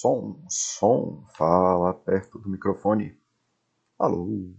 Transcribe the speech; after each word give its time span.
Som, 0.00 0.42
som, 0.48 1.26
fala 1.36 1.92
perto 1.92 2.38
do 2.38 2.48
microfone. 2.48 3.20
Alô. 3.98 4.54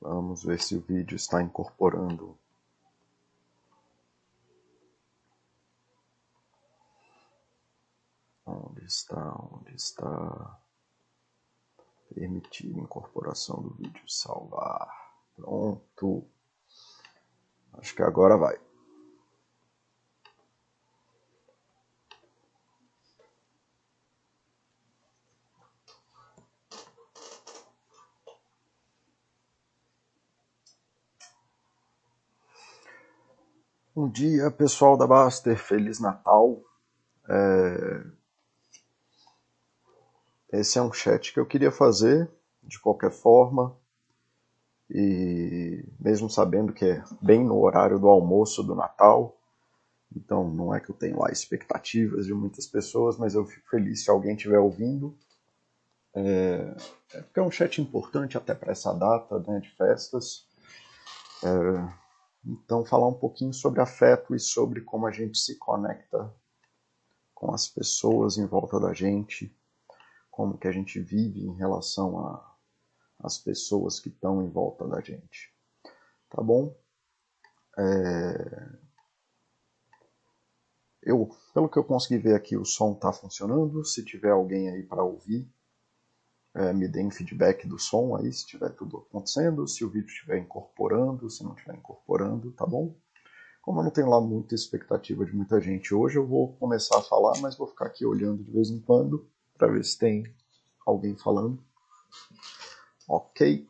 Vamos 0.00 0.42
ver 0.42 0.60
se 0.60 0.74
o 0.74 0.80
vídeo 0.80 1.14
está 1.14 1.40
incorporando. 1.40 2.36
Onde 8.44 8.84
está? 8.84 9.36
Onde 9.52 9.76
está? 9.76 10.60
Permitir 12.12 12.76
incorporação 12.76 13.62
do 13.62 13.70
vídeo. 13.74 14.02
Salvar. 14.08 14.90
Pronto. 15.36 16.26
Acho 17.74 17.94
que 17.94 18.02
agora 18.02 18.36
vai. 18.36 18.65
Bom 33.96 34.10
dia, 34.10 34.50
pessoal 34.50 34.94
da 34.94 35.06
Baster. 35.06 35.56
Feliz 35.56 35.98
Natal. 35.98 36.62
É... 37.26 38.04
Esse 40.52 40.78
é 40.78 40.82
um 40.82 40.92
chat 40.92 41.32
que 41.32 41.40
eu 41.40 41.46
queria 41.46 41.72
fazer 41.72 42.30
de 42.62 42.78
qualquer 42.78 43.10
forma. 43.10 43.74
E 44.90 45.82
mesmo 45.98 46.28
sabendo 46.28 46.74
que 46.74 46.84
é 46.84 47.02
bem 47.22 47.42
no 47.42 47.58
horário 47.58 47.98
do 47.98 48.06
almoço 48.06 48.62
do 48.62 48.74
Natal, 48.74 49.34
então 50.14 50.46
não 50.46 50.74
é 50.74 50.78
que 50.78 50.90
eu 50.90 50.94
tenho 50.94 51.18
lá 51.18 51.32
expectativas 51.32 52.26
de 52.26 52.34
muitas 52.34 52.66
pessoas, 52.66 53.16
mas 53.16 53.34
eu 53.34 53.46
fico 53.46 53.66
feliz 53.70 54.04
se 54.04 54.10
alguém 54.10 54.36
estiver 54.36 54.58
ouvindo. 54.58 55.16
É, 56.14 56.76
é 57.14 57.22
porque 57.22 57.40
é 57.40 57.42
um 57.42 57.50
chat 57.50 57.80
importante 57.80 58.36
até 58.36 58.54
para 58.54 58.72
essa 58.72 58.92
data 58.92 59.38
né, 59.38 59.58
de 59.58 59.70
festas. 59.70 60.46
É 61.42 62.05
então, 62.46 62.84
falar 62.84 63.08
um 63.08 63.18
pouquinho 63.18 63.52
sobre 63.52 63.80
afeto 63.80 64.32
e 64.32 64.38
sobre 64.38 64.80
como 64.80 65.04
a 65.06 65.10
gente 65.10 65.36
se 65.36 65.58
conecta 65.58 66.32
com 67.34 67.52
as 67.52 67.68
pessoas 67.68 68.38
em 68.38 68.46
volta 68.46 68.78
da 68.78 68.94
gente, 68.94 69.52
como 70.30 70.56
que 70.56 70.68
a 70.68 70.72
gente 70.72 71.00
vive 71.00 71.40
em 71.40 71.56
relação 71.56 72.40
às 73.18 73.36
pessoas 73.36 73.98
que 73.98 74.08
estão 74.10 74.42
em 74.42 74.48
volta 74.48 74.86
da 74.86 75.00
gente. 75.00 75.52
Tá 76.30 76.40
bom? 76.40 76.78
É... 77.76 78.86
Eu, 81.02 81.28
pelo 81.52 81.68
que 81.68 81.78
eu 81.78 81.84
consegui 81.84 82.18
ver 82.18 82.34
aqui, 82.34 82.56
o 82.56 82.64
som 82.64 82.92
está 82.92 83.12
funcionando. 83.12 83.84
Se 83.84 84.04
tiver 84.04 84.30
alguém 84.30 84.70
aí 84.70 84.82
para 84.82 85.02
ouvir, 85.02 85.52
é, 86.56 86.72
me 86.72 86.88
deem 86.88 87.10
feedback 87.10 87.68
do 87.68 87.78
som 87.78 88.16
aí, 88.16 88.32
se 88.32 88.38
estiver 88.38 88.70
tudo 88.70 89.06
acontecendo, 89.08 89.68
se 89.68 89.84
o 89.84 89.90
vídeo 89.90 90.08
estiver 90.08 90.38
incorporando, 90.38 91.28
se 91.28 91.44
não 91.44 91.52
estiver 91.52 91.76
incorporando, 91.76 92.50
tá 92.52 92.64
bom? 92.64 92.96
Como 93.60 93.80
eu 93.80 93.84
não 93.84 93.90
tenho 93.90 94.08
lá 94.08 94.20
muita 94.22 94.54
expectativa 94.54 95.26
de 95.26 95.36
muita 95.36 95.60
gente 95.60 95.94
hoje, 95.94 96.16
eu 96.16 96.26
vou 96.26 96.56
começar 96.56 96.98
a 96.98 97.02
falar, 97.02 97.38
mas 97.42 97.58
vou 97.58 97.66
ficar 97.66 97.86
aqui 97.86 98.06
olhando 98.06 98.42
de 98.42 98.50
vez 98.50 98.70
em 98.70 98.80
quando 98.80 99.28
para 99.58 99.68
ver 99.68 99.84
se 99.84 99.98
tem 99.98 100.24
alguém 100.86 101.14
falando. 101.14 101.62
Ok. 103.06 103.68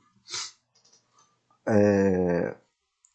É... 1.67 2.57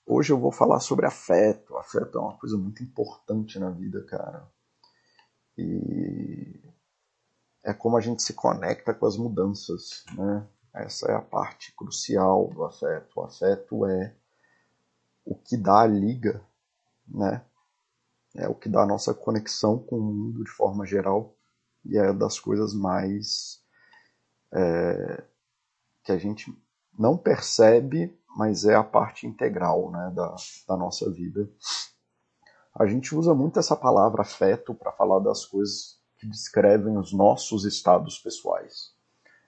Hoje 0.06 0.34
eu 0.34 0.40
vou 0.40 0.52
falar 0.52 0.82
sobre 0.82 1.06
afeto. 1.06 1.78
Afeto 1.78 2.18
é 2.18 2.22
uma 2.22 2.38
coisa 2.38 2.58
muito 2.58 2.84
importante 2.84 3.58
na 3.58 3.70
vida, 3.70 4.04
cara. 4.04 4.46
E 5.58 6.61
é 7.64 7.74
como 7.74 7.98
a 7.98 8.02
gente 8.02 8.24
se 8.24 8.34
conecta 8.34 8.94
com 8.94 9.06
as 9.06 9.18
mudanças, 9.18 10.04
né? 10.16 10.48
Essa 10.74 11.12
é 11.12 11.16
a 11.16 11.22
parte 11.22 11.74
crucial 11.76 12.48
do 12.48 12.64
afeto. 12.64 13.20
O 13.20 13.24
afeto 13.24 13.86
é 13.86 14.16
o 15.26 15.36
que 15.36 15.58
dá 15.58 15.82
a 15.82 15.88
liga, 15.88 16.42
né? 17.08 17.44
É 18.36 18.48
o 18.48 18.56
que 18.56 18.70
dá 18.70 18.84
a 18.84 18.88
nossa 18.88 19.14
conexão 19.14 19.78
com 19.78 19.98
o 19.98 20.02
mundo 20.02 20.44
de 20.44 20.50
forma 20.50 20.86
geral 20.86 21.36
e 21.86 21.98
é 21.98 22.14
das 22.14 22.40
coisas 22.40 22.74
mais 22.74 23.62
é, 24.54 25.24
que 26.04 26.12
a 26.12 26.18
gente 26.18 26.56
não 26.98 27.18
percebe, 27.18 28.18
mas 28.38 28.64
é 28.66 28.76
a 28.76 28.84
parte 28.84 29.28
integral, 29.28 29.92
né, 29.92 30.12
da, 30.16 30.36
da 30.68 30.78
nossa 30.78 31.10
vida. 31.12 31.50
A 32.74 32.86
gente 32.86 33.14
usa 33.14 33.34
muito 33.34 33.60
essa 33.60 33.76
palavra 33.76 34.22
afeto 34.22 34.74
para 34.74 34.94
falar 34.94 35.20
das 35.20 35.46
coisas 35.46 36.01
que 36.22 36.28
descrevem 36.28 37.00
os 37.00 37.12
nossos 37.12 37.66
estados 37.66 38.20
pessoais. 38.20 38.94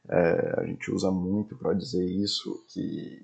É, 0.09 0.59
a 0.59 0.65
gente 0.65 0.91
usa 0.91 1.11
muito 1.11 1.55
para 1.55 1.73
dizer 1.73 2.03
isso, 2.03 2.65
que 2.73 3.21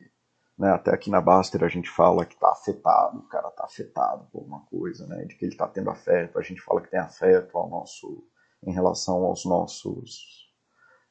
né, 0.55 0.69
até 0.69 0.93
aqui 0.93 1.09
na 1.09 1.19
Baster 1.19 1.63
a 1.63 1.67
gente 1.67 1.89
fala 1.89 2.25
que 2.25 2.35
está 2.35 2.51
afetado, 2.51 3.17
o 3.17 3.27
cara 3.27 3.47
está 3.47 3.65
afetado 3.65 4.27
por 4.31 4.39
alguma 4.39 4.61
coisa, 4.65 5.07
né, 5.07 5.25
de 5.25 5.35
que 5.35 5.45
ele 5.45 5.53
está 5.53 5.67
tendo 5.67 5.89
afeto, 5.89 6.37
a 6.37 6.43
gente 6.43 6.61
fala 6.61 6.79
que 6.79 6.91
tem 6.91 6.99
afeto 6.99 7.57
ao 7.57 7.67
nosso, 7.67 8.23
em 8.63 8.71
relação 8.71 9.25
aos 9.25 9.43
nossos 9.45 10.47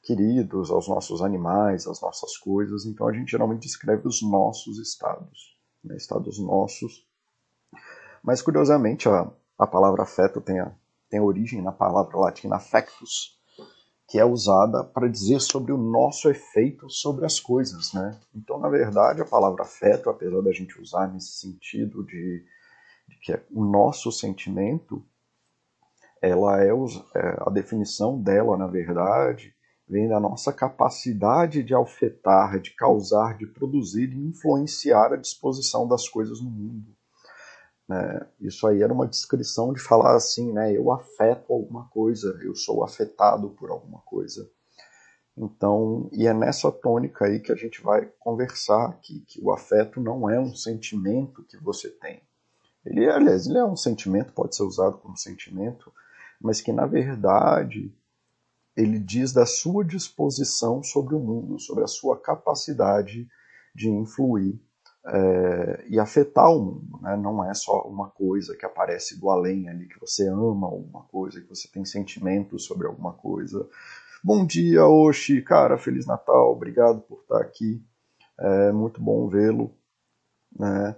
queridos, 0.01 0.71
aos 0.71 0.87
nossos 0.87 1.21
animais, 1.21 1.85
às 1.87 1.99
nossas 1.99 2.37
coisas, 2.37 2.85
então 2.85 3.05
a 3.05 3.11
gente 3.11 3.31
geralmente 3.31 3.63
descreve 3.63 4.07
os 4.07 4.21
nossos 4.21 4.79
estados, 4.79 5.59
né, 5.83 5.97
estados 5.97 6.39
nossos. 6.39 7.05
Mas 8.23 8.41
curiosamente 8.41 9.09
a, 9.09 9.29
a 9.57 9.67
palavra 9.67 10.03
afeto 10.03 10.39
tem 10.39 10.59
a, 10.59 10.73
tem 11.09 11.19
origem 11.19 11.61
na 11.61 11.71
palavra 11.71 12.17
latina 12.17 12.57
affectus, 12.57 13.37
que 14.07 14.17
é 14.17 14.25
usada 14.25 14.83
para 14.83 15.07
dizer 15.07 15.39
sobre 15.39 15.71
o 15.71 15.77
nosso 15.77 16.29
efeito 16.29 16.89
sobre 16.89 17.25
as 17.25 17.39
coisas, 17.39 17.93
né? 17.93 18.19
Então, 18.35 18.59
na 18.59 18.69
verdade, 18.69 19.21
a 19.21 19.25
palavra 19.25 19.63
afeto, 19.63 20.09
apesar 20.09 20.41
da 20.41 20.51
gente 20.51 20.79
usar 20.81 21.07
nesse 21.07 21.33
sentido 21.33 22.03
de, 22.03 22.43
de 23.07 23.19
que 23.21 23.33
é 23.33 23.45
o 23.51 23.63
nosso 23.63 24.11
sentimento, 24.11 25.05
ela 26.21 26.63
é, 26.63 26.69
é 26.69 27.37
a 27.39 27.49
definição 27.49 28.21
dela, 28.21 28.57
na 28.57 28.67
verdade, 28.67 29.53
vem 29.87 30.07
da 30.07 30.19
nossa 30.19 30.53
capacidade 30.53 31.63
de 31.63 31.73
afetar, 31.73 32.59
de 32.59 32.75
causar, 32.75 33.37
de 33.37 33.47
produzir 33.47 34.11
e 34.13 34.27
influenciar 34.27 35.13
a 35.13 35.17
disposição 35.17 35.87
das 35.87 36.07
coisas 36.07 36.41
no 36.41 36.49
mundo. 36.49 36.95
Né? 37.89 38.27
Isso 38.39 38.67
aí 38.67 38.83
era 38.83 38.93
uma 38.93 39.07
descrição 39.07 39.73
de 39.73 39.81
falar 39.81 40.15
assim, 40.15 40.53
né? 40.53 40.77
Eu 40.77 40.91
afeto 40.91 41.51
alguma 41.51 41.89
coisa, 41.89 42.39
eu 42.43 42.55
sou 42.55 42.83
afetado 42.83 43.49
por 43.49 43.71
alguma 43.71 43.99
coisa. 44.01 44.47
Então, 45.35 46.07
e 46.13 46.27
é 46.27 46.33
nessa 46.33 46.71
tônica 46.71 47.25
aí 47.25 47.39
que 47.39 47.51
a 47.51 47.55
gente 47.55 47.81
vai 47.81 48.05
conversar 48.19 48.89
aqui, 48.89 49.21
que 49.21 49.41
o 49.41 49.51
afeto 49.51 49.99
não 49.99 50.29
é 50.29 50.39
um 50.39 50.53
sentimento 50.53 51.43
que 51.45 51.57
você 51.57 51.89
tem. 51.89 52.21
Ele, 52.85 53.09
aliás, 53.09 53.47
ele 53.47 53.57
é 53.57 53.65
um 53.65 53.75
sentimento, 53.75 54.33
pode 54.33 54.55
ser 54.55 54.63
usado 54.63 54.99
como 54.99 55.17
sentimento, 55.17 55.91
mas 56.39 56.61
que 56.61 56.71
na 56.71 56.85
verdade 56.85 57.91
ele 58.77 58.99
diz 58.99 59.33
da 59.33 59.45
sua 59.45 59.83
disposição 59.83 60.83
sobre 60.83 61.15
o 61.15 61.19
mundo, 61.19 61.59
sobre 61.59 61.83
a 61.83 61.87
sua 61.87 62.19
capacidade 62.19 63.27
de 63.73 63.89
influir 63.89 64.61
é, 65.05 65.85
e 65.87 65.99
afetar 65.99 66.51
o 66.51 66.59
mundo. 66.59 66.99
Né? 67.01 67.15
Não 67.17 67.43
é 67.43 67.53
só 67.53 67.81
uma 67.83 68.09
coisa 68.09 68.55
que 68.55 68.65
aparece 68.65 69.19
do 69.19 69.29
além 69.29 69.69
ali, 69.69 69.87
que 69.87 69.99
você 69.99 70.27
ama 70.27 70.67
alguma 70.67 71.03
coisa, 71.03 71.41
que 71.41 71.47
você 71.47 71.67
tem 71.67 71.85
sentimentos 71.85 72.65
sobre 72.65 72.87
alguma 72.87 73.13
coisa. 73.13 73.67
Bom 74.23 74.45
dia, 74.45 74.85
Oshi, 74.85 75.41
cara, 75.41 75.77
Feliz 75.77 76.05
Natal, 76.05 76.51
obrigado 76.51 77.01
por 77.01 77.21
estar 77.21 77.41
aqui. 77.41 77.81
É 78.37 78.71
muito 78.71 79.01
bom 79.01 79.27
vê-lo. 79.27 79.73
Né? 80.57 80.95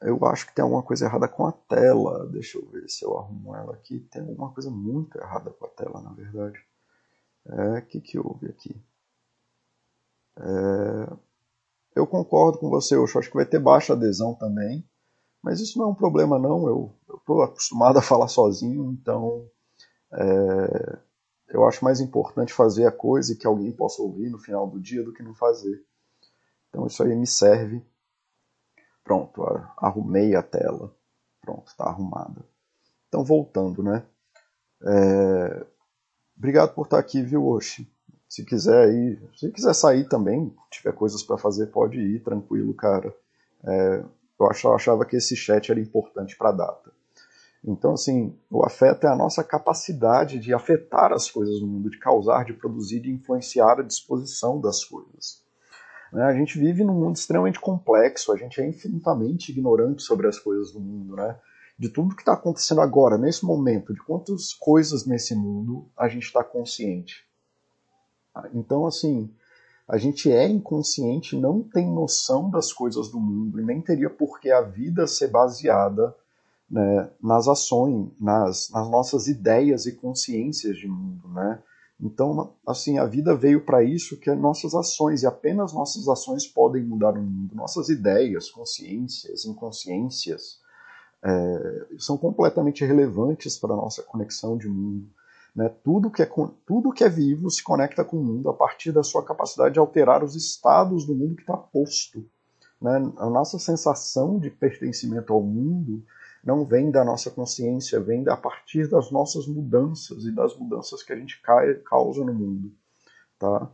Eu 0.00 0.24
acho 0.26 0.46
que 0.46 0.54
tem 0.54 0.62
alguma 0.62 0.82
coisa 0.82 1.06
errada 1.06 1.28
com 1.28 1.46
a 1.46 1.52
tela. 1.52 2.26
Deixa 2.28 2.58
eu 2.58 2.66
ver 2.68 2.88
se 2.88 3.04
eu 3.04 3.16
arrumo 3.16 3.54
ela 3.54 3.74
aqui. 3.74 4.00
Tem 4.10 4.22
alguma 4.22 4.52
coisa 4.52 4.70
muito 4.70 5.18
errada 5.18 5.50
com 5.50 5.66
a 5.66 5.68
tela, 5.68 6.00
na 6.02 6.12
verdade. 6.12 6.58
É, 7.46 7.78
o 7.78 7.86
que, 7.86 8.00
que 8.00 8.18
houve 8.18 8.46
aqui? 8.48 8.80
É, 10.38 11.16
eu 11.94 12.06
concordo 12.06 12.58
com 12.58 12.68
você, 12.70 12.94
eu 12.94 13.04
acho 13.04 13.20
que 13.22 13.36
vai 13.36 13.46
ter 13.46 13.58
baixa 13.58 13.92
adesão 13.92 14.34
também, 14.34 14.86
mas 15.42 15.60
isso 15.60 15.78
não 15.78 15.86
é 15.86 15.88
um 15.90 15.94
problema 15.94 16.38
não, 16.38 16.66
eu 16.66 16.94
estou 17.16 17.42
acostumado 17.42 17.98
a 17.98 18.02
falar 18.02 18.28
sozinho, 18.28 18.92
então 18.92 19.48
é, 20.12 20.98
eu 21.48 21.66
acho 21.66 21.84
mais 21.84 22.00
importante 22.00 22.52
fazer 22.52 22.86
a 22.86 22.92
coisa 22.92 23.32
e 23.32 23.36
que 23.36 23.46
alguém 23.46 23.72
possa 23.72 24.00
ouvir 24.02 24.30
no 24.30 24.38
final 24.38 24.66
do 24.66 24.80
dia 24.80 25.02
do 25.02 25.12
que 25.12 25.22
não 25.22 25.34
fazer. 25.34 25.84
Então 26.68 26.86
isso 26.86 27.02
aí 27.02 27.14
me 27.14 27.26
serve. 27.26 27.84
Pronto, 29.04 29.42
arrumei 29.76 30.34
a 30.34 30.42
tela. 30.42 30.94
Pronto, 31.42 31.66
está 31.66 31.84
arrumada. 31.84 32.44
Então 33.08 33.24
voltando, 33.24 33.82
né? 33.82 34.06
É, 34.84 35.66
obrigado 36.36 36.74
por 36.74 36.84
estar 36.84 36.98
aqui, 36.98 37.22
viu, 37.22 37.46
Oshi? 37.46 37.90
Se 38.32 38.46
quiser 38.46 38.88
ir, 38.94 39.22
se 39.36 39.50
quiser 39.50 39.74
sair 39.74 40.08
também, 40.08 40.56
tiver 40.70 40.94
coisas 40.94 41.22
para 41.22 41.36
fazer, 41.36 41.66
pode 41.66 42.00
ir, 42.00 42.22
tranquilo, 42.22 42.72
cara. 42.72 43.14
É, 43.62 44.02
eu 44.40 44.74
achava 44.74 45.04
que 45.04 45.16
esse 45.16 45.36
chat 45.36 45.70
era 45.70 45.78
importante 45.78 46.34
para 46.38 46.48
a 46.48 46.52
data. 46.52 46.90
Então, 47.62 47.92
assim, 47.92 48.34
o 48.50 48.64
afeto 48.64 49.06
é 49.06 49.10
a 49.10 49.14
nossa 49.14 49.44
capacidade 49.44 50.38
de 50.38 50.54
afetar 50.54 51.12
as 51.12 51.30
coisas 51.30 51.60
no 51.60 51.66
mundo, 51.66 51.90
de 51.90 51.98
causar, 51.98 52.46
de 52.46 52.54
produzir, 52.54 53.00
de 53.00 53.10
influenciar 53.10 53.78
a 53.78 53.82
disposição 53.82 54.58
das 54.58 54.82
coisas. 54.82 55.42
Né? 56.10 56.24
A 56.24 56.32
gente 56.32 56.58
vive 56.58 56.84
num 56.84 56.98
mundo 56.98 57.16
extremamente 57.16 57.60
complexo, 57.60 58.32
a 58.32 58.36
gente 58.38 58.62
é 58.62 58.66
infinitamente 58.66 59.52
ignorante 59.52 60.02
sobre 60.02 60.26
as 60.26 60.38
coisas 60.38 60.72
do 60.72 60.80
mundo, 60.80 61.16
né? 61.16 61.38
De 61.78 61.90
tudo 61.90 62.16
que 62.16 62.22
está 62.22 62.32
acontecendo 62.32 62.80
agora, 62.80 63.18
nesse 63.18 63.44
momento, 63.44 63.92
de 63.92 64.00
quantas 64.00 64.54
coisas 64.54 65.04
nesse 65.04 65.34
mundo 65.34 65.86
a 65.94 66.08
gente 66.08 66.24
está 66.24 66.42
consciente. 66.42 67.30
Então, 68.54 68.86
assim, 68.86 69.30
a 69.88 69.98
gente 69.98 70.30
é 70.30 70.48
inconsciente, 70.48 71.36
não 71.36 71.62
tem 71.62 71.86
noção 71.86 72.48
das 72.50 72.72
coisas 72.72 73.08
do 73.10 73.20
mundo 73.20 73.60
e 73.60 73.64
nem 73.64 73.80
teria 73.80 74.08
por 74.08 74.40
que 74.40 74.50
a 74.50 74.62
vida 74.62 75.06
ser 75.06 75.28
baseada 75.28 76.14
né, 76.70 77.10
nas 77.22 77.46
ações, 77.48 78.08
nas, 78.18 78.70
nas, 78.70 78.88
nossas 78.90 79.28
ideias 79.28 79.84
e 79.84 79.92
consciências 79.92 80.76
de 80.78 80.88
mundo, 80.88 81.28
né? 81.28 81.62
Então, 82.00 82.54
assim, 82.66 82.98
a 82.98 83.04
vida 83.04 83.32
veio 83.34 83.64
para 83.64 83.84
isso, 83.84 84.18
que 84.18 84.28
é 84.28 84.34
nossas 84.34 84.74
ações, 84.74 85.22
e 85.22 85.26
apenas 85.26 85.72
nossas 85.72 86.08
ações 86.08 86.46
podem 86.46 86.82
mudar 86.82 87.12
o 87.12 87.22
mundo. 87.22 87.54
Nossas 87.54 87.88
ideias, 87.88 88.50
consciências, 88.50 89.44
inconsciências, 89.44 90.58
é, 91.22 91.86
são 91.98 92.16
completamente 92.16 92.84
relevantes 92.84 93.56
para 93.56 93.74
a 93.74 93.76
nossa 93.76 94.02
conexão 94.02 94.56
de 94.56 94.68
mundo. 94.68 95.06
Né? 95.54 95.68
Tudo, 95.84 96.10
que 96.10 96.22
é, 96.22 96.30
tudo 96.66 96.92
que 96.92 97.04
é 97.04 97.08
vivo 97.08 97.50
se 97.50 97.62
conecta 97.62 98.04
com 98.04 98.18
o 98.18 98.24
mundo 98.24 98.48
a 98.48 98.54
partir 98.54 98.92
da 98.92 99.02
sua 99.02 99.24
capacidade 99.24 99.74
de 99.74 99.78
alterar 99.78 100.24
os 100.24 100.34
estados 100.34 101.04
do 101.04 101.14
mundo 101.14 101.36
que 101.36 101.42
está 101.42 101.56
posto. 101.56 102.24
Né? 102.80 102.96
A 103.18 103.28
nossa 103.28 103.58
sensação 103.58 104.38
de 104.38 104.50
pertencimento 104.50 105.32
ao 105.32 105.42
mundo 105.42 106.04
não 106.42 106.64
vem 106.64 106.90
da 106.90 107.04
nossa 107.04 107.30
consciência, 107.30 108.00
vem 108.00 108.28
a 108.28 108.36
partir 108.36 108.88
das 108.88 109.10
nossas 109.10 109.46
mudanças 109.46 110.24
e 110.24 110.32
das 110.32 110.56
mudanças 110.56 111.02
que 111.02 111.12
a 111.12 111.16
gente 111.16 111.40
causa 111.84 112.24
no 112.24 112.34
mundo. 112.34 112.72
Tá? 113.38 113.70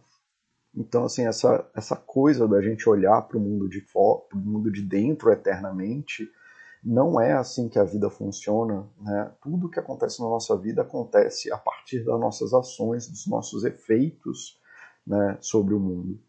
Então, 0.75 1.05
assim, 1.05 1.27
essa, 1.27 1.69
essa 1.75 1.97
coisa 1.97 2.47
da 2.47 2.61
gente 2.61 2.89
olhar 2.89 3.23
para 3.23 3.39
o 3.39 3.41
mundo 3.41 3.69
de 3.69 3.81
fora, 3.81 4.21
para 4.29 4.39
o 4.39 4.41
mundo 4.41 4.71
de 4.71 4.83
dentro 4.83 5.31
eternamente, 5.31 6.31
não 6.83 7.21
é 7.21 7.33
assim 7.33 7.69
que 7.69 7.79
a 7.79 7.85
vida 7.85 8.09
funciona. 8.11 8.87
Né? 9.01 9.31
Tudo 9.43 9.69
que 9.69 9.81
acontece 9.81 10.21
na 10.21 10.29
nossa 10.29 10.57
vida 10.57 10.83
acontece 10.83 11.53
a 11.53 11.59
partir 11.59 12.05
das 12.05 12.19
nossas 12.19 12.55
ações, 12.55 13.09
dos 13.09 13.27
nossos 13.27 13.65
efeitos 13.65 14.59
né, 15.07 15.37
sobre 15.41 15.75
o 15.75 15.81
mundo. 15.81 16.21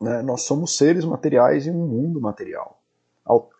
Né? 0.00 0.22
Nós 0.22 0.42
somos 0.42 0.76
seres 0.76 1.04
materiais 1.04 1.66
em 1.66 1.70
um 1.70 1.86
mundo 1.86 2.20
material. 2.20 2.80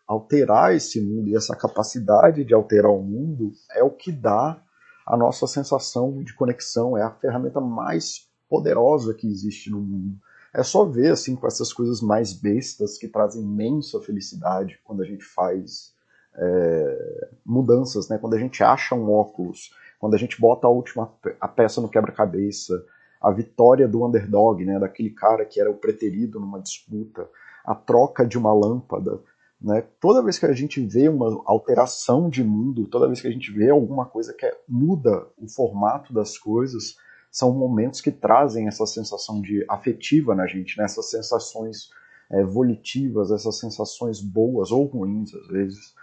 Alterar 0.06 0.74
esse 0.74 1.00
mundo 1.00 1.28
e 1.28 1.36
essa 1.36 1.54
capacidade 1.54 2.42
de 2.44 2.54
alterar 2.54 2.90
o 2.90 3.02
mundo 3.02 3.52
é 3.72 3.82
o 3.82 3.90
que 3.90 4.10
dá 4.10 4.62
a 5.06 5.16
nossa 5.16 5.46
sensação 5.46 6.22
de 6.22 6.34
conexão, 6.34 6.96
é 6.96 7.02
a 7.02 7.10
ferramenta 7.10 7.60
mais 7.60 8.26
poderosa 8.48 9.12
que 9.12 9.26
existe 9.26 9.70
no 9.70 9.80
mundo. 9.80 10.18
É 10.54 10.62
só 10.62 10.84
ver 10.84 11.12
assim 11.12 11.36
com 11.36 11.46
essas 11.46 11.72
coisas 11.72 12.00
mais 12.00 12.32
bestas 12.32 12.96
que 12.96 13.08
trazem 13.08 13.42
imensa 13.42 14.00
felicidade 14.00 14.80
quando 14.84 15.02
a 15.02 15.04
gente 15.04 15.24
faz 15.24 15.92
é, 16.34 17.28
mudanças, 17.44 18.08
né? 18.08 18.18
Quando 18.18 18.34
a 18.34 18.38
gente 18.38 18.62
acha 18.62 18.94
um 18.94 19.10
óculos, 19.10 19.70
quando 19.98 20.14
a 20.14 20.18
gente 20.18 20.40
bota 20.40 20.66
a 20.66 20.70
última 20.70 21.12
a 21.40 21.48
peça 21.48 21.80
no 21.80 21.88
quebra-cabeça, 21.88 22.84
a 23.20 23.30
vitória 23.30 23.88
do 23.88 24.04
underdog, 24.06 24.64
né? 24.64 24.78
Daquele 24.78 25.10
cara 25.10 25.44
que 25.44 25.60
era 25.60 25.70
o 25.70 25.76
preterido 25.76 26.40
numa 26.40 26.60
disputa, 26.60 27.28
a 27.64 27.74
troca 27.74 28.26
de 28.26 28.38
uma 28.38 28.52
lâmpada, 28.52 29.20
né? 29.60 29.84
Toda 30.00 30.22
vez 30.22 30.38
que 30.38 30.46
a 30.46 30.52
gente 30.52 30.80
vê 30.80 31.08
uma 31.08 31.42
alteração 31.44 32.30
de 32.30 32.44
mundo, 32.44 32.86
toda 32.86 33.06
vez 33.06 33.20
que 33.20 33.26
a 33.26 33.32
gente 33.32 33.52
vê 33.52 33.70
alguma 33.70 34.06
coisa 34.06 34.32
que 34.32 34.46
é, 34.46 34.56
muda 34.68 35.26
o 35.36 35.48
formato 35.48 36.12
das 36.12 36.38
coisas, 36.38 36.96
são 37.30 37.52
momentos 37.52 38.00
que 38.00 38.10
trazem 38.10 38.66
essa 38.66 38.86
sensação 38.86 39.40
de 39.40 39.64
afetiva 39.68 40.34
na 40.34 40.46
gente, 40.46 40.78
né? 40.78 40.84
essas 40.84 41.10
sensações 41.10 41.90
é, 42.30 42.42
volitivas, 42.44 43.30
essas 43.30 43.58
sensações 43.58 44.20
boas 44.20 44.70
ou 44.70 44.84
ruins 44.84 45.34
às 45.34 45.46
vezes, 45.48 45.94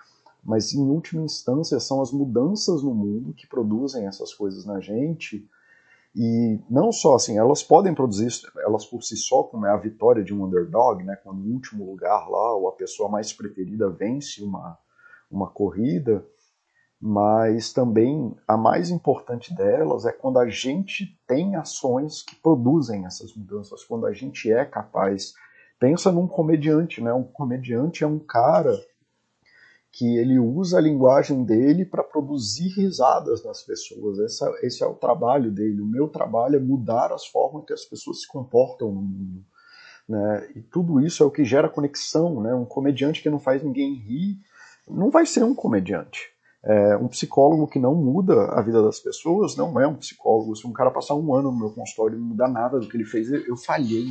mas 0.44 0.74
em 0.74 0.81
última 0.81 1.24
instância 1.24 1.80
são 1.80 2.01
as 2.01 2.12
mudanças 2.12 2.83
no 2.83 2.94
mundo 2.94 3.33
que 3.33 3.48
produzem 3.48 4.06
essas 4.06 4.33
coisas 4.33 4.63
na 4.63 4.80
gente. 4.80 5.48
E 6.16 6.60
não 6.69 6.92
só 6.92 7.16
assim, 7.16 7.38
elas 7.38 7.63
podem 7.63 7.94
produzir 7.94 8.30
elas 8.60 8.86
por 8.86 9.04
si 9.04 9.18
só, 9.18 9.44
como 9.44 9.66
é 9.66 9.72
a 9.72 9.77
vitória 9.77 10.24
de 10.24 10.33
um 10.33 10.45
underdog, 10.45 11.04
né, 11.04 11.16
quando 11.18 11.42
o 11.42 11.51
último 11.51 11.83
lugar 11.83 12.30
lá, 12.30 12.56
ou 12.56 12.69
a 12.69 12.72
pessoa 12.72 13.10
mais 13.10 13.33
preferida 13.33 13.89
vence 13.89 14.42
uma, 14.42 14.77
uma 15.30 15.50
corrida, 15.50 16.25
mas 17.07 17.71
também 17.71 18.35
a 18.47 18.57
mais 18.57 18.89
importante 18.89 19.53
delas 19.53 20.07
é 20.07 20.11
quando 20.11 20.39
a 20.39 20.49
gente 20.49 21.15
tem 21.27 21.55
ações 21.55 22.23
que 22.23 22.35
produzem 22.35 23.05
essas 23.05 23.31
mudanças, 23.35 23.83
quando 23.83 24.07
a 24.07 24.11
gente 24.11 24.51
é 24.51 24.65
capaz. 24.65 25.35
Pensa 25.79 26.11
num 26.11 26.27
comediante, 26.27 27.03
né? 27.03 27.13
Um 27.13 27.21
comediante 27.23 28.03
é 28.03 28.07
um 28.07 28.17
cara 28.17 28.75
que 29.91 30.17
ele 30.17 30.39
usa 30.39 30.79
a 30.79 30.81
linguagem 30.81 31.43
dele 31.43 31.85
para 31.85 32.03
produzir 32.03 32.69
risadas 32.69 33.43
nas 33.45 33.61
pessoas. 33.61 34.17
Esse 34.63 34.83
é 34.83 34.87
o 34.87 34.95
trabalho 34.95 35.51
dele. 35.51 35.81
O 35.81 35.85
meu 35.85 36.07
trabalho 36.07 36.55
é 36.55 36.59
mudar 36.59 37.13
as 37.13 37.27
formas 37.27 37.65
que 37.65 37.73
as 37.73 37.85
pessoas 37.85 38.21
se 38.21 38.27
comportam 38.27 38.91
no 38.91 39.03
mundo. 39.03 39.45
Né? 40.09 40.49
E 40.55 40.61
tudo 40.63 40.99
isso 40.99 41.21
é 41.21 41.25
o 41.27 41.31
que 41.31 41.45
gera 41.45 41.69
conexão. 41.69 42.41
Né? 42.41 42.51
Um 42.55 42.65
comediante 42.65 43.21
que 43.21 43.29
não 43.29 43.39
faz 43.39 43.61
ninguém 43.61 43.93
rir 43.93 44.39
não 44.89 45.11
vai 45.11 45.27
ser 45.27 45.43
um 45.43 45.53
comediante. 45.53 46.34
É, 46.65 46.97
um 46.97 47.07
psicólogo 47.07 47.67
que 47.67 47.77
não 47.77 47.94
muda 47.94 48.47
a 48.47 48.59
vida 48.59 48.81
das 48.81 49.00
pessoas 49.00 49.56
não 49.56 49.79
é 49.79 49.88
um 49.88 49.95
psicólogo. 49.95 50.56
Se 50.56 50.65
um 50.65 50.73
cara 50.73 50.89
passar 50.89 51.13
um 51.13 51.35
ano 51.35 51.51
no 51.51 51.59
meu 51.59 51.69
consultório 51.69 52.17
e 52.17 52.19
não 52.19 52.27
mudar 52.29 52.47
nada 52.47 52.79
do 52.79 52.89
que 52.89 52.97
ele 52.97 53.06
fez, 53.06 53.31
eu 53.31 53.56
falhei. 53.56 54.07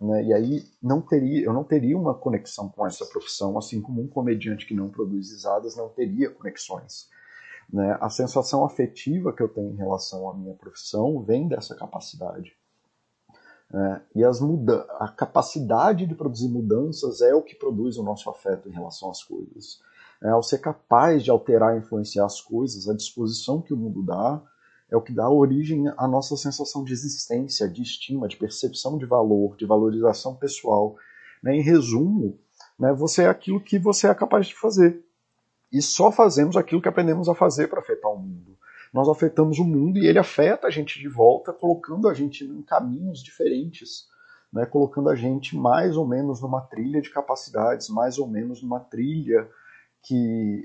Né? 0.00 0.26
E 0.26 0.32
aí 0.32 0.64
não 0.80 1.00
teria, 1.00 1.44
eu 1.44 1.52
não 1.52 1.64
teria 1.64 1.98
uma 1.98 2.14
conexão 2.14 2.68
com 2.68 2.86
essa 2.86 3.04
profissão, 3.04 3.58
assim 3.58 3.82
como 3.82 4.00
um 4.00 4.06
comediante 4.06 4.64
que 4.64 4.74
não 4.74 4.88
produz 4.88 5.32
risadas 5.32 5.76
não 5.76 5.88
teria 5.88 6.30
conexões. 6.30 7.08
Né? 7.68 7.98
A 8.00 8.08
sensação 8.08 8.64
afetiva 8.64 9.32
que 9.32 9.42
eu 9.42 9.48
tenho 9.48 9.72
em 9.72 9.76
relação 9.76 10.30
à 10.30 10.34
minha 10.34 10.54
profissão 10.54 11.20
vem 11.24 11.48
dessa 11.48 11.74
capacidade. 11.74 12.52
É, 13.74 14.00
e 14.14 14.24
as 14.24 14.40
muda 14.40 14.86
a 15.00 15.08
capacidade 15.08 16.06
de 16.06 16.14
produzir 16.14 16.48
mudanças 16.48 17.20
é 17.20 17.34
o 17.34 17.42
que 17.42 17.56
produz 17.56 17.98
o 17.98 18.04
nosso 18.04 18.30
afeto 18.30 18.68
em 18.68 18.72
relação 18.72 19.10
às 19.10 19.22
coisas 19.22 19.80
é, 20.22 20.28
ao 20.30 20.42
ser 20.42 20.58
capaz 20.58 21.22
de 21.22 21.30
alterar 21.30 21.76
e 21.76 21.78
influenciar 21.78 22.24
as 22.24 22.40
coisas, 22.40 22.88
a 22.88 22.94
disposição 22.94 23.62
que 23.62 23.72
o 23.72 23.76
mundo 23.76 24.02
dá, 24.02 24.42
é 24.90 24.96
o 24.96 25.02
que 25.02 25.12
dá 25.12 25.28
origem 25.28 25.88
à 25.96 26.08
nossa 26.08 26.36
sensação 26.36 26.82
de 26.82 26.92
existência, 26.92 27.68
de 27.68 27.82
estima, 27.82 28.26
de 28.26 28.36
percepção 28.36 28.96
de 28.96 29.04
valor, 29.04 29.56
de 29.56 29.66
valorização 29.66 30.34
pessoal. 30.34 30.96
Né? 31.42 31.56
Em 31.56 31.62
resumo, 31.62 32.38
né, 32.78 32.92
você 32.92 33.22
é 33.22 33.28
aquilo 33.28 33.60
que 33.60 33.78
você 33.78 34.08
é 34.08 34.14
capaz 34.14 34.46
de 34.46 34.56
fazer. 34.56 35.04
E 35.70 35.82
só 35.82 36.10
fazemos 36.10 36.56
aquilo 36.56 36.80
que 36.80 36.88
aprendemos 36.88 37.28
a 37.28 37.34
fazer 37.34 37.68
para 37.68 37.80
afetar 37.80 38.10
o 38.10 38.18
mundo. 38.18 38.56
Nós 38.92 39.08
afetamos 39.08 39.58
o 39.58 39.64
mundo 39.64 39.98
e 39.98 40.06
ele 40.06 40.18
afeta 40.18 40.66
a 40.66 40.70
gente 40.70 40.98
de 40.98 41.08
volta, 41.08 41.52
colocando 41.52 42.08
a 42.08 42.14
gente 42.14 42.42
em 42.44 42.62
caminhos 42.62 43.22
diferentes, 43.22 44.08
né? 44.50 44.64
colocando 44.64 45.10
a 45.10 45.14
gente 45.14 45.54
mais 45.54 45.98
ou 45.98 46.06
menos 46.06 46.40
numa 46.40 46.62
trilha 46.62 47.02
de 47.02 47.10
capacidades, 47.10 47.90
mais 47.90 48.18
ou 48.18 48.26
menos 48.26 48.62
numa 48.62 48.80
trilha 48.80 49.46
que, 50.02 50.62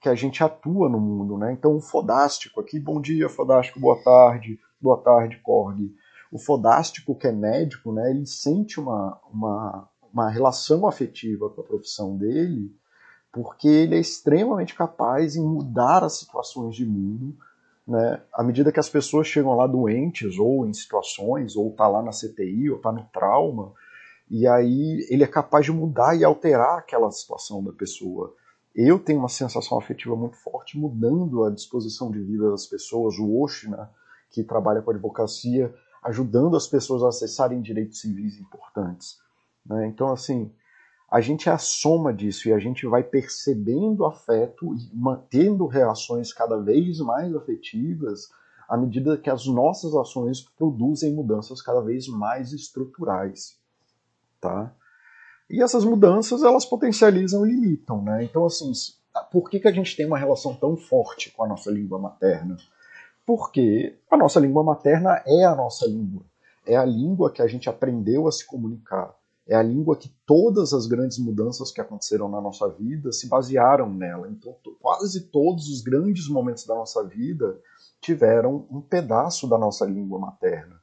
que 0.00 0.08
a 0.08 0.14
gente 0.14 0.42
atua 0.42 0.88
no 0.88 1.00
mundo. 1.00 1.38
Né? 1.38 1.52
Então, 1.52 1.76
o 1.76 1.80
fodástico 1.80 2.60
aqui, 2.60 2.78
bom 2.78 3.00
dia, 3.00 3.28
fodástico, 3.28 3.80
boa 3.80 4.02
tarde, 4.02 4.58
boa 4.80 4.98
tarde, 4.98 5.38
Korg. 5.42 5.94
O 6.32 6.38
fodástico, 6.38 7.14
que 7.14 7.26
é 7.26 7.32
médico, 7.32 7.92
né, 7.92 8.10
ele 8.10 8.24
sente 8.24 8.78
uma, 8.78 9.20
uma, 9.32 9.88
uma 10.12 10.30
relação 10.30 10.86
afetiva 10.86 11.50
com 11.50 11.60
a 11.60 11.64
profissão 11.64 12.16
dele, 12.16 12.72
porque 13.32 13.68
ele 13.68 13.96
é 13.96 14.00
extremamente 14.00 14.74
capaz 14.74 15.36
em 15.36 15.42
mudar 15.42 16.04
as 16.04 16.18
situações 16.18 16.74
de 16.74 16.86
mundo, 16.86 17.36
né? 17.86 18.22
À 18.32 18.42
medida 18.42 18.70
que 18.70 18.78
as 18.78 18.88
pessoas 18.88 19.26
chegam 19.26 19.56
lá 19.56 19.66
doentes, 19.66 20.38
ou 20.38 20.66
em 20.66 20.72
situações, 20.72 21.56
ou 21.56 21.72
tá 21.72 21.88
lá 21.88 22.02
na 22.02 22.12
CTI, 22.12 22.70
ou 22.70 22.78
tá 22.78 22.92
no 22.92 23.04
trauma, 23.12 23.72
e 24.30 24.46
aí 24.46 25.04
ele 25.10 25.24
é 25.24 25.26
capaz 25.26 25.66
de 25.66 25.72
mudar 25.72 26.16
e 26.16 26.22
alterar 26.22 26.78
aquela 26.78 27.10
situação 27.10 27.64
da 27.64 27.72
pessoa. 27.72 28.32
Eu 28.72 29.00
tenho 29.00 29.18
uma 29.18 29.28
sensação 29.28 29.76
afetiva 29.76 30.14
muito 30.14 30.36
forte 30.36 30.78
mudando 30.78 31.42
a 31.42 31.50
disposição 31.50 32.12
de 32.12 32.22
vida 32.22 32.48
das 32.48 32.64
pessoas, 32.64 33.18
o 33.18 33.42
Oshina, 33.42 33.76
né, 33.76 33.88
que 34.30 34.44
trabalha 34.44 34.80
com 34.80 34.92
advocacia, 34.92 35.74
ajudando 36.04 36.56
as 36.56 36.68
pessoas 36.68 37.02
a 37.02 37.08
acessarem 37.08 37.60
direitos 37.60 38.00
civis 38.00 38.38
importantes. 38.38 39.18
Né? 39.66 39.88
Então, 39.88 40.12
assim, 40.12 40.52
a 41.10 41.20
gente 41.20 41.48
é 41.48 41.52
a 41.52 41.58
soma 41.58 42.14
disso 42.14 42.48
e 42.48 42.52
a 42.52 42.58
gente 42.60 42.86
vai 42.86 43.02
percebendo 43.02 44.04
afeto 44.04 44.72
e 44.76 44.90
mantendo 44.94 45.66
reações 45.66 46.32
cada 46.32 46.56
vez 46.56 47.00
mais 47.00 47.34
afetivas 47.34 48.28
à 48.68 48.76
medida 48.76 49.18
que 49.18 49.28
as 49.28 49.44
nossas 49.46 49.92
ações 49.96 50.40
produzem 50.40 51.12
mudanças 51.12 51.60
cada 51.60 51.80
vez 51.80 52.06
mais 52.06 52.52
estruturais 52.52 53.59
tá? 54.40 54.74
E 55.48 55.62
essas 55.62 55.84
mudanças 55.84 56.42
elas 56.42 56.64
potencializam 56.64 57.44
e 57.44 57.50
limitam, 57.50 58.02
né? 58.02 58.24
Então 58.24 58.46
assim, 58.46 58.72
por 59.30 59.50
que, 59.50 59.58
que 59.60 59.68
a 59.68 59.72
gente 59.72 59.96
tem 59.96 60.06
uma 60.06 60.18
relação 60.18 60.54
tão 60.54 60.76
forte 60.76 61.30
com 61.32 61.42
a 61.42 61.48
nossa 61.48 61.70
língua 61.70 61.98
materna? 61.98 62.56
Porque 63.26 63.98
a 64.10 64.16
nossa 64.16 64.40
língua 64.40 64.62
materna 64.62 65.22
é 65.26 65.44
a 65.44 65.54
nossa 65.54 65.86
língua. 65.86 66.22
É 66.66 66.76
a 66.76 66.84
língua 66.84 67.32
que 67.32 67.42
a 67.42 67.46
gente 67.46 67.68
aprendeu 67.68 68.28
a 68.28 68.32
se 68.32 68.46
comunicar. 68.46 69.14
É 69.46 69.56
a 69.56 69.62
língua 69.62 69.96
que 69.96 70.08
todas 70.24 70.72
as 70.72 70.86
grandes 70.86 71.18
mudanças 71.18 71.72
que 71.72 71.80
aconteceram 71.80 72.28
na 72.28 72.40
nossa 72.40 72.68
vida 72.68 73.10
se 73.12 73.28
basearam 73.28 73.92
nela. 73.92 74.28
Então, 74.28 74.54
quase 74.80 75.22
todos 75.22 75.68
os 75.68 75.82
grandes 75.82 76.28
momentos 76.28 76.64
da 76.64 76.74
nossa 76.74 77.04
vida 77.04 77.58
tiveram 78.00 78.66
um 78.70 78.80
pedaço 78.80 79.48
da 79.48 79.58
nossa 79.58 79.84
língua 79.84 80.18
materna 80.18 80.79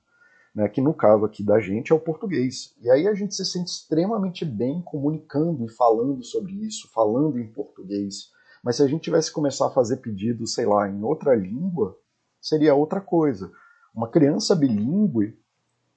né, 0.57 0.67
que 0.67 0.81
no 0.81 0.91
caso 0.91 1.23
aqui 1.23 1.43
da 1.43 1.59
gente 1.59 1.91
é 1.91 1.95
o 1.95 1.99
português. 1.99 2.73
E 2.81 2.89
aí 2.89 3.07
a 3.07 3.13
gente 3.13 3.35
se 3.35 3.45
sente 3.45 3.69
extremamente 3.69 4.43
bem 4.43 4.81
comunicando 4.81 5.63
e 5.63 5.69
falando 5.69 6.23
sobre 6.23 6.51
isso, 6.65 6.89
falando 6.91 7.37
em 7.37 7.45
português. 7.45 8.31
Mas 8.63 8.77
se 8.77 8.81
a 8.81 8.87
gente 8.87 9.03
tivesse 9.03 9.29
que 9.29 9.35
começar 9.35 9.67
a 9.67 9.71
fazer 9.71 9.97
pedido, 9.97 10.47
sei 10.47 10.65
lá, 10.65 10.89
em 10.89 11.03
outra 11.03 11.35
língua, 11.35 11.95
seria 12.41 12.73
outra 12.73 12.99
coisa. 12.99 13.51
Uma 13.93 14.07
criança 14.07 14.55
bilíngue, 14.55 15.37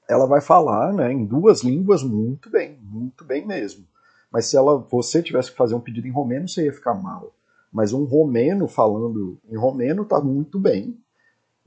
ela 0.07 0.26
vai 0.26 0.43
falar 0.43 0.93
né, 0.93 1.11
em 1.11 1.25
duas 1.25 1.62
línguas 1.62 2.02
muito 2.02 2.50
bem, 2.50 2.79
muito 2.83 3.25
bem 3.25 3.47
mesmo. 3.47 3.87
Mas 4.31 4.45
se 4.45 4.59
ela, 4.59 4.76
você 4.76 5.23
tivesse 5.23 5.52
que 5.52 5.57
fazer 5.57 5.75
um 5.75 5.81
pedido 5.81 6.07
em 6.07 6.12
romeno, 6.12 6.47
você 6.47 6.67
ia 6.67 6.73
ficar 6.75 6.93
mal. 6.93 7.33
Mas 7.73 7.95
um 7.95 8.05
romeno 8.05 8.69
falando 8.69 9.38
em 9.49 9.57
romeno 9.57 10.02
está 10.02 10.21
muito 10.21 10.59
bem, 10.61 11.00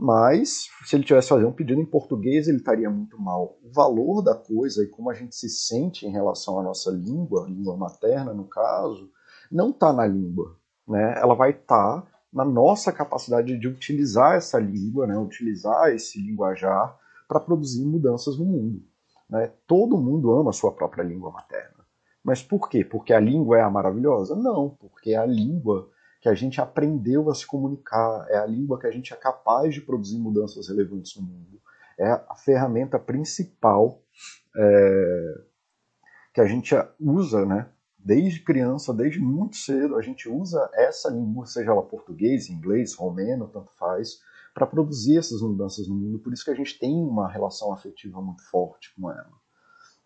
mas, 0.06 0.68
se 0.84 0.98
ele 0.98 1.06
tivesse 1.06 1.30
fazer 1.30 1.46
um 1.46 1.54
pedido 1.54 1.80
em 1.80 1.86
português, 1.86 2.50
ele 2.50 2.58
estaria 2.58 2.90
muito 2.90 3.18
mal. 3.18 3.58
O 3.64 3.72
valor 3.72 4.22
da 4.22 4.36
coisa 4.36 4.84
e 4.84 4.90
como 4.90 5.10
a 5.10 5.14
gente 5.14 5.34
se 5.34 5.48
sente 5.48 6.06
em 6.06 6.12
relação 6.12 6.60
à 6.60 6.64
nossa 6.64 6.92
língua, 6.92 7.48
língua 7.48 7.78
materna 7.78 8.34
no 8.34 8.44
caso, 8.44 9.10
não 9.50 9.70
está 9.70 9.94
na 9.94 10.06
língua. 10.06 10.58
Né? 10.86 11.18
Ela 11.18 11.34
vai 11.36 11.52
estar 11.52 12.02
tá 12.02 12.08
na 12.34 12.44
nossa 12.44 12.92
capacidade 12.92 13.58
de 13.58 13.66
utilizar 13.66 14.36
essa 14.36 14.60
língua, 14.60 15.08
né? 15.08 15.18
utilizar 15.18 15.94
esse 15.96 16.20
linguajar 16.20 17.00
para 17.26 17.40
produzir 17.40 17.86
mudanças 17.86 18.38
no 18.38 18.44
mundo. 18.44 18.84
Né? 19.30 19.54
Todo 19.66 19.98
mundo 19.98 20.34
ama 20.34 20.50
a 20.50 20.54
sua 20.54 20.74
própria 20.74 21.04
língua 21.04 21.32
materna. 21.32 21.86
Mas 22.22 22.44
por 22.44 22.68
quê? 22.68 22.84
Porque 22.84 23.14
a 23.14 23.22
língua 23.22 23.58
é 23.58 23.62
a 23.62 23.70
maravilhosa? 23.70 24.36
Não, 24.36 24.72
porque 24.82 25.16
a 25.16 25.26
língua 25.26 25.90
que 26.24 26.30
a 26.30 26.34
gente 26.34 26.62
aprendeu 26.62 27.30
a 27.30 27.36
se 27.36 27.46
comunicar, 27.46 28.26
é 28.30 28.38
a 28.38 28.46
língua 28.46 28.80
que 28.80 28.88
a 28.88 28.92
gente 28.92 29.14
é 29.14 29.18
capaz 29.18 29.74
de 29.74 29.82
produzir 29.82 30.18
mudanças 30.18 30.70
relevantes 30.70 31.18
no 31.18 31.24
mundo. 31.24 31.62
É 32.00 32.10
a 32.10 32.34
ferramenta 32.34 32.98
principal 32.98 34.02
é, 34.56 35.42
que 36.34 36.40
a 36.40 36.46
gente 36.46 36.74
usa, 36.98 37.46
né? 37.46 37.70
Desde 38.00 38.40
criança, 38.40 38.94
desde 38.94 39.20
muito 39.20 39.58
cedo, 39.58 39.98
a 39.98 40.02
gente 40.02 40.30
usa 40.30 40.70
essa 40.74 41.10
língua, 41.10 41.46
seja 41.46 41.72
ela 41.72 41.84
português, 41.84 42.50
inglês, 42.50 42.96
romeno, 42.96 43.50
tanto 43.50 43.74
faz, 43.74 44.22
para 44.54 44.66
produzir 44.66 45.18
essas 45.18 45.42
mudanças 45.42 45.90
no 45.90 45.96
mundo. 45.96 46.20
Por 46.20 46.32
isso 46.32 46.46
que 46.46 46.52
a 46.52 46.56
gente 46.56 46.80
tem 46.80 47.04
uma 47.04 47.30
relação 47.30 47.74
afetiva 47.74 48.22
muito 48.22 48.50
forte 48.50 48.96
com 48.96 49.12
ela, 49.12 49.34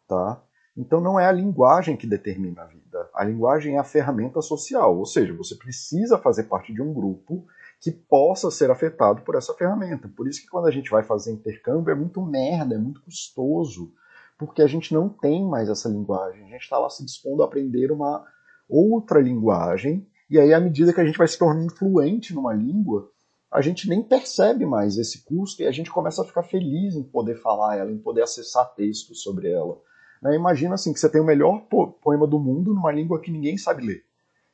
tá? 0.07 0.43
Então 0.77 1.01
não 1.01 1.19
é 1.19 1.25
a 1.25 1.31
linguagem 1.31 1.97
que 1.97 2.05
determina 2.05 2.61
a 2.61 2.65
vida. 2.65 3.09
A 3.15 3.23
linguagem 3.23 3.75
é 3.75 3.79
a 3.79 3.83
ferramenta 3.83 4.41
social, 4.41 4.95
ou 4.95 5.05
seja, 5.05 5.33
você 5.33 5.55
precisa 5.55 6.19
fazer 6.19 6.43
parte 6.43 6.71
de 6.71 6.81
um 6.81 6.93
grupo 6.93 7.47
que 7.81 7.91
possa 7.91 8.51
ser 8.51 8.69
afetado 8.69 9.23
por 9.23 9.35
essa 9.35 9.55
ferramenta. 9.55 10.07
Por 10.07 10.27
isso 10.27 10.41
que 10.41 10.47
quando 10.47 10.67
a 10.67 10.71
gente 10.71 10.91
vai 10.91 11.03
fazer 11.03 11.31
intercâmbio 11.31 11.91
é 11.91 11.95
muito 11.95 12.21
merda, 12.23 12.75
é 12.75 12.77
muito 12.77 13.01
custoso, 13.01 13.91
porque 14.37 14.61
a 14.61 14.67
gente 14.67 14.93
não 14.93 15.09
tem 15.09 15.43
mais 15.43 15.67
essa 15.67 15.89
linguagem. 15.89 16.43
A 16.43 16.49
gente 16.49 16.61
está 16.61 16.77
lá 16.77 16.89
se 16.89 17.03
dispondo 17.03 17.41
a 17.41 17.45
aprender 17.45 17.91
uma 17.91 18.23
outra 18.69 19.19
linguagem, 19.19 20.07
e 20.29 20.39
aí 20.39 20.53
à 20.53 20.59
medida 20.59 20.93
que 20.93 21.01
a 21.01 21.05
gente 21.05 21.17
vai 21.17 21.27
se 21.27 21.39
tornando 21.39 21.75
fluente 21.75 22.35
numa 22.35 22.53
língua, 22.53 23.09
a 23.51 23.61
gente 23.61 23.89
nem 23.89 24.03
percebe 24.03 24.65
mais 24.65 24.97
esse 24.97 25.23
custo 25.23 25.63
e 25.63 25.65
a 25.65 25.71
gente 25.71 25.89
começa 25.89 26.21
a 26.21 26.25
ficar 26.25 26.43
feliz 26.43 26.95
em 26.95 27.03
poder 27.03 27.35
falar 27.35 27.77
ela, 27.77 27.91
em 27.91 27.97
poder 27.97 28.21
acessar 28.21 28.75
textos 28.75 29.23
sobre 29.23 29.49
ela. 29.49 29.79
Né? 30.21 30.35
Imagina 30.35 30.75
assim 30.75 30.93
que 30.93 30.99
você 30.99 31.09
tem 31.09 31.21
o 31.21 31.25
melhor 31.25 31.61
poema 32.01 32.27
do 32.27 32.39
mundo 32.39 32.73
numa 32.73 32.91
língua 32.91 33.19
que 33.19 33.31
ninguém 33.31 33.57
sabe 33.57 33.85
ler. 33.85 34.03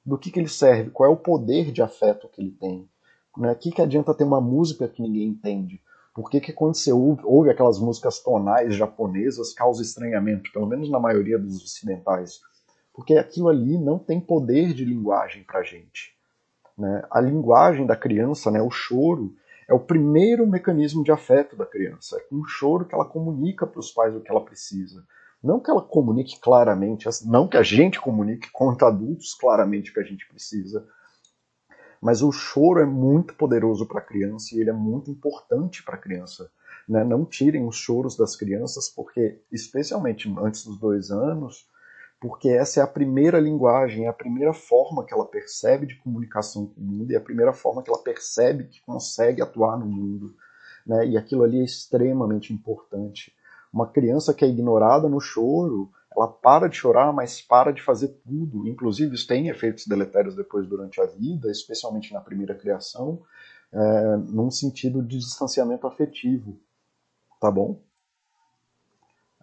Do 0.05 0.17
que, 0.17 0.31
que 0.31 0.39
ele 0.39 0.49
serve? 0.49 0.89
Qual 0.89 1.09
é 1.09 1.13
o 1.13 1.17
poder 1.17 1.71
de 1.71 1.81
afeto 1.81 2.27
que 2.27 2.41
ele 2.41 2.51
tem? 2.51 2.89
Né? 3.37 3.51
O 3.51 3.55
que, 3.55 3.71
que 3.71 3.81
adianta 3.81 4.13
ter 4.13 4.23
uma 4.23 4.41
música 4.41 4.87
que 4.87 5.01
ninguém 5.01 5.29
entende? 5.29 5.81
Por 6.13 6.29
que, 6.29 6.39
que 6.39 6.53
quando 6.53 6.75
você 6.75 6.91
ouve, 6.91 7.21
ouve 7.23 7.49
aquelas 7.49 7.79
músicas 7.79 8.19
tonais 8.19 8.75
japonesas 8.75 9.53
causa 9.53 9.81
estranhamento, 9.81 10.51
pelo 10.51 10.67
menos 10.67 10.89
na 10.89 10.99
maioria 10.99 11.39
dos 11.39 11.63
ocidentais? 11.63 12.39
Porque 12.93 13.15
aquilo 13.15 13.49
ali 13.49 13.77
não 13.77 13.97
tem 13.97 14.19
poder 14.19 14.73
de 14.73 14.85
linguagem 14.85 15.43
para 15.43 15.63
gente. 15.63 16.13
Né? 16.77 17.03
A 17.09 17.19
linguagem 17.19 17.87
da 17.87 17.95
criança, 17.95 18.51
né, 18.51 18.61
o 18.61 18.69
choro, 18.69 19.33
é 19.67 19.73
o 19.73 19.79
primeiro 19.79 20.45
mecanismo 20.45 21.03
de 21.03 21.11
afeto 21.11 21.55
da 21.55 21.65
criança. 21.65 22.17
É 22.17 22.19
com 22.21 22.35
o 22.35 22.45
choro 22.45 22.85
que 22.85 22.93
ela 22.93 23.05
comunica 23.05 23.65
para 23.65 23.79
os 23.79 23.91
pais 23.91 24.15
o 24.15 24.21
que 24.21 24.29
ela 24.29 24.43
precisa. 24.43 25.03
Não 25.43 25.59
que 25.59 25.69
ela 25.69 25.81
comunique 25.81 26.39
claramente, 26.39 27.07
não 27.25 27.47
que 27.47 27.57
a 27.57 27.63
gente 27.63 27.99
comunique 27.99 28.49
contra 28.51 28.87
adultos 28.87 29.33
claramente 29.33 29.91
o 29.91 29.93
que 29.93 29.99
a 29.99 30.03
gente 30.03 30.25
precisa, 30.27 30.87
mas 32.01 32.21
o 32.21 32.31
choro 32.31 32.79
é 32.79 32.85
muito 32.85 33.33
poderoso 33.35 33.85
para 33.85 33.99
a 33.99 34.03
criança 34.03 34.55
e 34.55 34.59
ele 34.59 34.69
é 34.69 34.73
muito 34.73 35.11
importante 35.11 35.83
para 35.83 35.95
a 35.95 35.97
criança. 35.97 36.49
Né? 36.87 37.03
Não 37.03 37.25
tirem 37.25 37.65
os 37.65 37.75
choros 37.75 38.15
das 38.17 38.35
crianças, 38.35 38.89
porque, 38.89 39.41
especialmente 39.51 40.33
antes 40.37 40.65
dos 40.65 40.77
dois 40.77 41.11
anos, 41.11 41.65
porque 42.21 42.49
essa 42.49 42.79
é 42.79 42.83
a 42.83 42.87
primeira 42.87 43.39
linguagem, 43.39 44.05
é 44.05 44.07
a 44.07 44.13
primeira 44.13 44.53
forma 44.53 45.05
que 45.05 45.13
ela 45.13 45.25
percebe 45.25 45.85
de 45.85 45.95
comunicação 45.95 46.67
com 46.67 46.79
o 46.79 46.83
mundo 46.83 47.11
e 47.11 47.15
é 47.15 47.17
a 47.17 47.21
primeira 47.21 47.51
forma 47.51 47.83
que 47.83 47.89
ela 47.89 48.01
percebe 48.01 48.65
que 48.65 48.81
consegue 48.81 49.41
atuar 49.41 49.77
no 49.77 49.85
mundo. 49.85 50.33
Né? 50.85 51.07
E 51.07 51.17
aquilo 51.17 51.43
ali 51.43 51.59
é 51.59 51.65
extremamente 51.65 52.53
importante. 52.53 53.33
Uma 53.73 53.87
criança 53.87 54.33
que 54.33 54.45
é 54.45 54.47
ignorada 54.47 55.09
no 55.09 55.19
choro, 55.19 55.91
ela 56.15 56.27
para 56.27 56.67
de 56.67 56.75
chorar, 56.75 57.11
mas 57.11 57.41
para 57.41 57.71
de 57.71 57.81
fazer 57.81 58.09
tudo. 58.23 58.67
Inclusive, 58.67 59.15
isso 59.15 59.27
tem 59.27 59.49
efeitos 59.49 59.87
deletérios 59.87 60.35
depois 60.35 60.67
durante 60.67 61.01
a 61.01 61.05
vida, 61.05 61.49
especialmente 61.49 62.13
na 62.13 62.21
primeira 62.21 62.53
criação, 62.53 63.21
é, 63.71 64.17
num 64.17 64.51
sentido 64.51 65.01
de 65.01 65.17
distanciamento 65.17 65.87
afetivo. 65.87 66.59
Tá 67.41 67.49
bom? 67.49 67.81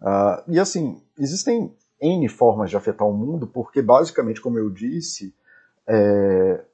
Uh, 0.00 0.42
e 0.49 0.58
assim, 0.58 1.02
existem 1.18 1.75
N 2.00 2.28
formas 2.28 2.70
de 2.70 2.76
afetar 2.76 3.06
o 3.06 3.12
mundo, 3.12 3.46
porque 3.46 3.82
basicamente, 3.82 4.40
como 4.40 4.58
eu 4.58 4.70
disse, 4.70 5.34
é, 5.87 6.64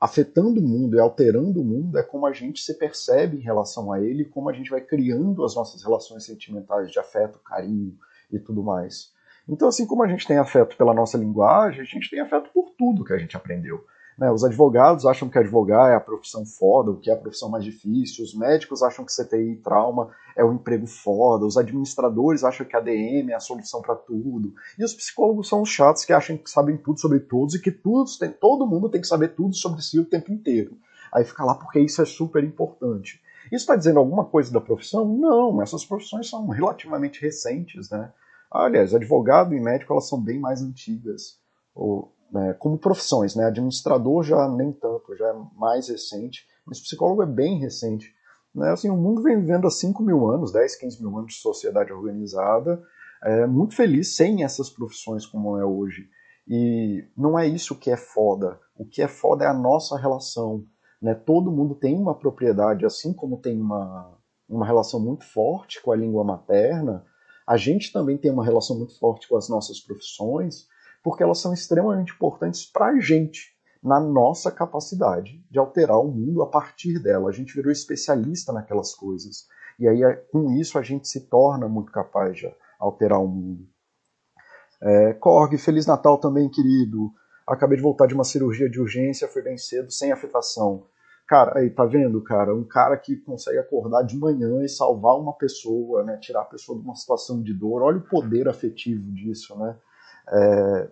afetando 0.00 0.60
o 0.60 0.62
mundo 0.62 0.96
e 0.96 1.00
alterando 1.00 1.60
o 1.60 1.64
mundo 1.64 1.98
é 1.98 2.02
como 2.02 2.26
a 2.26 2.32
gente 2.32 2.60
se 2.60 2.74
percebe 2.74 3.38
em 3.38 3.42
relação 3.42 3.92
a 3.92 4.00
ele, 4.00 4.24
como 4.24 4.48
a 4.48 4.52
gente 4.52 4.70
vai 4.70 4.80
criando 4.80 5.44
as 5.44 5.54
nossas 5.54 5.82
relações 5.82 6.24
sentimentais 6.24 6.90
de 6.90 6.98
afeto, 6.98 7.38
carinho 7.38 7.96
e 8.30 8.38
tudo 8.38 8.62
mais. 8.62 9.12
Então, 9.48 9.68
assim 9.68 9.86
como 9.86 10.02
a 10.02 10.08
gente 10.08 10.26
tem 10.26 10.38
afeto 10.38 10.76
pela 10.76 10.92
nossa 10.92 11.16
linguagem, 11.16 11.80
a 11.80 11.84
gente 11.84 12.10
tem 12.10 12.20
afeto 12.20 12.50
por 12.52 12.70
tudo 12.76 13.04
que 13.04 13.12
a 13.12 13.18
gente 13.18 13.36
aprendeu. 13.36 13.84
Né? 14.18 14.30
Os 14.30 14.44
advogados 14.44 15.04
acham 15.04 15.28
que 15.28 15.38
advogar 15.38 15.92
é 15.92 15.94
a 15.94 16.00
profissão 16.00 16.46
foda, 16.46 16.90
o 16.90 16.96
que 16.98 17.10
é 17.10 17.14
a 17.14 17.18
profissão 17.18 17.50
mais 17.50 17.64
difícil. 17.64 18.24
Os 18.24 18.34
médicos 18.34 18.82
acham 18.82 19.04
que 19.04 19.14
CTI 19.14 19.52
e 19.52 19.56
trauma 19.56 20.10
é 20.34 20.44
o 20.44 20.52
emprego 20.52 20.86
foda. 20.86 21.44
Os 21.44 21.56
administradores 21.56 22.42
acham 22.42 22.66
que 22.66 22.76
ADM 22.76 23.30
é 23.30 23.34
a 23.34 23.40
solução 23.40 23.82
para 23.82 23.94
tudo. 23.94 24.54
E 24.78 24.84
os 24.84 24.94
psicólogos 24.94 25.48
são 25.48 25.60
os 25.62 25.68
chatos 25.68 26.04
que 26.04 26.12
acham 26.12 26.36
que 26.36 26.50
sabem 26.50 26.76
tudo 26.76 26.98
sobre 26.98 27.20
todos 27.20 27.54
e 27.54 27.60
que 27.60 27.70
tudo, 27.70 28.04
tem, 28.18 28.30
todo 28.30 28.66
mundo 28.66 28.88
tem 28.88 29.00
que 29.00 29.06
saber 29.06 29.28
tudo 29.28 29.54
sobre 29.54 29.82
si 29.82 29.98
o 29.98 30.04
tempo 30.04 30.32
inteiro. 30.32 30.78
Aí 31.12 31.24
fica 31.24 31.44
lá 31.44 31.54
porque 31.54 31.80
isso 31.80 32.00
é 32.00 32.04
super 32.04 32.42
importante. 32.42 33.20
Isso 33.46 33.62
está 33.62 33.76
dizendo 33.76 33.98
alguma 33.98 34.24
coisa 34.24 34.52
da 34.52 34.60
profissão? 34.60 35.06
Não, 35.06 35.62
essas 35.62 35.84
profissões 35.84 36.28
são 36.28 36.48
relativamente 36.48 37.22
recentes, 37.22 37.90
né? 37.90 38.12
Aliás, 38.50 38.94
advogado 38.94 39.54
e 39.54 39.60
médico 39.60 39.92
elas 39.92 40.08
são 40.08 40.20
bem 40.20 40.38
mais 40.38 40.62
antigas. 40.62 41.38
Né, 42.30 42.54
como 42.54 42.78
profissões, 42.78 43.34
né? 43.34 43.44
Administrador 43.44 44.22
já 44.22 44.48
nem 44.48 44.72
tanto, 44.72 45.16
já 45.16 45.28
é 45.28 45.34
mais 45.56 45.88
recente, 45.88 46.46
mas 46.66 46.80
psicólogo 46.80 47.22
é 47.22 47.26
bem 47.26 47.58
recente. 47.58 48.14
Né? 48.54 48.70
Assim, 48.70 48.88
o 48.90 48.96
mundo 48.96 49.22
vem 49.22 49.38
vivendo 49.38 49.66
há 49.66 49.70
5 49.70 50.02
mil 50.02 50.30
anos, 50.30 50.52
10, 50.52 50.76
15 50.76 51.02
mil 51.02 51.16
anos 51.16 51.34
de 51.34 51.40
sociedade 51.40 51.92
organizada, 51.92 52.82
é, 53.22 53.46
muito 53.46 53.74
feliz 53.74 54.16
sem 54.16 54.44
essas 54.44 54.70
profissões 54.70 55.26
como 55.26 55.58
é 55.58 55.64
hoje. 55.64 56.08
E 56.48 57.04
não 57.16 57.38
é 57.38 57.46
isso 57.46 57.74
que 57.74 57.90
é 57.90 57.96
foda. 57.96 58.58
O 58.76 58.84
que 58.84 59.02
é 59.02 59.08
foda 59.08 59.44
é 59.44 59.48
a 59.48 59.54
nossa 59.54 59.98
relação. 59.98 60.64
Né? 61.02 61.14
Todo 61.14 61.50
mundo 61.50 61.74
tem 61.74 61.96
uma 61.96 62.14
propriedade, 62.14 62.86
assim 62.86 63.12
como 63.12 63.38
tem 63.38 63.60
uma, 63.60 64.16
uma 64.48 64.64
relação 64.64 65.00
muito 65.00 65.24
forte 65.24 65.82
com 65.82 65.92
a 65.92 65.96
língua 65.96 66.24
materna, 66.24 67.04
a 67.46 67.56
gente 67.56 67.92
também 67.92 68.18
tem 68.18 68.30
uma 68.30 68.44
relação 68.44 68.76
muito 68.76 68.98
forte 68.98 69.28
com 69.28 69.36
as 69.36 69.48
nossas 69.48 69.78
profissões, 69.78 70.66
porque 71.06 71.22
elas 71.22 71.38
são 71.38 71.54
extremamente 71.54 72.12
importantes 72.12 72.66
para 72.66 72.86
a 72.86 72.98
gente, 72.98 73.56
na 73.80 74.00
nossa 74.00 74.50
capacidade 74.50 75.40
de 75.48 75.56
alterar 75.56 76.00
o 76.00 76.10
mundo 76.10 76.42
a 76.42 76.48
partir 76.48 76.98
dela. 76.98 77.28
A 77.28 77.32
gente 77.32 77.54
virou 77.54 77.70
especialista 77.70 78.52
naquelas 78.52 78.92
coisas. 78.92 79.46
E 79.78 79.86
aí, 79.86 80.00
com 80.32 80.50
isso, 80.54 80.76
a 80.76 80.82
gente 80.82 81.06
se 81.06 81.28
torna 81.28 81.68
muito 81.68 81.92
capaz 81.92 82.36
de 82.36 82.52
alterar 82.76 83.22
o 83.22 83.28
mundo. 83.28 83.68
É, 84.82 85.12
Korg, 85.12 85.56
Feliz 85.56 85.86
Natal 85.86 86.18
também, 86.18 86.50
querido. 86.50 87.12
acabei 87.46 87.76
de 87.76 87.84
voltar 87.84 88.08
de 88.08 88.14
uma 88.14 88.24
cirurgia 88.24 88.68
de 88.68 88.80
urgência, 88.80 89.28
fui 89.28 89.42
bem 89.42 89.56
cedo, 89.56 89.92
sem 89.92 90.10
afetação. 90.10 90.88
Cara, 91.28 91.60
aí, 91.60 91.70
tá 91.70 91.84
vendo, 91.84 92.20
cara? 92.20 92.52
Um 92.52 92.64
cara 92.64 92.96
que 92.96 93.14
consegue 93.18 93.58
acordar 93.58 94.02
de 94.02 94.18
manhã 94.18 94.60
e 94.64 94.68
salvar 94.68 95.16
uma 95.16 95.34
pessoa, 95.34 96.02
né? 96.02 96.16
Tirar 96.16 96.40
a 96.40 96.46
pessoa 96.46 96.76
de 96.76 96.84
uma 96.84 96.96
situação 96.96 97.40
de 97.44 97.54
dor. 97.54 97.82
Olha 97.82 97.98
o 97.98 98.08
poder 98.08 98.48
afetivo 98.48 99.12
disso, 99.12 99.56
né? 99.56 99.78
É... 100.28 100.90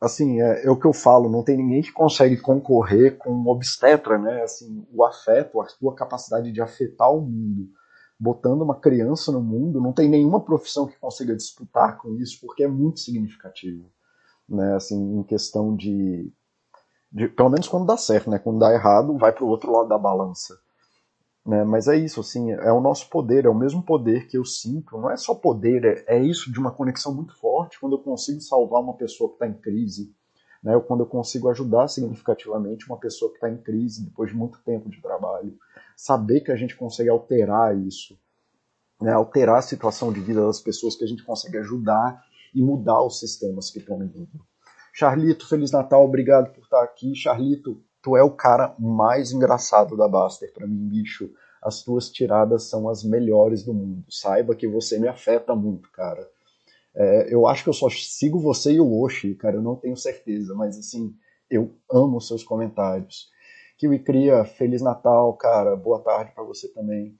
Assim, 0.00 0.40
é, 0.40 0.66
é, 0.66 0.70
o 0.70 0.78
que 0.78 0.86
eu 0.86 0.92
falo, 0.92 1.28
não 1.28 1.42
tem 1.42 1.56
ninguém 1.56 1.82
que 1.82 1.90
consegue 1.92 2.36
concorrer 2.36 3.18
com 3.18 3.30
um 3.32 3.48
obstetra, 3.48 4.16
né? 4.16 4.42
Assim, 4.42 4.86
o 4.92 5.04
afeto, 5.04 5.60
a 5.60 5.66
sua 5.66 5.94
capacidade 5.94 6.52
de 6.52 6.60
afetar 6.60 7.12
o 7.12 7.20
mundo, 7.20 7.68
botando 8.18 8.62
uma 8.62 8.78
criança 8.78 9.32
no 9.32 9.42
mundo, 9.42 9.80
não 9.80 9.92
tem 9.92 10.08
nenhuma 10.08 10.40
profissão 10.40 10.86
que 10.86 10.98
consiga 10.98 11.34
disputar 11.34 11.98
com 11.98 12.14
isso, 12.14 12.38
porque 12.40 12.62
é 12.62 12.68
muito 12.68 13.00
significativo, 13.00 13.90
né? 14.48 14.76
Assim, 14.76 15.18
em 15.18 15.22
questão 15.24 15.74
de 15.74 16.32
de, 17.10 17.28
pelo 17.28 17.48
menos 17.48 17.68
quando 17.68 17.86
dá 17.86 17.96
certo, 17.96 18.30
né? 18.30 18.38
Quando 18.38 18.58
dá 18.58 18.72
errado, 18.72 19.16
vai 19.16 19.32
para 19.32 19.44
o 19.44 19.48
outro 19.48 19.72
lado 19.72 19.88
da 19.88 19.98
balança. 19.98 20.58
Né? 21.46 21.64
Mas 21.64 21.88
é 21.88 21.96
isso, 21.96 22.20
assim, 22.20 22.52
é 22.52 22.72
o 22.72 22.80
nosso 22.80 23.08
poder, 23.08 23.46
é 23.46 23.48
o 23.48 23.54
mesmo 23.54 23.82
poder 23.82 24.26
que 24.26 24.36
eu 24.36 24.44
sinto. 24.44 24.98
Não 24.98 25.10
é 25.10 25.16
só 25.16 25.34
poder, 25.34 25.84
é, 25.84 26.16
é 26.16 26.22
isso 26.22 26.52
de 26.52 26.58
uma 26.58 26.70
conexão 26.70 27.14
muito 27.14 27.34
forte 27.38 27.80
quando 27.80 27.94
eu 27.94 28.02
consigo 28.02 28.40
salvar 28.40 28.82
uma 28.82 28.94
pessoa 28.94 29.30
que 29.30 29.36
está 29.36 29.46
em 29.46 29.54
crise, 29.54 30.14
né? 30.62 30.76
Ou 30.76 30.82
quando 30.82 31.00
eu 31.00 31.06
consigo 31.06 31.48
ajudar 31.48 31.88
significativamente 31.88 32.86
uma 32.86 32.98
pessoa 32.98 33.30
que 33.30 33.36
está 33.36 33.48
em 33.48 33.56
crise 33.56 34.04
depois 34.04 34.30
de 34.30 34.36
muito 34.36 34.58
tempo 34.62 34.90
de 34.90 35.00
trabalho. 35.00 35.56
Saber 35.96 36.40
que 36.40 36.52
a 36.52 36.56
gente 36.56 36.76
consegue 36.76 37.08
alterar 37.08 37.76
isso, 37.76 38.18
né? 39.00 39.12
alterar 39.12 39.56
a 39.56 39.62
situação 39.62 40.12
de 40.12 40.20
vida 40.20 40.44
das 40.44 40.60
pessoas, 40.60 40.96
que 40.96 41.04
a 41.04 41.08
gente 41.08 41.24
consegue 41.24 41.58
ajudar 41.58 42.22
e 42.54 42.62
mudar 42.62 43.02
os 43.02 43.18
sistemas 43.20 43.70
que 43.70 43.78
estão 43.78 44.02
em 44.02 44.06
mundo. 44.06 44.46
Charlito, 44.92 45.48
Feliz 45.48 45.70
Natal, 45.70 46.04
obrigado 46.04 46.52
por 46.52 46.62
estar 46.62 46.82
aqui. 46.82 47.14
Charlito, 47.14 47.80
tu 48.02 48.16
é 48.16 48.22
o 48.22 48.30
cara 48.30 48.74
mais 48.78 49.32
engraçado 49.32 49.96
da 49.96 50.08
Baster 50.08 50.52
para 50.52 50.66
mim, 50.66 50.88
bicho. 50.88 51.30
As 51.62 51.82
tuas 51.82 52.08
tiradas 52.08 52.64
são 52.64 52.88
as 52.88 53.02
melhores 53.02 53.64
do 53.64 53.74
mundo. 53.74 54.04
Saiba 54.08 54.54
que 54.54 54.68
você 54.68 54.98
me 54.98 55.08
afeta 55.08 55.54
muito, 55.54 55.90
cara. 55.90 56.28
É, 56.94 57.32
eu 57.32 57.46
acho 57.46 57.62
que 57.62 57.68
eu 57.68 57.74
só 57.74 57.88
sigo 57.90 58.40
você 58.40 58.72
e 58.72 58.80
o 58.80 59.00
Oshi, 59.00 59.34
cara, 59.34 59.56
eu 59.56 59.62
não 59.62 59.76
tenho 59.76 59.96
certeza, 59.96 60.54
mas 60.54 60.78
assim, 60.78 61.14
eu 61.50 61.74
amo 61.90 62.20
seus 62.20 62.42
comentários. 62.42 63.28
Kiwi 63.76 64.00
Cria, 64.00 64.44
Feliz 64.44 64.82
Natal, 64.82 65.32
cara, 65.34 65.76
boa 65.76 66.00
tarde 66.00 66.32
para 66.32 66.42
você 66.42 66.68
também. 66.68 67.16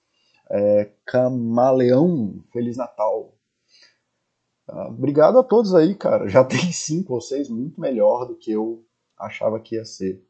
É, 0.51 0.91
Camaleão, 1.05 2.43
Feliz 2.53 2.77
Natal. 2.77 3.35
Ah, 4.67 4.89
obrigado 4.89 5.39
a 5.39 5.43
todos 5.43 5.75
aí, 5.75 5.95
cara. 5.95 6.29
Já 6.29 6.43
tem 6.45 6.73
cinco 6.73 7.15
ou 7.15 7.21
seis, 7.21 7.49
muito 7.49 7.81
melhor 7.81 8.27
do 8.27 8.37
que 8.37 8.51
eu 8.53 8.85
achava 9.17 9.61
que 9.61 9.77
ia 9.77 9.85
ser. 9.85 10.23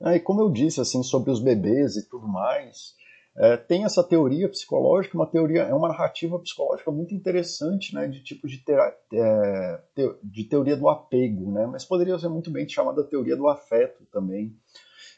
Ah, 0.00 0.14
e 0.14 0.20
como 0.20 0.42
eu 0.42 0.50
disse, 0.50 0.80
assim, 0.80 1.02
sobre 1.02 1.30
os 1.30 1.40
bebês 1.40 1.96
e 1.96 2.08
tudo 2.08 2.28
mais, 2.28 2.94
é, 3.38 3.56
tem 3.56 3.84
essa 3.84 4.02
teoria 4.02 4.48
psicológica, 4.48 5.16
uma 5.16 5.26
teoria, 5.26 5.62
é 5.62 5.74
uma 5.74 5.88
narrativa 5.88 6.38
psicológica 6.38 6.90
muito 6.90 7.14
interessante, 7.14 7.94
né, 7.94 8.08
de 8.08 8.22
tipo 8.22 8.48
de, 8.48 8.58
ter, 8.58 8.78
é, 9.12 9.82
de 10.22 10.44
teoria 10.44 10.76
do 10.76 10.88
apego, 10.88 11.52
né, 11.52 11.66
mas 11.66 11.84
poderia 11.84 12.18
ser 12.18 12.28
muito 12.28 12.50
bem 12.50 12.66
chamada 12.66 13.04
teoria 13.04 13.36
do 13.36 13.46
afeto 13.46 14.06
também. 14.10 14.56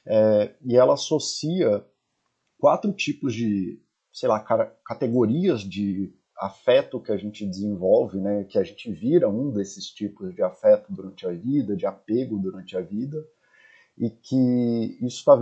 É, 0.05 0.55
e 0.65 0.77
ela 0.77 0.95
associa 0.95 1.85
quatro 2.59 2.93
tipos 2.93 3.35
de, 3.35 3.81
sei 4.13 4.29
lá, 4.29 4.41
categorias 4.85 5.61
de 5.61 6.13
afeto 6.37 7.01
que 7.01 7.13
a 7.13 7.17
gente 7.17 7.47
desenvolve, 7.47 8.19
né, 8.19 8.45
que 8.45 8.59
a 8.59 8.65
gente 8.65 8.91
vira 8.91 9.29
um 9.29 9.53
desses 9.53 9.87
tipos 9.87 10.35
de 10.35 10.43
afeto 10.43 10.93
durante 10.93 11.25
a 11.25 11.31
vida, 11.31 11.77
de 11.77 11.87
apego 11.87 12.37
durante 12.37 12.77
a 12.77 12.81
vida, 12.81 13.25
e 13.99 14.11
que 14.11 14.99
isso 15.03 15.25
tá, 15.25 15.37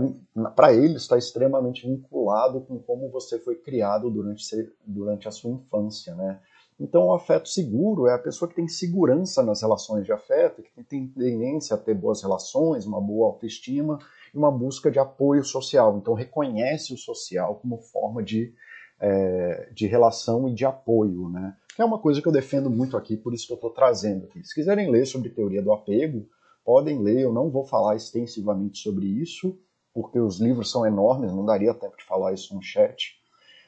para 0.51 0.73
ele 0.73 0.97
está 0.97 1.19
extremamente 1.19 1.87
vinculado 1.87 2.63
com 2.63 2.79
como 2.79 3.11
você 3.11 3.39
foi 3.39 3.57
criado 3.57 4.11
durante, 4.11 4.43
durante 4.85 5.29
a 5.29 5.31
sua 5.31 5.51
infância, 5.51 6.15
né? 6.15 6.41
Então, 6.79 7.07
o 7.07 7.15
afeto 7.15 7.49
seguro 7.49 8.07
é 8.07 8.15
a 8.15 8.19
pessoa 8.19 8.49
que 8.49 8.55
tem 8.55 8.69
segurança 8.69 9.43
nas 9.43 9.63
relações 9.63 10.05
de 10.05 10.13
afeto, 10.13 10.63
que 10.63 10.85
tem 10.85 11.09
tendência 11.09 11.75
a 11.75 11.79
ter 11.79 11.95
boas 11.95 12.21
relações, 12.23 12.85
uma 12.85 13.01
boa 13.01 13.29
autoestima 13.29 13.99
e 14.35 14.37
uma 14.37 14.51
busca 14.51 14.91
de 14.91 14.99
apoio 14.99 15.43
social. 15.43 15.97
Então, 15.97 16.13
reconhece 16.13 16.93
o 16.93 16.99
social 16.99 17.57
como 17.63 17.79
forma 17.79 18.23
de 18.23 18.53
é, 19.01 19.69
de 19.73 19.87
relação 19.87 20.49
e 20.49 20.55
de 20.55 20.65
apoio, 20.65 21.29
né? 21.29 21.55
Que 21.75 21.83
é 21.83 21.85
uma 21.85 21.99
coisa 21.99 22.23
que 22.23 22.29
eu 22.29 22.33
defendo 22.33 22.71
muito 22.71 22.97
aqui, 22.97 23.17
por 23.17 23.35
isso 23.35 23.47
que 23.47 23.53
eu 23.53 23.57
estou 23.57 23.71
trazendo 23.71 24.25
aqui. 24.25 24.43
Se 24.43 24.55
quiserem 24.55 24.91
ler 24.91 25.07
sobre 25.07 25.29
teoria 25.29 25.63
do 25.63 25.73
apego, 25.73 26.27
podem 26.67 27.01
ler. 27.01 27.21
Eu 27.21 27.33
não 27.33 27.49
vou 27.49 27.65
falar 27.65 27.95
extensivamente 27.95 28.81
sobre 28.81 29.07
isso, 29.07 29.57
porque 29.95 30.19
os 30.19 30.41
livros 30.41 30.71
são 30.71 30.85
enormes, 30.85 31.33
não 31.33 31.47
daria 31.47 31.73
tempo 31.73 31.97
de 31.97 32.05
falar 32.05 32.33
isso 32.33 32.53
no 32.55 32.61
chat. 32.61 33.19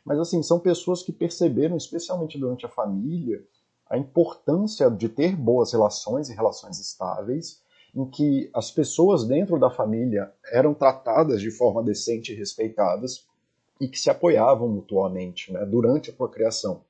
Mas 0.05 0.19
assim, 0.19 0.43
são 0.43 0.59
pessoas 0.59 1.03
que 1.03 1.13
perceberam, 1.13 1.77
especialmente 1.77 2.37
durante 2.37 2.67
a 2.67 2.69
família, 2.69 3.43
a 3.89 3.97
importância 3.97 4.91
de 4.91 5.09
ter 5.09 5.37
boas 5.37 5.73
relações 5.73 6.29
e 6.29 6.35
relações 6.35 6.79
estáveis, 6.81 7.63
em 7.95 8.05
que 8.05 8.51
as 8.53 8.71
pessoas 8.71 9.25
dentro 9.25 9.59
da 9.59 9.71
família 9.71 10.33
eram 10.53 10.75
tratadas 10.75 11.41
de 11.41 11.51
forma 11.51 11.83
decente 11.83 12.33
e 12.33 12.37
respeitadas, 12.37 13.27
e 13.81 13.87
que 13.87 13.99
se 13.99 14.11
apoiavam 14.11 14.69
mutuamente 14.69 15.53
né, 15.53 15.65
durante 15.65 16.11
a 16.11 16.13
procriação. 16.13 16.83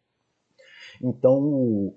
Então, 1.00 1.38
o, 1.38 1.94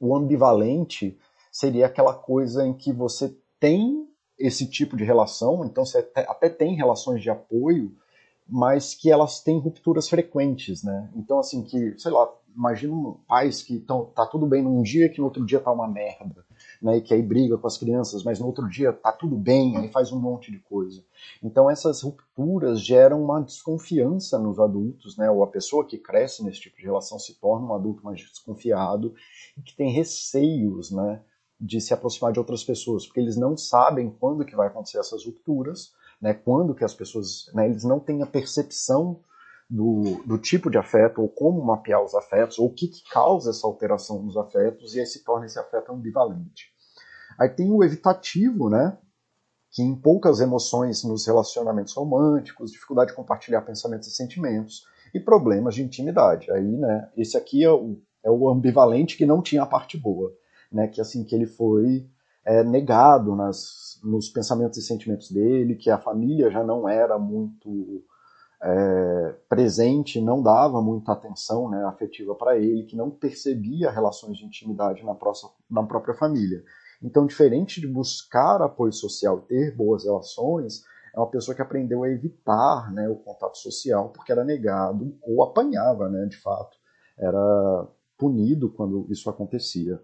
o 0.00 0.16
ambivalente 0.16 1.18
seria 1.56 1.86
aquela 1.86 2.12
coisa 2.12 2.66
em 2.66 2.74
que 2.74 2.92
você 2.92 3.34
tem 3.58 4.06
esse 4.38 4.68
tipo 4.68 4.94
de 4.94 5.04
relação, 5.04 5.64
então 5.64 5.86
você 5.86 6.06
até 6.14 6.50
tem 6.50 6.74
relações 6.74 7.22
de 7.22 7.30
apoio, 7.30 7.96
mas 8.46 8.92
que 8.92 9.10
elas 9.10 9.40
têm 9.40 9.58
rupturas 9.58 10.06
frequentes, 10.06 10.82
né? 10.82 11.10
Então, 11.16 11.38
assim, 11.38 11.62
que, 11.62 11.98
sei 11.98 12.12
lá, 12.12 12.30
imagina 12.54 13.14
pais 13.26 13.62
que 13.62 13.76
estão 13.76 14.04
tá 14.04 14.26
tudo 14.26 14.46
bem 14.46 14.62
num 14.62 14.82
dia 14.82 15.08
que 15.08 15.18
no 15.18 15.24
outro 15.24 15.46
dia 15.46 15.58
tá 15.58 15.72
uma 15.72 15.88
merda 15.88 16.44
né, 16.80 16.98
e 16.98 17.00
que 17.00 17.14
aí 17.14 17.22
briga 17.22 17.56
com 17.56 17.66
as 17.66 17.78
crianças, 17.78 18.22
mas 18.22 18.38
no 18.38 18.46
outro 18.46 18.68
dia 18.68 18.92
tá 18.92 19.10
tudo 19.10 19.36
bem, 19.36 19.76
aí 19.78 19.88
faz 19.88 20.12
um 20.12 20.20
monte 20.20 20.50
de 20.50 20.58
coisa. 20.58 21.02
Então 21.42 21.70
essas 21.70 22.02
rupturas 22.02 22.80
geram 22.80 23.22
uma 23.22 23.40
desconfiança 23.40 24.38
nos 24.38 24.58
adultos, 24.58 25.16
né, 25.16 25.30
ou 25.30 25.42
a 25.42 25.46
pessoa 25.46 25.86
que 25.86 25.96
cresce 25.96 26.44
nesse 26.44 26.60
tipo 26.60 26.76
de 26.76 26.84
relação 26.84 27.18
se 27.18 27.34
torna 27.40 27.66
um 27.66 27.74
adulto 27.74 28.04
mais 28.04 28.20
desconfiado 28.20 29.14
e 29.56 29.62
que 29.62 29.74
tem 29.74 29.90
receios, 29.90 30.90
né, 30.90 31.22
de 31.58 31.80
se 31.80 31.94
aproximar 31.94 32.32
de 32.32 32.38
outras 32.38 32.62
pessoas, 32.62 33.06
porque 33.06 33.20
eles 33.20 33.36
não 33.36 33.56
sabem 33.56 34.10
quando 34.10 34.44
que 34.44 34.56
vai 34.56 34.68
acontecer 34.68 34.98
essas 34.98 35.24
rupturas, 35.24 35.92
né, 36.20 36.34
quando 36.34 36.74
que 36.74 36.84
as 36.84 36.94
pessoas, 36.94 37.50
né, 37.54 37.66
eles 37.68 37.84
não 37.84 37.98
têm 37.98 38.22
a 38.22 38.26
percepção 38.26 39.20
do, 39.68 40.22
do, 40.24 40.38
tipo 40.38 40.70
de 40.70 40.78
afeto, 40.78 41.20
ou 41.20 41.28
como 41.28 41.64
mapear 41.64 42.02
os 42.02 42.14
afetos, 42.14 42.58
ou 42.58 42.66
o 42.66 42.72
que, 42.72 42.88
que 42.88 43.02
causa 43.10 43.50
essa 43.50 43.66
alteração 43.66 44.22
nos 44.22 44.36
afetos, 44.36 44.94
e 44.94 45.00
aí 45.00 45.06
se 45.06 45.24
torna 45.24 45.46
esse 45.46 45.58
afeto 45.58 45.92
ambivalente. 45.92 46.72
Aí 47.38 47.48
tem 47.48 47.70
o 47.70 47.82
evitativo, 47.82 48.70
né? 48.70 48.96
Que 49.70 49.82
em 49.82 49.94
poucas 49.94 50.40
emoções 50.40 51.04
nos 51.04 51.26
relacionamentos 51.26 51.92
românticos, 51.94 52.70
dificuldade 52.70 53.10
de 53.10 53.16
compartilhar 53.16 53.62
pensamentos 53.62 54.08
e 54.08 54.12
sentimentos, 54.12 54.86
e 55.12 55.20
problemas 55.20 55.74
de 55.74 55.82
intimidade. 55.82 56.50
Aí, 56.50 56.76
né? 56.76 57.10
Esse 57.16 57.36
aqui 57.36 57.64
é 57.64 57.70
o, 57.70 57.98
é 58.24 58.30
o 58.30 58.48
ambivalente 58.48 59.16
que 59.16 59.26
não 59.26 59.42
tinha 59.42 59.64
a 59.64 59.66
parte 59.66 59.98
boa, 59.98 60.32
né? 60.72 60.88
Que 60.88 61.00
assim 61.00 61.24
que 61.24 61.34
ele 61.34 61.46
foi 61.46 62.08
é, 62.44 62.62
negado 62.62 63.34
nas, 63.34 63.98
nos 64.02 64.28
pensamentos 64.28 64.78
e 64.78 64.82
sentimentos 64.82 65.30
dele, 65.30 65.74
que 65.74 65.90
a 65.90 65.98
família 65.98 66.50
já 66.50 66.62
não 66.62 66.88
era 66.88 67.18
muito 67.18 68.04
é, 68.62 69.34
presente, 69.48 70.20
não 70.20 70.42
dava 70.42 70.80
muita 70.80 71.12
atenção 71.12 71.68
né, 71.68 71.84
afetiva 71.84 72.34
para 72.34 72.56
ele, 72.56 72.84
que 72.84 72.96
não 72.96 73.10
percebia 73.10 73.90
relações 73.90 74.38
de 74.38 74.44
intimidade 74.44 75.04
na, 75.04 75.14
próxima, 75.14 75.50
na 75.70 75.82
própria 75.82 76.14
família. 76.14 76.62
Então, 77.02 77.26
diferente 77.26 77.80
de 77.80 77.86
buscar 77.86 78.62
apoio 78.62 78.92
social 78.92 79.40
ter 79.40 79.74
boas 79.74 80.04
relações, 80.04 80.82
é 81.14 81.18
uma 81.18 81.30
pessoa 81.30 81.54
que 81.54 81.62
aprendeu 81.62 82.02
a 82.02 82.10
evitar 82.10 82.92
né, 82.92 83.08
o 83.08 83.16
contato 83.16 83.58
social 83.58 84.10
porque 84.10 84.32
era 84.32 84.44
negado 84.44 85.16
ou 85.22 85.42
apanhava, 85.42 86.08
né, 86.08 86.26
de 86.26 86.36
fato. 86.36 86.76
Era 87.18 87.88
punido 88.18 88.70
quando 88.70 89.06
isso 89.10 89.28
acontecia. 89.28 90.00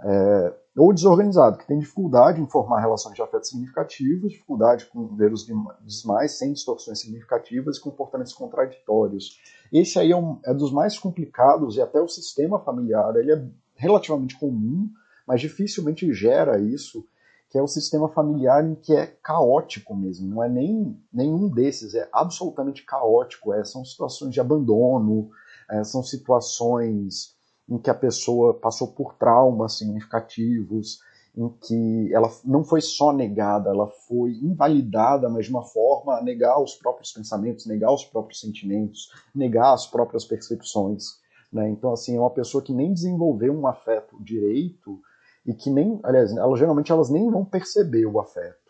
É, 0.00 0.54
ou 0.76 0.92
desorganizado, 0.92 1.58
que 1.58 1.66
tem 1.66 1.78
dificuldade 1.78 2.40
em 2.40 2.46
formar 2.46 2.80
relações 2.80 3.14
de 3.14 3.20
afeto 3.20 3.46
significativas, 3.46 4.32
dificuldade 4.32 4.86
com 4.86 5.06
ver 5.14 5.32
os 5.32 5.44
demais 5.44 6.38
sem 6.38 6.52
distorções 6.52 7.00
significativas 7.00 7.76
e 7.76 7.80
comportamentos 7.80 8.32
contraditórios. 8.32 9.38
Esse 9.70 9.98
aí 9.98 10.12
é, 10.12 10.16
um, 10.16 10.38
é 10.44 10.54
dos 10.54 10.72
mais 10.72 10.98
complicados 10.98 11.76
e 11.76 11.82
até 11.82 12.00
o 12.00 12.08
sistema 12.08 12.58
familiar 12.58 13.14
ele 13.16 13.32
é 13.32 13.44
relativamente 13.74 14.38
comum, 14.38 14.88
mas 15.26 15.40
dificilmente 15.40 16.12
gera 16.12 16.58
isso, 16.58 17.06
que 17.50 17.58
é 17.58 17.62
o 17.62 17.68
sistema 17.68 18.08
familiar 18.08 18.64
em 18.64 18.74
que 18.74 18.94
é 18.94 19.06
caótico 19.06 19.94
mesmo. 19.94 20.26
Não 20.26 20.42
é 20.42 20.48
nem 20.48 20.98
nenhum 21.12 21.50
desses, 21.50 21.94
é 21.94 22.08
absolutamente 22.10 22.82
caótico. 22.82 23.52
É, 23.52 23.62
são 23.62 23.84
situações 23.84 24.32
de 24.32 24.40
abandono, 24.40 25.30
é, 25.70 25.84
são 25.84 26.02
situações 26.02 27.36
em 27.72 27.78
que 27.78 27.88
a 27.88 27.94
pessoa 27.94 28.52
passou 28.52 28.88
por 28.88 29.14
traumas 29.14 29.78
significativos, 29.78 31.00
em 31.34 31.48
que 31.48 32.12
ela 32.12 32.30
não 32.44 32.62
foi 32.62 32.82
só 32.82 33.14
negada, 33.14 33.70
ela 33.70 33.88
foi 34.06 34.32
invalidada, 34.42 35.30
mas 35.30 35.46
de 35.46 35.50
uma 35.52 35.64
forma 35.64 36.18
a 36.18 36.22
negar 36.22 36.60
os 36.62 36.74
próprios 36.74 37.10
pensamentos, 37.10 37.64
negar 37.64 37.90
os 37.90 38.04
próprios 38.04 38.40
sentimentos, 38.40 39.10
negar 39.34 39.72
as 39.72 39.86
próprias 39.86 40.22
percepções. 40.26 41.18
Né? 41.50 41.70
Então, 41.70 41.94
assim, 41.94 42.14
é 42.14 42.20
uma 42.20 42.28
pessoa 42.28 42.62
que 42.62 42.74
nem 42.74 42.92
desenvolveu 42.92 43.54
um 43.54 43.66
afeto 43.66 44.22
direito 44.22 45.00
e 45.46 45.54
que 45.54 45.70
nem, 45.70 45.98
aliás, 46.02 46.30
ela, 46.36 46.54
geralmente 46.54 46.92
elas 46.92 47.08
nem 47.08 47.30
vão 47.30 47.42
perceber 47.42 48.04
o 48.04 48.20
afeto. 48.20 48.60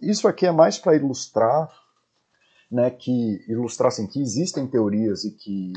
Isso 0.00 0.28
aqui 0.28 0.46
é 0.46 0.52
mais 0.52 0.78
para 0.78 0.94
ilustrar, 0.94 1.68
né, 2.70 2.90
que 2.90 3.44
ilustrar 3.48 3.88
assim, 3.88 4.06
que 4.06 4.20
existem 4.20 4.68
teorias 4.68 5.24
e 5.24 5.32
que 5.32 5.72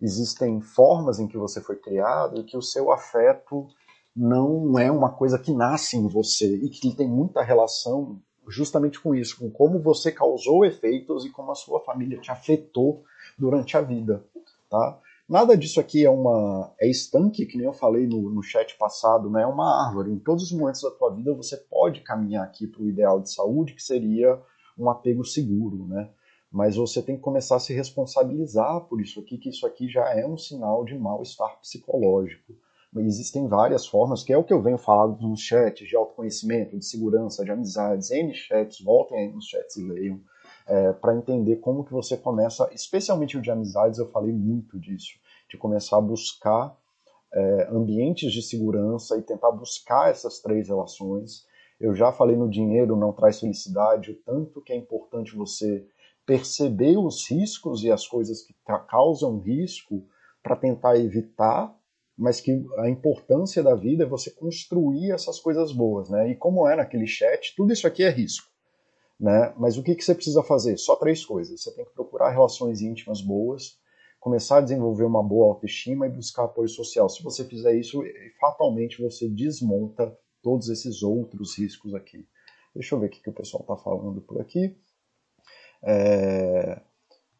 existem 0.00 0.60
formas 0.60 1.18
em 1.18 1.26
que 1.26 1.38
você 1.38 1.60
foi 1.60 1.76
criado 1.76 2.40
e 2.40 2.44
que 2.44 2.56
o 2.56 2.62
seu 2.62 2.90
afeto 2.90 3.66
não 4.14 4.78
é 4.78 4.90
uma 4.90 5.10
coisa 5.10 5.38
que 5.38 5.52
nasce 5.52 5.96
em 5.96 6.08
você 6.08 6.56
e 6.56 6.68
que 6.68 6.94
tem 6.94 7.08
muita 7.08 7.42
relação 7.42 8.20
justamente 8.48 9.00
com 9.00 9.14
isso, 9.14 9.38
com 9.38 9.50
como 9.50 9.80
você 9.80 10.12
causou 10.12 10.64
efeitos 10.64 11.24
e 11.24 11.30
como 11.30 11.50
a 11.50 11.54
sua 11.54 11.80
família 11.80 12.20
te 12.20 12.30
afetou 12.30 13.04
durante 13.36 13.76
a 13.76 13.80
vida, 13.80 14.24
tá? 14.70 15.00
Nada 15.28 15.56
disso 15.56 15.80
aqui 15.80 16.04
é 16.04 16.10
uma 16.10 16.72
é 16.80 16.88
estanque, 16.88 17.46
que 17.46 17.58
nem 17.58 17.66
eu 17.66 17.72
falei 17.72 18.06
no, 18.06 18.30
no 18.30 18.42
chat 18.42 18.78
passado, 18.78 19.28
né? 19.28 19.42
É 19.42 19.46
uma 19.46 19.84
árvore. 19.84 20.12
Em 20.12 20.20
todos 20.20 20.44
os 20.44 20.52
momentos 20.52 20.82
da 20.82 20.90
tua 20.92 21.12
vida 21.12 21.34
você 21.34 21.56
pode 21.56 22.02
caminhar 22.02 22.44
aqui 22.44 22.64
para 22.64 22.80
o 22.80 22.88
ideal 22.88 23.20
de 23.20 23.32
saúde, 23.32 23.74
que 23.74 23.82
seria 23.82 24.40
um 24.78 24.88
apego 24.88 25.24
seguro, 25.24 25.84
né? 25.88 26.08
Mas 26.56 26.76
você 26.76 27.02
tem 27.02 27.16
que 27.16 27.22
começar 27.22 27.56
a 27.56 27.60
se 27.60 27.74
responsabilizar 27.74 28.80
por 28.86 28.98
isso 28.98 29.20
aqui, 29.20 29.36
que 29.36 29.50
isso 29.50 29.66
aqui 29.66 29.90
já 29.90 30.08
é 30.18 30.26
um 30.26 30.38
sinal 30.38 30.86
de 30.86 30.98
mal-estar 30.98 31.60
psicológico. 31.60 32.54
Existem 32.96 33.46
várias 33.46 33.86
formas, 33.86 34.22
que 34.22 34.32
é 34.32 34.38
o 34.38 34.42
que 34.42 34.54
eu 34.54 34.62
venho 34.62 34.78
falando 34.78 35.20
nos 35.20 35.42
chats 35.42 35.86
de 35.86 35.94
autoconhecimento, 35.94 36.78
de 36.78 36.82
segurança, 36.82 37.44
de 37.44 37.50
amizades, 37.50 38.10
N 38.10 38.32
chats, 38.32 38.80
voltem 38.80 39.18
aí 39.18 39.28
nos 39.30 39.44
chats 39.44 39.76
e 39.76 39.86
leiam, 39.86 40.18
é, 40.66 40.94
para 40.94 41.14
entender 41.14 41.56
como 41.56 41.84
que 41.84 41.92
você 41.92 42.16
começa, 42.16 42.66
especialmente 42.72 43.36
o 43.36 43.42
de 43.42 43.50
amizades, 43.50 43.98
eu 43.98 44.10
falei 44.10 44.32
muito 44.32 44.80
disso, 44.80 45.12
de 45.50 45.58
começar 45.58 45.98
a 45.98 46.00
buscar 46.00 46.74
é, 47.34 47.68
ambientes 47.70 48.32
de 48.32 48.40
segurança 48.40 49.18
e 49.18 49.22
tentar 49.22 49.50
buscar 49.52 50.08
essas 50.08 50.38
três 50.38 50.68
relações. 50.68 51.44
Eu 51.78 51.94
já 51.94 52.10
falei 52.12 52.34
no 52.34 52.48
dinheiro 52.48 52.96
não 52.96 53.12
traz 53.12 53.40
felicidade, 53.40 54.12
o 54.12 54.14
tanto 54.14 54.62
que 54.62 54.72
é 54.72 54.76
importante 54.76 55.36
você 55.36 55.86
perceber 56.26 56.98
os 56.98 57.30
riscos 57.30 57.84
e 57.84 57.90
as 57.90 58.06
coisas 58.06 58.42
que 58.42 58.54
causam 58.88 59.38
risco 59.38 60.04
para 60.42 60.56
tentar 60.56 60.98
evitar, 60.98 61.74
mas 62.18 62.40
que 62.40 62.66
a 62.78 62.90
importância 62.90 63.62
da 63.62 63.74
vida 63.74 64.04
é 64.04 64.08
você 64.08 64.30
construir 64.30 65.12
essas 65.12 65.38
coisas 65.38 65.72
boas, 65.72 66.10
né? 66.10 66.30
E 66.30 66.36
como 66.36 66.66
é 66.66 66.74
naquele 66.74 67.06
chat, 67.06 67.54
tudo 67.56 67.72
isso 67.72 67.86
aqui 67.86 68.02
é 68.02 68.10
risco, 68.10 68.50
né? 69.20 69.54
Mas 69.56 69.78
o 69.78 69.82
que, 69.82 69.94
que 69.94 70.02
você 70.02 70.14
precisa 70.14 70.42
fazer? 70.42 70.76
Só 70.78 70.96
três 70.96 71.24
coisas. 71.24 71.62
Você 71.62 71.74
tem 71.74 71.84
que 71.84 71.92
procurar 71.92 72.30
relações 72.30 72.80
íntimas 72.80 73.20
boas, 73.20 73.78
começar 74.18 74.58
a 74.58 74.62
desenvolver 74.62 75.04
uma 75.04 75.22
boa 75.22 75.48
autoestima 75.48 76.06
e 76.06 76.10
buscar 76.10 76.44
apoio 76.44 76.68
social. 76.68 77.08
Se 77.08 77.22
você 77.22 77.44
fizer 77.44 77.74
isso, 77.74 78.02
fatalmente 78.40 79.00
você 79.00 79.28
desmonta 79.28 80.16
todos 80.42 80.68
esses 80.68 81.02
outros 81.02 81.56
riscos 81.56 81.94
aqui. 81.94 82.26
Deixa 82.74 82.94
eu 82.94 83.00
ver 83.00 83.06
o 83.06 83.10
que, 83.10 83.22
que 83.22 83.30
o 83.30 83.34
pessoal 83.34 83.62
está 83.62 83.76
falando 83.76 84.20
por 84.20 84.40
aqui. 84.40 84.76
É, 85.86 86.80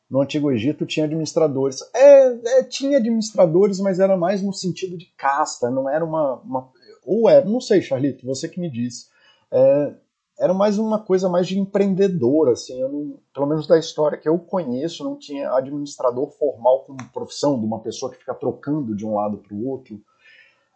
no 0.08 0.20
Antigo 0.20 0.52
Egito 0.52 0.86
tinha 0.86 1.04
administradores. 1.04 1.80
É, 1.92 2.58
é, 2.58 2.62
tinha 2.62 2.98
administradores, 2.98 3.80
mas 3.80 3.98
era 3.98 4.16
mais 4.16 4.40
no 4.40 4.52
sentido 4.52 4.96
de 4.96 5.06
casta, 5.16 5.68
não 5.68 5.90
era 5.90 6.04
uma. 6.04 6.36
uma 6.42 6.70
ou 7.04 7.28
era, 7.28 7.44
não 7.44 7.60
sei, 7.60 7.82
Charlito, 7.82 8.24
você 8.24 8.48
que 8.48 8.60
me 8.60 8.70
diz. 8.70 9.10
É, 9.50 9.94
era 10.38 10.52
mais 10.52 10.78
uma 10.78 10.98
coisa 11.00 11.28
mais 11.28 11.46
de 11.48 11.58
empreendedor, 11.58 12.50
assim, 12.50 12.78
não, 12.82 13.18
pelo 13.32 13.46
menos 13.46 13.66
da 13.66 13.78
história 13.78 14.18
que 14.18 14.28
eu 14.28 14.38
conheço, 14.38 15.02
não 15.02 15.16
tinha 15.16 15.50
administrador 15.52 16.30
formal 16.30 16.84
como 16.84 16.98
profissão, 17.10 17.58
de 17.58 17.64
uma 17.64 17.80
pessoa 17.80 18.12
que 18.12 18.18
fica 18.18 18.34
trocando 18.34 18.94
de 18.94 19.06
um 19.06 19.14
lado 19.14 19.38
para 19.38 19.54
o 19.54 19.66
outro. 19.66 20.00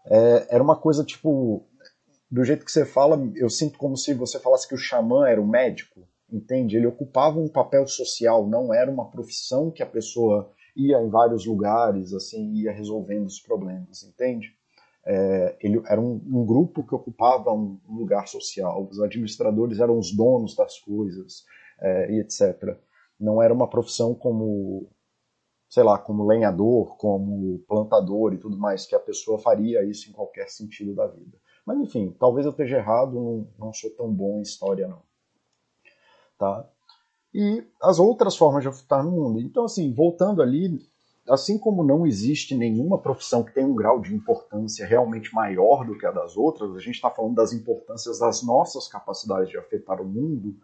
É, 0.06 0.54
era 0.54 0.62
uma 0.62 0.76
coisa 0.76 1.04
tipo, 1.04 1.62
do 2.30 2.42
jeito 2.42 2.64
que 2.64 2.72
você 2.72 2.86
fala, 2.86 3.20
eu 3.36 3.50
sinto 3.50 3.76
como 3.78 3.96
se 3.96 4.14
você 4.14 4.40
falasse 4.40 4.66
que 4.66 4.74
o 4.74 4.78
xamã 4.78 5.28
era 5.28 5.40
o 5.40 5.46
médico 5.46 6.08
entende? 6.32 6.76
Ele 6.76 6.86
ocupava 6.86 7.38
um 7.38 7.48
papel 7.48 7.86
social, 7.86 8.46
não 8.46 8.72
era 8.72 8.90
uma 8.90 9.10
profissão 9.10 9.70
que 9.70 9.82
a 9.82 9.86
pessoa 9.86 10.50
ia 10.76 11.00
em 11.00 11.08
vários 11.08 11.46
lugares, 11.46 12.12
assim, 12.12 12.52
ia 12.54 12.72
resolvendo 12.72 13.26
os 13.26 13.40
problemas, 13.40 14.02
entende? 14.02 14.48
É, 15.04 15.56
ele 15.60 15.82
era 15.86 16.00
um, 16.00 16.20
um, 16.26 16.44
grupo 16.44 16.86
que 16.86 16.94
ocupava 16.94 17.52
um, 17.52 17.80
um, 17.88 17.94
lugar 17.94 18.28
social, 18.28 18.86
os 18.88 19.00
administradores 19.00 19.80
eram 19.80 19.98
os 19.98 20.14
donos 20.14 20.54
das 20.54 20.78
coisas, 20.78 21.44
é, 21.80 22.12
e 22.12 22.20
etc. 22.20 22.78
Não 23.18 23.42
era 23.42 23.52
uma 23.52 23.68
profissão 23.68 24.14
como, 24.14 24.88
sei 25.68 25.82
lá, 25.82 25.98
como 25.98 26.26
lenhador, 26.26 26.96
como 26.96 27.58
plantador 27.60 28.34
e 28.34 28.38
tudo 28.38 28.58
mais, 28.58 28.86
que 28.86 28.94
a 28.94 29.00
pessoa 29.00 29.38
faria 29.38 29.82
isso 29.84 30.10
em 30.10 30.12
qualquer 30.12 30.48
sentido 30.48 30.94
da 30.94 31.06
vida. 31.06 31.38
Mas 31.66 31.78
enfim, 31.78 32.14
talvez 32.18 32.44
eu 32.44 32.52
esteja 32.52 32.76
errado, 32.78 33.14
não, 33.14 33.48
não 33.58 33.72
sou 33.72 33.90
tão 33.90 34.12
bom 34.12 34.38
em 34.38 34.42
história 34.42 34.86
não 34.86 35.09
tá? 36.40 36.64
E 37.34 37.62
as 37.80 38.00
outras 38.00 38.34
formas 38.34 38.62
de 38.62 38.68
afetar 38.68 39.04
no 39.04 39.10
mundo. 39.10 39.38
Então, 39.38 39.64
assim, 39.64 39.92
voltando 39.92 40.42
ali, 40.42 40.80
assim 41.28 41.58
como 41.58 41.84
não 41.84 42.06
existe 42.06 42.56
nenhuma 42.56 42.98
profissão 42.98 43.44
que 43.44 43.52
tenha 43.52 43.66
um 43.66 43.74
grau 43.74 44.00
de 44.00 44.14
importância 44.14 44.86
realmente 44.86 45.32
maior 45.34 45.84
do 45.84 45.96
que 45.96 46.06
a 46.06 46.10
das 46.10 46.36
outras, 46.36 46.74
a 46.74 46.80
gente 46.80 46.94
está 46.94 47.10
falando 47.10 47.34
das 47.34 47.52
importâncias 47.52 48.18
das 48.18 48.42
nossas 48.42 48.88
capacidades 48.88 49.50
de 49.50 49.58
afetar 49.58 50.00
o 50.00 50.04
mundo, 50.04 50.56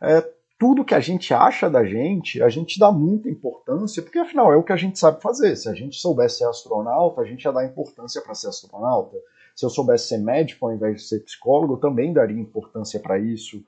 é, 0.00 0.26
tudo 0.58 0.84
que 0.84 0.94
a 0.94 1.00
gente 1.00 1.34
acha 1.34 1.68
da 1.68 1.84
gente, 1.84 2.42
a 2.42 2.48
gente 2.48 2.78
dá 2.78 2.90
muita 2.90 3.28
importância, 3.28 4.02
porque 4.02 4.18
afinal 4.18 4.52
é 4.52 4.56
o 4.56 4.62
que 4.62 4.72
a 4.72 4.76
gente 4.76 4.98
sabe 4.98 5.20
fazer. 5.20 5.54
Se 5.56 5.68
a 5.68 5.74
gente 5.74 5.96
soubesse 5.96 6.38
ser 6.38 6.44
astronauta, 6.44 7.20
a 7.20 7.24
gente 7.24 7.44
ia 7.44 7.52
dar 7.52 7.64
importância 7.64 8.22
para 8.22 8.34
ser 8.34 8.48
astronauta. 8.48 9.16
Se 9.54 9.66
eu 9.66 9.70
soubesse 9.70 10.08
ser 10.08 10.18
médico 10.18 10.64
ao 10.64 10.72
invés 10.72 11.02
de 11.02 11.08
ser 11.08 11.20
psicólogo, 11.20 11.74
eu 11.74 11.78
também 11.78 12.12
daria 12.12 12.40
importância 12.40 12.98
para 12.98 13.18
isso 13.18 13.62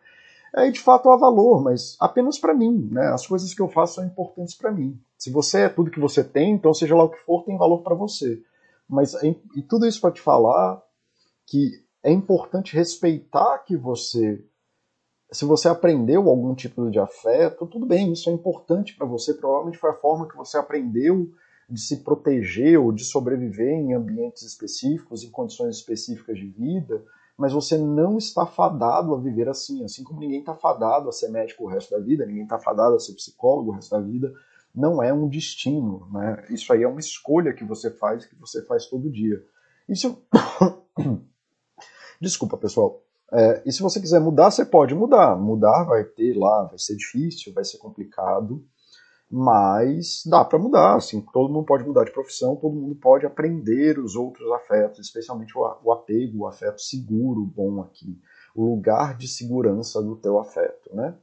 aí 0.54 0.70
de 0.70 0.80
fato 0.80 1.10
há 1.10 1.16
valor, 1.16 1.62
mas 1.62 1.96
apenas 2.00 2.38
para 2.38 2.54
mim. 2.54 2.88
Né? 2.90 3.08
As 3.08 3.26
coisas 3.26 3.52
que 3.52 3.60
eu 3.60 3.68
faço 3.68 3.96
são 3.96 4.06
importantes 4.06 4.54
para 4.54 4.72
mim. 4.72 4.98
Se 5.18 5.30
você 5.30 5.62
é 5.62 5.68
tudo 5.68 5.90
que 5.90 6.00
você 6.00 6.22
tem, 6.22 6.52
então 6.52 6.72
seja 6.72 6.94
lá 6.94 7.04
o 7.04 7.10
que 7.10 7.18
for, 7.24 7.44
tem 7.44 7.58
valor 7.58 7.82
para 7.82 7.94
você. 7.94 8.42
Mas 8.88 9.14
e 9.22 9.62
tudo 9.62 9.86
isso 9.86 10.00
para 10.00 10.12
te 10.12 10.20
falar 10.20 10.82
que 11.46 11.82
é 12.02 12.12
importante 12.12 12.76
respeitar 12.76 13.58
que 13.58 13.76
você 13.76 14.44
se 15.32 15.44
você 15.44 15.68
aprendeu 15.68 16.28
algum 16.28 16.54
tipo 16.54 16.88
de 16.90 16.98
afeto, 16.98 17.66
tudo 17.66 17.86
bem, 17.86 18.12
isso 18.12 18.30
é 18.30 18.32
importante 18.32 18.94
para 18.96 19.06
você, 19.06 19.34
provavelmente 19.34 19.78
foi 19.78 19.90
a 19.90 19.94
forma 19.94 20.28
que 20.28 20.36
você 20.36 20.56
aprendeu 20.56 21.28
de 21.68 21.80
se 21.80 22.04
proteger 22.04 22.78
ou 22.78 22.92
de 22.92 23.04
sobreviver 23.04 23.72
em 23.72 23.94
ambientes 23.94 24.42
específicos, 24.42 25.24
em 25.24 25.30
condições 25.30 25.76
específicas 25.76 26.38
de 26.38 26.46
vida, 26.46 27.02
mas 27.36 27.52
você 27.52 27.76
não 27.76 28.16
está 28.16 28.46
fadado 28.46 29.14
a 29.14 29.18
viver 29.18 29.48
assim, 29.48 29.84
assim 29.84 30.04
como 30.04 30.20
ninguém 30.20 30.40
está 30.40 30.54
fadado 30.54 31.08
a 31.08 31.12
ser 31.12 31.28
médico 31.28 31.64
o 31.64 31.68
resto 31.68 31.90
da 31.90 31.98
vida, 31.98 32.24
ninguém 32.24 32.44
está 32.44 32.58
fadado 32.58 32.94
a 32.94 33.00
ser 33.00 33.14
psicólogo 33.14 33.70
o 33.70 33.74
resto 33.74 33.90
da 33.90 34.00
vida, 34.00 34.32
não 34.74 35.02
é 35.02 35.12
um 35.12 35.28
destino, 35.28 36.08
né? 36.12 36.44
Isso 36.50 36.72
aí 36.72 36.82
é 36.82 36.88
uma 36.88 37.00
escolha 37.00 37.52
que 37.52 37.64
você 37.64 37.90
faz, 37.90 38.26
que 38.26 38.34
você 38.36 38.64
faz 38.64 38.86
todo 38.86 39.10
dia. 39.10 39.42
E 39.88 39.96
se... 39.96 40.16
Desculpa, 42.20 42.56
pessoal. 42.56 43.02
É, 43.32 43.62
e 43.66 43.72
se 43.72 43.82
você 43.82 44.00
quiser 44.00 44.20
mudar, 44.20 44.50
você 44.50 44.64
pode 44.64 44.94
mudar. 44.94 45.36
Mudar 45.36 45.84
vai 45.84 46.04
ter 46.04 46.36
lá, 46.36 46.64
vai 46.64 46.78
ser 46.78 46.96
difícil, 46.96 47.52
vai 47.52 47.64
ser 47.64 47.78
complicado, 47.78 48.64
mas 49.36 50.22
dá 50.24 50.44
para 50.44 50.60
mudar, 50.60 50.94
assim, 50.94 51.20
todo 51.20 51.52
mundo 51.52 51.66
pode 51.66 51.82
mudar 51.82 52.04
de 52.04 52.12
profissão, 52.12 52.54
todo 52.54 52.72
mundo 52.72 52.94
pode 52.94 53.26
aprender 53.26 53.98
os 53.98 54.14
outros 54.14 54.48
afetos, 54.52 55.00
especialmente 55.00 55.58
o 55.58 55.90
apego, 55.92 56.44
o 56.44 56.46
afeto 56.46 56.80
seguro, 56.80 57.44
bom 57.44 57.80
aqui, 57.80 58.16
o 58.54 58.64
lugar 58.64 59.16
de 59.16 59.26
segurança 59.26 60.00
do 60.00 60.14
teu 60.14 60.38
afeto, 60.38 60.94
né? 60.94 61.16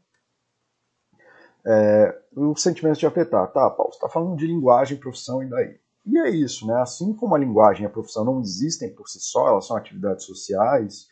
É, 1.65 2.21
o 2.35 2.53
sentimento 2.53 2.99
de 2.99 3.05
afetar, 3.05 3.47
tá, 3.53 3.69
Paulo, 3.69 3.93
você 3.93 3.97
está 3.97 4.09
falando 4.09 4.35
de 4.35 4.45
linguagem, 4.45 4.97
profissão 4.97 5.41
e 5.41 5.49
daí? 5.49 5.79
E 6.05 6.17
é 6.17 6.29
isso, 6.29 6.67
né? 6.67 6.81
Assim 6.81 7.13
como 7.13 7.33
a 7.33 7.39
linguagem 7.39 7.83
e 7.83 7.85
a 7.85 7.89
profissão 7.89 8.25
não 8.25 8.41
existem 8.41 8.93
por 8.93 9.07
si 9.07 9.21
só, 9.21 9.47
elas 9.47 9.67
são 9.67 9.77
atividades 9.77 10.25
sociais, 10.25 11.07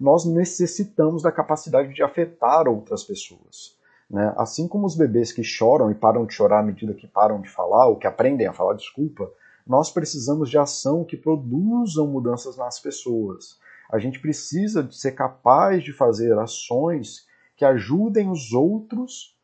nós 0.00 0.24
necessitamos 0.24 1.22
da 1.22 1.30
capacidade 1.30 1.94
de 1.94 2.02
afetar 2.02 2.66
outras 2.66 3.04
pessoas. 3.04 3.78
Né? 4.10 4.34
Assim 4.36 4.66
como 4.66 4.86
os 4.86 4.96
bebês 4.96 5.32
que 5.32 5.44
choram 5.44 5.90
e 5.90 5.94
param 5.94 6.26
de 6.26 6.34
chorar 6.34 6.60
à 6.60 6.62
medida 6.62 6.92
que 6.92 7.06
param 7.06 7.40
de 7.40 7.48
falar, 7.48 7.86
ou 7.86 7.96
que 7.96 8.06
aprendem 8.06 8.46
a 8.46 8.52
falar 8.52 8.74
desculpa, 8.74 9.30
nós 9.66 9.90
precisamos 9.90 10.50
de 10.50 10.58
ação 10.58 11.04
que 11.04 11.16
produzam 11.16 12.06
mudanças 12.08 12.56
nas 12.56 12.80
pessoas. 12.80 13.58
A 13.90 13.98
gente 13.98 14.18
precisa 14.18 14.82
de 14.82 14.96
ser 14.96 15.12
capaz 15.12 15.84
de 15.84 15.92
fazer 15.92 16.36
ações 16.36 17.26
que 17.56 17.64
ajudem 17.64 18.30
os 18.30 18.52
outros 18.52 19.36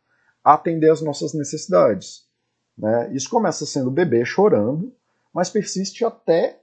a 0.43 0.55
atender 0.55 0.91
às 0.91 1.01
nossas 1.01 1.33
necessidades. 1.33 2.27
Né? 2.77 3.13
Isso 3.13 3.31
começa 3.31 3.65
sendo 3.65 3.89
o 3.89 3.93
bebê 3.93 4.25
chorando, 4.25 4.93
mas 5.33 5.49
persiste 5.51 6.05
até 6.05 6.61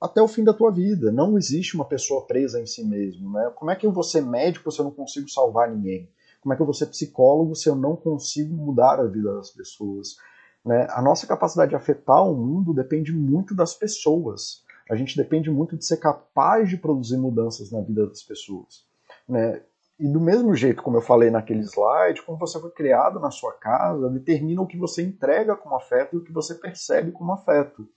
até 0.00 0.20
o 0.20 0.26
fim 0.26 0.42
da 0.42 0.52
tua 0.52 0.72
vida. 0.72 1.12
Não 1.12 1.38
existe 1.38 1.76
uma 1.76 1.84
pessoa 1.84 2.26
presa 2.26 2.60
em 2.60 2.66
si 2.66 2.84
mesmo. 2.84 3.32
Né? 3.32 3.52
Como 3.54 3.70
é 3.70 3.76
que 3.76 3.86
eu 3.86 3.92
vou 3.92 4.02
ser 4.02 4.20
médico 4.20 4.70
se 4.70 4.80
eu 4.80 4.84
não 4.84 4.90
consigo 4.90 5.28
salvar 5.28 5.70
ninguém? 5.70 6.10
Como 6.42 6.52
é 6.52 6.56
que 6.56 6.62
eu 6.62 6.66
vou 6.66 6.74
ser 6.74 6.86
psicólogo 6.86 7.54
se 7.54 7.68
eu 7.68 7.76
não 7.76 7.94
consigo 7.94 8.52
mudar 8.52 8.98
a 8.98 9.06
vida 9.06 9.32
das 9.34 9.50
pessoas? 9.50 10.16
Né? 10.64 10.88
A 10.90 11.00
nossa 11.00 11.26
capacidade 11.26 11.70
de 11.70 11.76
afetar 11.76 12.22
o 12.26 12.34
mundo 12.34 12.74
depende 12.74 13.12
muito 13.12 13.54
das 13.54 13.74
pessoas. 13.74 14.64
A 14.90 14.96
gente 14.96 15.16
depende 15.16 15.50
muito 15.50 15.76
de 15.76 15.86
ser 15.86 15.98
capaz 15.98 16.68
de 16.68 16.76
produzir 16.76 17.16
mudanças 17.16 17.70
na 17.70 17.80
vida 17.80 18.06
das 18.08 18.22
pessoas. 18.22 18.84
Né? 19.28 19.62
E 20.00 20.08
do 20.08 20.20
mesmo 20.20 20.52
jeito, 20.52 20.82
como 20.82 20.96
eu 20.96 21.00
falei 21.00 21.30
naquele 21.30 21.60
slide, 21.60 22.22
como 22.26 22.36
você 22.36 22.60
foi 22.60 22.70
criado 22.72 23.20
na 23.20 23.30
sua 23.30 23.52
casa, 23.52 24.10
determina 24.10 24.60
o 24.60 24.66
que 24.66 24.76
você 24.76 25.00
entrega 25.00 25.54
como 25.54 25.76
afeto 25.76 26.16
e 26.16 26.18
o 26.18 26.24
que 26.24 26.32
você 26.32 26.56
percebe 26.56 27.12
como 27.12 27.32
afeto. 27.32 27.88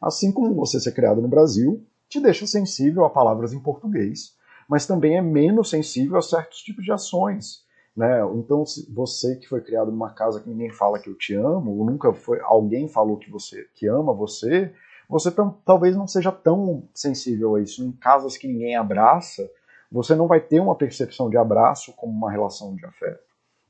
Assim 0.00 0.32
como 0.32 0.54
você 0.54 0.80
ser 0.80 0.92
criado 0.92 1.20
no 1.20 1.28
Brasil, 1.28 1.86
te 2.08 2.18
deixa 2.20 2.46
sensível 2.46 3.04
a 3.04 3.10
palavras 3.10 3.52
em 3.52 3.60
português, 3.60 4.34
mas 4.68 4.86
também 4.86 5.18
é 5.18 5.22
menos 5.22 5.68
sensível 5.68 6.16
a 6.16 6.22
certos 6.22 6.58
tipos 6.58 6.84
de 6.84 6.90
ações. 6.90 7.64
Né? 7.96 8.20
Então, 8.34 8.64
você 8.88 9.36
que 9.36 9.46
foi 9.46 9.60
criado 9.60 9.90
numa 9.90 10.10
casa 10.10 10.40
que 10.40 10.48
ninguém 10.48 10.70
fala 10.70 10.98
que 10.98 11.10
eu 11.10 11.14
te 11.14 11.34
amo, 11.34 11.78
ou 11.78 11.84
nunca 11.84 12.12
foi 12.12 12.40
alguém 12.40 12.88
falou 12.88 13.18
que 13.18 13.30
você 13.30 13.68
que 13.74 13.86
ama 13.86 14.14
você, 14.14 14.72
você 15.08 15.30
talvez 15.64 15.94
não 15.94 16.06
seja 16.06 16.32
tão 16.32 16.88
sensível 16.94 17.56
a 17.56 17.60
isso. 17.60 17.84
Em 17.84 17.92
casas 17.92 18.36
que 18.36 18.48
ninguém 18.48 18.76
abraça, 18.76 19.48
você 19.90 20.14
não 20.14 20.26
vai 20.26 20.40
ter 20.40 20.58
uma 20.58 20.74
percepção 20.74 21.28
de 21.28 21.36
abraço 21.36 21.92
como 21.92 22.12
uma 22.12 22.30
relação 22.30 22.74
de 22.74 22.86
afeto. 22.86 23.20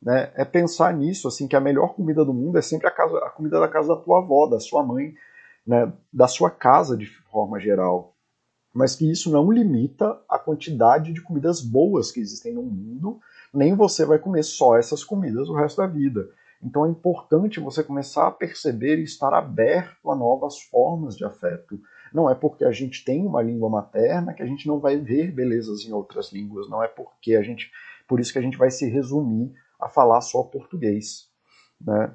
Né? 0.00 0.32
É 0.36 0.44
pensar 0.44 0.94
nisso, 0.94 1.26
assim, 1.26 1.48
que 1.48 1.56
a 1.56 1.60
melhor 1.60 1.94
comida 1.94 2.24
do 2.24 2.32
mundo 2.32 2.58
é 2.58 2.62
sempre 2.62 2.86
a, 2.86 2.90
casa, 2.92 3.18
a 3.18 3.30
comida 3.30 3.58
da 3.58 3.68
casa 3.68 3.88
da 3.88 3.96
tua 3.96 4.18
avó, 4.18 4.46
da 4.46 4.60
sua 4.60 4.84
mãe, 4.84 5.14
né? 5.66 5.92
da 6.12 6.28
sua 6.28 6.48
casa 6.48 6.96
de 6.96 7.06
forma 7.06 7.58
geral. 7.58 8.14
Mas 8.72 8.94
que 8.94 9.10
isso 9.10 9.30
não 9.30 9.50
limita 9.50 10.20
a 10.28 10.38
quantidade 10.38 11.12
de 11.12 11.20
comidas 11.20 11.60
boas 11.60 12.12
que 12.12 12.20
existem 12.20 12.54
no 12.54 12.62
mundo, 12.62 13.20
nem 13.52 13.74
você 13.74 14.04
vai 14.04 14.18
comer 14.18 14.42
só 14.42 14.76
essas 14.76 15.04
comidas 15.04 15.48
o 15.48 15.54
resto 15.54 15.78
da 15.78 15.86
vida. 15.86 16.28
Então 16.62 16.86
é 16.86 16.88
importante 16.88 17.58
você 17.58 17.82
começar 17.82 18.28
a 18.28 18.30
perceber 18.30 18.98
e 18.98 19.02
estar 19.02 19.34
aberto 19.34 20.10
a 20.10 20.14
novas 20.14 20.60
formas 20.62 21.16
de 21.16 21.24
afeto. 21.24 21.80
Não 22.14 22.30
é 22.30 22.34
porque 22.34 22.64
a 22.64 22.70
gente 22.70 23.04
tem 23.04 23.26
uma 23.26 23.42
língua 23.42 23.68
materna 23.68 24.32
que 24.32 24.42
a 24.42 24.46
gente 24.46 24.68
não 24.68 24.78
vai 24.78 24.96
ver 24.96 25.32
belezas 25.32 25.84
em 25.84 25.92
outras 25.92 26.32
línguas. 26.32 26.68
Não 26.70 26.82
é 26.82 26.86
porque 26.86 27.34
a 27.34 27.42
gente, 27.42 27.70
por 28.06 28.20
isso 28.20 28.32
que 28.32 28.38
a 28.38 28.42
gente 28.42 28.56
vai 28.56 28.70
se 28.70 28.88
resumir 28.88 29.52
a 29.80 29.88
falar 29.88 30.20
só 30.20 30.42
português, 30.44 31.28
né? 31.80 32.14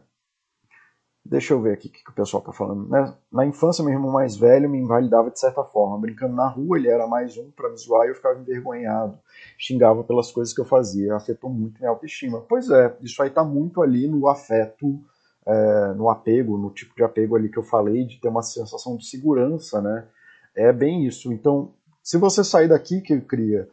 Deixa 1.29 1.53
eu 1.53 1.61
ver 1.61 1.73
aqui 1.73 1.89
o 1.89 1.91
que, 1.91 2.09
o 2.09 2.13
pessoal 2.13 2.39
está 2.39 2.53
falando. 2.53 2.87
Né? 2.87 3.13
Na 3.31 3.45
infância, 3.45 3.83
meu 3.83 3.93
irmão 3.93 4.11
mais 4.11 4.37
velho 4.37 4.69
me 4.69 4.77
invalidava 4.77 5.29
de 5.29 5.39
certa 5.39 5.61
forma. 5.63 5.99
Brincando 5.99 6.33
na 6.33 6.47
rua, 6.47 6.77
ele 6.77 6.87
era 6.87 7.05
mais 7.05 7.37
um 7.37 7.51
para 7.51 7.69
me 7.69 7.77
zoar 7.77 8.05
e 8.05 8.11
eu 8.11 8.15
ficava 8.15 8.39
envergonhado. 8.39 9.19
Xingava 9.57 10.03
pelas 10.05 10.31
coisas 10.31 10.53
que 10.53 10.61
eu 10.61 10.65
fazia. 10.65 11.15
Afetou 11.15 11.49
muito 11.49 11.79
minha 11.79 11.89
autoestima. 11.89 12.39
Pois 12.47 12.69
é, 12.69 12.95
isso 13.01 13.21
aí 13.21 13.27
está 13.27 13.43
muito 13.43 13.81
ali 13.81 14.07
no 14.07 14.27
afeto 14.27 15.01
é, 15.45 15.93
no 15.93 16.09
apego, 16.09 16.57
no 16.57 16.69
tipo 16.69 16.95
de 16.95 17.03
apego 17.03 17.35
ali 17.35 17.49
que 17.49 17.57
eu 17.57 17.63
falei, 17.63 18.05
de 18.05 18.19
ter 18.19 18.27
uma 18.27 18.41
sensação 18.41 18.95
de 18.97 19.05
segurança, 19.05 19.81
né? 19.81 20.07
É 20.55 20.71
bem 20.71 21.05
isso. 21.05 21.31
Então, 21.31 21.73
se 22.01 22.17
você 22.17 22.43
sair 22.43 22.69
daqui 22.69 23.01
que 23.01 23.19
cria 23.19 23.69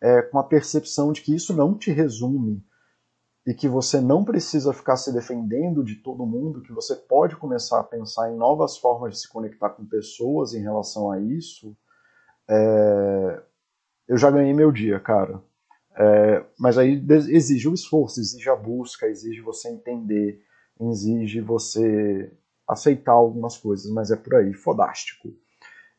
é, 0.00 0.22
com 0.22 0.38
a 0.38 0.44
percepção 0.44 1.12
de 1.12 1.22
que 1.22 1.34
isso 1.34 1.54
não 1.54 1.74
te 1.74 1.90
resume 1.90 2.62
e 3.48 3.54
que 3.54 3.66
você 3.66 4.00
não 4.00 4.24
precisa 4.24 4.74
ficar 4.74 4.96
se 4.96 5.12
defendendo 5.12 5.82
de 5.82 5.96
todo 5.96 6.26
mundo, 6.26 6.60
que 6.60 6.72
você 6.72 6.94
pode 6.94 7.34
começar 7.36 7.80
a 7.80 7.84
pensar 7.84 8.30
em 8.30 8.36
novas 8.36 8.76
formas 8.76 9.14
de 9.14 9.20
se 9.20 9.28
conectar 9.28 9.70
com 9.70 9.86
pessoas 9.86 10.52
em 10.52 10.60
relação 10.60 11.10
a 11.10 11.18
isso, 11.18 11.74
é, 12.46 13.42
eu 14.06 14.18
já 14.18 14.30
ganhei 14.30 14.52
meu 14.52 14.70
dia, 14.70 15.00
cara. 15.00 15.42
É, 15.96 16.44
mas 16.58 16.76
aí 16.76 17.02
exige 17.30 17.68
o 17.68 17.74
esforço, 17.74 18.20
exige 18.20 18.48
a 18.50 18.54
busca, 18.54 19.06
exige 19.06 19.40
você 19.40 19.68
entender 19.68 20.46
exige 20.80 21.40
você 21.40 22.32
aceitar 22.66 23.12
algumas 23.12 23.56
coisas, 23.56 23.90
mas 23.90 24.10
é 24.10 24.16
por 24.16 24.34
aí, 24.36 24.52
fodástico. 24.52 25.28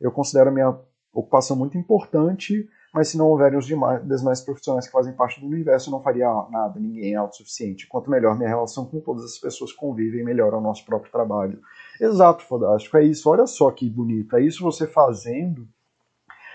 Eu 0.00 0.10
considero 0.10 0.50
a 0.50 0.52
minha 0.52 0.78
ocupação 1.12 1.56
muito 1.56 1.76
importante, 1.76 2.68
mas 2.92 3.08
se 3.08 3.16
não 3.16 3.28
houverem 3.28 3.56
os 3.56 3.66
demais, 3.66 4.40
profissionais 4.40 4.86
que 4.86 4.92
fazem 4.92 5.12
parte 5.12 5.40
do 5.40 5.46
universo, 5.46 5.88
eu 5.88 5.92
não 5.92 6.02
faria 6.02 6.26
nada, 6.50 6.80
ninguém 6.80 7.12
é 7.12 7.16
autossuficiente. 7.16 7.86
Quanto 7.86 8.10
melhor 8.10 8.36
minha 8.36 8.48
relação 8.48 8.84
com 8.84 9.00
todas 9.00 9.24
as 9.24 9.38
pessoas 9.38 9.72
convivem, 9.72 10.24
melhor 10.24 10.52
é 10.52 10.56
o 10.56 10.60
nosso 10.60 10.84
próprio 10.84 11.12
trabalho. 11.12 11.60
Exato, 12.00 12.44
fodástico, 12.44 12.96
é 12.96 13.04
isso. 13.04 13.28
Olha 13.30 13.46
só 13.46 13.70
que 13.70 13.88
bonito. 13.88 14.34
É 14.34 14.42
isso 14.42 14.64
você 14.64 14.88
fazendo, 14.88 15.68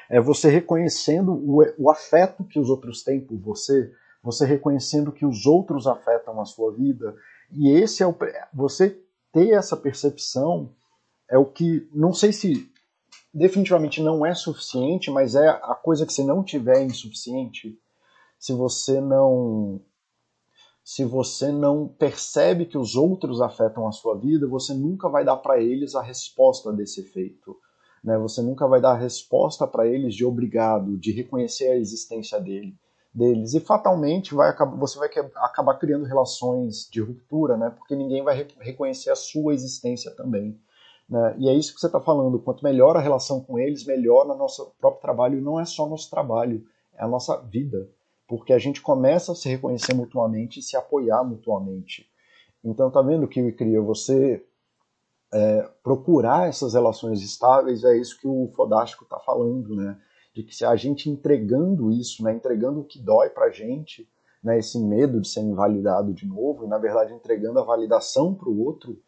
é 0.09 0.19
você 0.19 0.49
reconhecendo 0.49 1.31
o, 1.31 1.63
o 1.77 1.89
afeto 1.89 2.43
que 2.43 2.59
os 2.59 2.69
outros 2.69 3.01
têm 3.01 3.21
por 3.21 3.37
você, 3.37 3.93
você 4.21 4.45
reconhecendo 4.45 5.13
que 5.13 5.25
os 5.25 5.45
outros 5.45 5.87
afetam 5.87 6.41
a 6.41 6.45
sua 6.45 6.73
vida, 6.73 7.15
e 7.51 7.69
esse 7.69 8.03
é 8.03 8.07
o 8.07 8.15
você 8.53 8.99
ter 9.31 9.51
essa 9.51 9.77
percepção 9.77 10.69
é 11.29 11.37
o 11.37 11.45
que 11.45 11.87
não 11.93 12.13
sei 12.13 12.33
se 12.33 12.69
definitivamente 13.35 14.01
não 14.01 14.25
é 14.25 14.33
suficiente, 14.33 15.11
mas 15.11 15.35
é 15.35 15.49
a 15.49 15.75
coisa 15.75 16.05
que 16.05 16.13
se 16.13 16.23
não 16.23 16.41
tiver 16.41 16.81
insuficiente. 16.83 17.77
Se 18.39 18.53
você 18.53 19.01
não 19.01 19.81
se 20.83 21.03
você 21.03 21.51
não 21.51 21.87
percebe 21.87 22.65
que 22.65 22.77
os 22.77 22.95
outros 22.95 23.41
afetam 23.41 23.87
a 23.87 23.91
sua 23.91 24.15
vida, 24.15 24.47
você 24.47 24.71
nunca 24.71 25.09
vai 25.09 25.25
dar 25.25 25.37
para 25.37 25.59
eles 25.59 25.95
a 25.95 26.01
resposta 26.01 26.71
desse 26.71 27.01
efeito. 27.01 27.57
Né? 28.03 28.15
Você 28.19 28.39
nunca 28.43 28.67
vai 28.67 28.79
dar 28.79 28.91
a 28.91 28.97
resposta 28.97 29.65
para 29.65 29.87
eles 29.87 30.13
de 30.13 30.23
obrigado, 30.23 30.95
de 30.95 31.11
reconhecer 31.11 31.69
a 31.69 31.75
existência 31.75 32.39
dele 32.39 32.77
deles 33.15 33.53
e 33.53 33.61
fatalmente 33.61 34.35
vai 34.35 34.53
você 34.77 34.99
vai 34.99 35.09
acabar 35.35 35.75
criando 35.75 36.03
relações 36.03 36.89
de 36.91 36.99
ruptura, 36.99 37.55
né? 37.55 37.69
Porque 37.69 37.95
ninguém 37.95 38.21
vai 38.21 38.45
reconhecer 38.59 39.09
a 39.09 39.15
sua 39.15 39.53
existência 39.53 40.11
também. 40.11 40.59
Né? 41.09 41.35
E 41.39 41.49
é 41.49 41.53
isso 41.53 41.73
que 41.73 41.79
você 41.79 41.87
está 41.87 41.99
falando. 41.99 42.39
Quanto 42.39 42.63
melhor 42.63 42.95
a 42.95 43.01
relação 43.01 43.41
com 43.41 43.59
eles, 43.59 43.85
melhor 43.85 44.27
no 44.27 44.35
nosso 44.35 44.73
próprio 44.79 45.01
trabalho. 45.01 45.37
E 45.37 45.41
não 45.41 45.59
é 45.59 45.65
só 45.65 45.87
nosso 45.87 46.09
trabalho, 46.09 46.65
é 46.97 47.03
a 47.03 47.07
nossa 47.07 47.37
vida. 47.37 47.89
Porque 48.27 48.53
a 48.53 48.59
gente 48.59 48.81
começa 48.81 49.31
a 49.31 49.35
se 49.35 49.47
reconhecer 49.49 49.93
mutuamente 49.93 50.59
e 50.59 50.63
se 50.63 50.75
apoiar 50.75 51.23
mutuamente. 51.23 52.09
Então, 52.63 52.89
tá 52.89 53.01
vendo 53.01 53.27
que 53.27 53.51
cria 53.51 53.79
você 53.79 54.43
é, 55.31 55.69
procurar 55.83 56.49
essas 56.49 56.73
relações 56.73 57.21
estáveis, 57.21 57.83
é 57.83 57.95
isso 57.95 58.19
que 58.19 58.27
o 58.27 58.49
Fodástico 58.55 59.03
está 59.03 59.19
falando, 59.19 59.75
né? 59.75 59.99
de 60.35 60.43
que 60.43 60.53
se 60.53 60.65
a 60.65 60.75
gente 60.75 61.09
entregando 61.09 61.89
isso, 61.89 62.21
né, 62.21 62.33
entregando 62.33 62.81
o 62.81 62.83
que 62.83 62.99
dói 62.99 63.29
para 63.29 63.45
a 63.45 63.49
gente, 63.49 64.05
né, 64.43 64.59
esse 64.59 64.77
medo 64.77 65.21
de 65.21 65.29
ser 65.29 65.39
invalidado 65.39 66.13
de 66.13 66.27
novo, 66.27 66.65
e 66.65 66.67
na 66.67 66.77
verdade 66.77 67.13
entregando 67.13 67.57
a 67.57 67.63
validação 67.63 68.35
para 68.35 68.49
o 68.49 68.61
outro, 68.61 69.01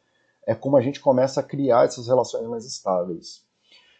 é 0.47 0.55
como 0.55 0.77
a 0.77 0.81
gente 0.81 1.01
começa 1.01 1.41
a 1.41 1.43
criar 1.43 1.85
essas 1.85 2.07
relações 2.07 2.47
mais 2.47 2.65
estáveis. 2.65 3.45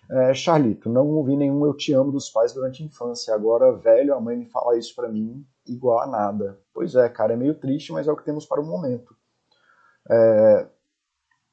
É, 0.10 0.34
Charlito, 0.34 0.90
não 0.90 1.06
ouvi 1.10 1.36
nenhum 1.36 1.66
eu 1.66 1.76
te 1.76 1.92
amo 1.92 2.14
dos 2.14 2.30
pais 2.30 2.54
durante 2.54 2.82
a 2.82 2.86
infância, 2.86 3.36
agora 3.36 3.74
velho, 3.74 4.16
a 4.16 4.22
mãe 4.22 4.38
me 4.38 4.46
fala 4.46 4.78
isso 4.78 4.96
para 4.96 5.10
mim 5.10 5.46
igual 5.68 6.00
a 6.00 6.08
nada. 6.08 6.58
Pois 6.74 6.96
é, 6.96 7.10
cara, 7.10 7.34
é 7.34 7.36
meio 7.36 7.54
triste, 7.54 7.92
mas 7.92 8.08
é 8.08 8.12
o 8.12 8.16
que 8.16 8.24
temos 8.24 8.46
para 8.46 8.62
o 8.62 8.66
momento. 8.66 9.14
É, 10.10 10.68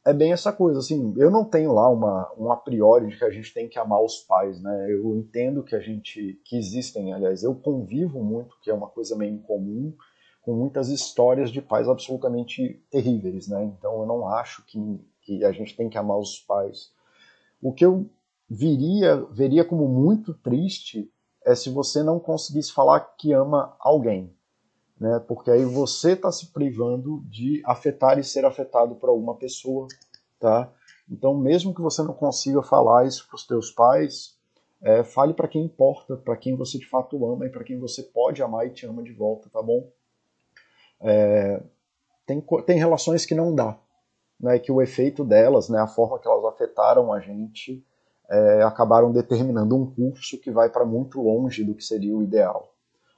é 0.06 0.12
bem 0.12 0.32
essa 0.32 0.52
coisa, 0.52 0.78
assim, 0.78 1.12
eu 1.16 1.32
não 1.32 1.44
tenho 1.44 1.72
lá 1.72 1.88
uma, 1.88 2.32
um 2.38 2.52
a 2.52 2.56
priori 2.56 3.08
de 3.08 3.18
que 3.18 3.24
a 3.24 3.30
gente 3.30 3.52
tem 3.52 3.68
que 3.68 3.78
amar 3.78 4.00
os 4.00 4.18
pais, 4.18 4.62
né? 4.62 4.86
Eu 4.88 5.16
entendo 5.16 5.64
que 5.64 5.74
a 5.74 5.80
gente, 5.80 6.40
que 6.44 6.56
existem, 6.56 7.12
aliás, 7.12 7.42
eu 7.42 7.56
convivo 7.56 8.22
muito, 8.22 8.56
que 8.62 8.70
é 8.70 8.74
uma 8.74 8.88
coisa 8.88 9.16
meio 9.16 9.34
incomum, 9.34 9.92
com 10.44 10.52
muitas 10.52 10.88
histórias 10.88 11.50
de 11.50 11.62
pais 11.62 11.88
absolutamente 11.88 12.82
terríveis, 12.90 13.48
né? 13.48 13.64
Então 13.64 14.00
eu 14.00 14.06
não 14.06 14.28
acho 14.28 14.62
que, 14.66 15.00
que 15.22 15.44
a 15.44 15.52
gente 15.52 15.74
tem 15.74 15.88
que 15.88 15.96
amar 15.96 16.18
os 16.18 16.38
pais. 16.38 16.92
O 17.62 17.72
que 17.72 17.84
eu 17.84 18.08
viria, 18.48 19.16
veria 19.30 19.64
como 19.64 19.88
muito 19.88 20.34
triste 20.34 21.10
é 21.46 21.54
se 21.54 21.70
você 21.70 22.02
não 22.02 22.20
conseguisse 22.20 22.72
falar 22.72 23.00
que 23.00 23.32
ama 23.32 23.74
alguém, 23.80 24.34
né? 25.00 25.18
Porque 25.26 25.50
aí 25.50 25.64
você 25.64 26.12
está 26.12 26.30
se 26.30 26.52
privando 26.52 27.24
de 27.24 27.62
afetar 27.64 28.18
e 28.18 28.24
ser 28.24 28.44
afetado 28.44 28.94
por 28.96 29.08
alguma 29.08 29.36
pessoa, 29.36 29.88
tá? 30.38 30.70
Então, 31.10 31.34
mesmo 31.34 31.74
que 31.74 31.80
você 31.80 32.02
não 32.02 32.14
consiga 32.14 32.62
falar 32.62 33.06
isso 33.06 33.26
para 33.26 33.36
os 33.36 33.46
teus 33.46 33.70
pais, 33.70 34.38
é, 34.82 35.02
fale 35.02 35.32
para 35.32 35.48
quem 35.48 35.64
importa, 35.64 36.16
para 36.16 36.36
quem 36.36 36.54
você 36.54 36.78
de 36.78 36.86
fato 36.86 37.24
ama 37.26 37.46
e 37.46 37.50
para 37.50 37.64
quem 37.64 37.78
você 37.78 38.02
pode 38.02 38.42
amar 38.42 38.66
e 38.66 38.70
te 38.70 38.84
ama 38.84 39.02
de 39.02 39.12
volta, 39.12 39.48
tá 39.48 39.62
bom? 39.62 39.90
É, 41.00 41.62
tem, 42.26 42.40
tem 42.66 42.78
relações 42.78 43.26
que 43.26 43.34
não 43.34 43.54
dá, 43.54 43.78
né? 44.40 44.58
Que 44.58 44.72
o 44.72 44.80
efeito 44.82 45.24
delas, 45.24 45.68
né? 45.68 45.78
A 45.78 45.86
forma 45.86 46.18
que 46.18 46.28
elas 46.28 46.44
afetaram 46.44 47.12
a 47.12 47.20
gente, 47.20 47.84
é, 48.30 48.62
acabaram 48.62 49.12
determinando 49.12 49.76
um 49.76 49.90
curso 49.94 50.38
que 50.38 50.50
vai 50.50 50.68
para 50.70 50.84
muito 50.84 51.20
longe 51.20 51.64
do 51.64 51.74
que 51.74 51.84
seria 51.84 52.16
o 52.16 52.22
ideal 52.22 52.74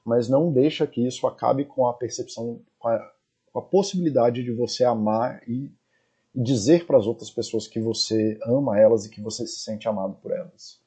mas 0.07 0.29
não 0.29 0.49
deixa 0.53 0.87
que 0.87 1.05
isso 1.05 1.27
acabe 1.27 1.65
com 1.65 1.85
a 1.85 1.93
percepção, 1.93 2.61
com 2.79 2.87
a, 2.87 3.11
com 3.51 3.59
a 3.59 3.61
possibilidade 3.61 4.41
de 4.41 4.53
você 4.53 4.85
amar 4.85 5.41
e, 5.45 5.69
e 6.33 6.41
dizer 6.41 6.87
para 6.87 6.97
as 6.97 7.05
outras 7.05 7.29
pessoas 7.29 7.67
que 7.67 7.77
você 7.77 8.39
ama 8.43 8.79
elas 8.79 9.05
e 9.05 9.09
que 9.09 9.19
você 9.19 9.45
se 9.45 9.59
sente 9.59 9.85
amado 9.85 10.15
por 10.21 10.31
elas. 10.31 10.79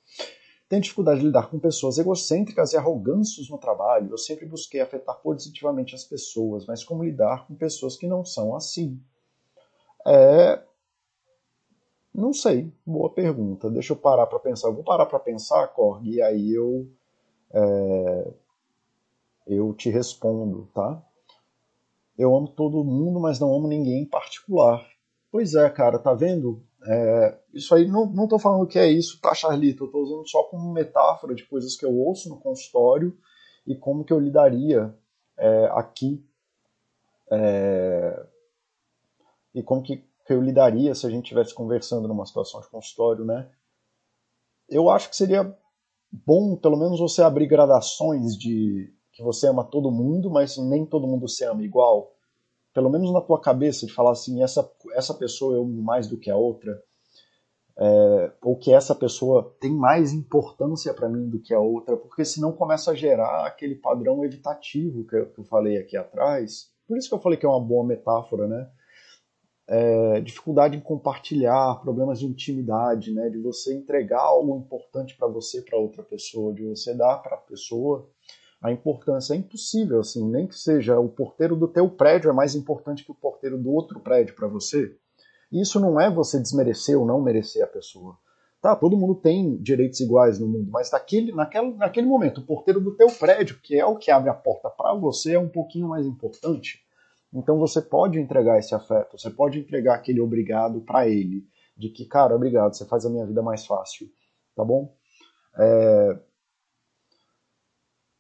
Tenho 0.70 0.82
dificuldade 0.82 1.18
de 1.18 1.26
lidar 1.26 1.50
com 1.50 1.58
pessoas 1.58 1.98
egocêntricas 1.98 2.72
e 2.72 2.76
arrogantes 2.76 3.50
no 3.50 3.58
trabalho. 3.58 4.12
Eu 4.12 4.16
sempre 4.16 4.46
busquei 4.46 4.80
afetar 4.80 5.16
positivamente 5.20 5.96
as 5.96 6.04
pessoas, 6.04 6.64
mas 6.64 6.84
como 6.84 7.02
lidar 7.02 7.44
com 7.48 7.56
pessoas 7.56 7.96
que 7.96 8.06
não 8.06 8.24
são 8.24 8.54
assim? 8.54 9.02
É. 10.06 10.62
Não 12.14 12.32
sei. 12.32 12.72
Boa 12.86 13.10
pergunta. 13.10 13.68
Deixa 13.68 13.94
eu 13.94 13.96
parar 13.96 14.28
para 14.28 14.38
pensar. 14.38 14.68
Eu 14.68 14.74
vou 14.74 14.84
parar 14.84 15.06
para 15.06 15.18
pensar, 15.18 15.66
Korg, 15.66 16.06
e 16.08 16.22
aí 16.22 16.54
eu. 16.54 16.88
É... 17.52 18.32
Eu 19.48 19.74
te 19.74 19.90
respondo, 19.90 20.68
tá? 20.72 21.04
Eu 22.16 22.36
amo 22.36 22.46
todo 22.46 22.84
mundo, 22.84 23.18
mas 23.18 23.40
não 23.40 23.52
amo 23.52 23.66
ninguém 23.66 24.02
em 24.02 24.08
particular. 24.08 24.86
Pois 25.32 25.56
é, 25.56 25.68
cara, 25.68 25.98
tá 25.98 26.14
vendo? 26.14 26.62
É, 26.86 27.38
isso 27.52 27.74
aí, 27.74 27.86
não, 27.86 28.26
tô 28.26 28.38
falando 28.38 28.66
que 28.66 28.78
é 28.78 28.88
isso, 28.88 29.20
tá, 29.20 29.34
Charlito? 29.34 29.84
Eu 29.84 29.88
tô 29.88 30.02
usando 30.02 30.26
só 30.28 30.44
como 30.44 30.72
metáfora 30.72 31.34
de 31.34 31.44
coisas 31.44 31.76
que 31.76 31.84
eu 31.84 31.94
ouço 31.94 32.28
no 32.28 32.40
consultório 32.40 33.16
e 33.66 33.76
como 33.76 34.04
que 34.04 34.12
eu 34.12 34.18
lidaria 34.18 34.94
é, 35.36 35.66
aqui. 35.72 36.24
É, 37.30 38.26
e 39.54 39.62
como 39.62 39.82
que, 39.82 39.98
que 40.26 40.32
eu 40.32 40.40
lidaria 40.40 40.94
se 40.94 41.06
a 41.06 41.10
gente 41.10 41.24
estivesse 41.24 41.54
conversando 41.54 42.08
numa 42.08 42.24
situação 42.24 42.60
de 42.60 42.68
consultório, 42.68 43.24
né? 43.24 43.50
Eu 44.68 44.88
acho 44.88 45.10
que 45.10 45.16
seria 45.16 45.54
bom, 46.10 46.56
pelo 46.56 46.76
menos, 46.76 46.98
você 46.98 47.22
abrir 47.22 47.46
gradações 47.46 48.36
de 48.36 48.92
que 49.12 49.22
você 49.22 49.48
ama 49.48 49.64
todo 49.64 49.90
mundo, 49.90 50.30
mas 50.30 50.56
nem 50.56 50.86
todo 50.86 51.06
mundo 51.06 51.28
se 51.28 51.44
ama 51.44 51.62
igual 51.62 52.12
pelo 52.72 52.90
menos 52.90 53.12
na 53.12 53.20
tua 53.20 53.40
cabeça, 53.40 53.86
de 53.86 53.92
falar 53.92 54.12
assim, 54.12 54.42
essa, 54.42 54.70
essa 54.94 55.14
pessoa 55.14 55.54
eu 55.54 55.64
mais 55.64 56.06
do 56.08 56.18
que 56.18 56.30
a 56.30 56.36
outra, 56.36 56.80
é, 57.78 58.32
ou 58.42 58.56
que 58.56 58.72
essa 58.72 58.94
pessoa 58.94 59.56
tem 59.58 59.72
mais 59.72 60.12
importância 60.12 60.92
para 60.92 61.08
mim 61.08 61.28
do 61.28 61.40
que 61.40 61.54
a 61.54 61.60
outra, 61.60 61.96
porque 61.96 62.24
senão 62.24 62.52
começa 62.52 62.90
a 62.90 62.94
gerar 62.94 63.46
aquele 63.46 63.74
padrão 63.74 64.24
evitativo 64.24 65.04
que 65.06 65.16
eu, 65.16 65.30
que 65.30 65.40
eu, 65.40 65.44
falei 65.44 65.78
aqui 65.78 65.96
atrás. 65.96 66.70
Por 66.86 66.98
isso 66.98 67.08
que 67.08 67.14
eu 67.14 67.20
falei 67.20 67.38
que 67.38 67.46
é 67.46 67.48
uma 67.48 67.60
boa 67.60 67.86
metáfora, 67.86 68.46
né? 68.46 68.70
É, 69.66 70.20
dificuldade 70.20 70.76
em 70.76 70.80
compartilhar, 70.80 71.80
problemas 71.80 72.18
de 72.18 72.26
intimidade, 72.26 73.12
né? 73.12 73.30
De 73.30 73.38
você 73.38 73.72
entregar 73.72 74.20
algo 74.20 74.58
importante 74.58 75.16
para 75.16 75.28
você, 75.28 75.62
para 75.62 75.78
outra 75.78 76.02
pessoa, 76.02 76.52
de 76.52 76.66
você 76.66 76.92
dar 76.92 77.18
para 77.18 77.36
a 77.36 77.40
pessoa 77.40 78.10
a 78.60 78.70
importância. 78.70 79.34
É 79.34 79.36
impossível, 79.36 80.00
assim, 80.00 80.28
nem 80.28 80.46
que 80.46 80.58
seja 80.58 80.98
o 80.98 81.08
porteiro 81.08 81.56
do 81.56 81.66
teu 81.66 81.88
prédio 81.88 82.30
é 82.30 82.32
mais 82.32 82.54
importante 82.54 83.04
que 83.04 83.10
o 83.10 83.14
porteiro 83.14 83.58
do 83.58 83.70
outro 83.70 84.00
prédio 84.00 84.34
para 84.34 84.48
você. 84.48 84.94
Isso 85.50 85.80
não 85.80 86.00
é 86.00 86.10
você 86.10 86.38
desmerecer 86.38 86.98
ou 86.98 87.06
não 87.06 87.20
merecer 87.20 87.64
a 87.64 87.66
pessoa. 87.66 88.16
Tá, 88.60 88.76
todo 88.76 88.96
mundo 88.96 89.14
tem 89.14 89.56
direitos 89.56 90.00
iguais 90.00 90.38
no 90.38 90.46
mundo, 90.46 90.70
mas 90.70 90.90
naquele, 90.90 91.32
naquele, 91.32 91.72
naquele 91.76 92.06
momento, 92.06 92.42
o 92.42 92.46
porteiro 92.46 92.78
do 92.78 92.94
teu 92.94 93.08
prédio, 93.08 93.58
que 93.62 93.74
é 93.78 93.86
o 93.86 93.96
que 93.96 94.10
abre 94.10 94.28
a 94.28 94.34
porta 94.34 94.68
para 94.68 94.94
você, 94.94 95.32
é 95.32 95.38
um 95.38 95.48
pouquinho 95.48 95.88
mais 95.88 96.04
importante. 96.04 96.84
Então 97.32 97.58
você 97.58 97.80
pode 97.80 98.20
entregar 98.20 98.58
esse 98.58 98.74
afeto, 98.74 99.18
você 99.18 99.30
pode 99.30 99.58
entregar 99.58 99.94
aquele 99.94 100.20
obrigado 100.20 100.82
para 100.82 101.08
ele, 101.08 101.46
de 101.74 101.88
que, 101.88 102.04
cara, 102.04 102.36
obrigado, 102.36 102.74
você 102.74 102.84
faz 102.84 103.06
a 103.06 103.10
minha 103.10 103.24
vida 103.24 103.40
mais 103.40 103.64
fácil, 103.64 104.08
tá 104.54 104.62
bom? 104.62 104.94
É, 105.58 106.18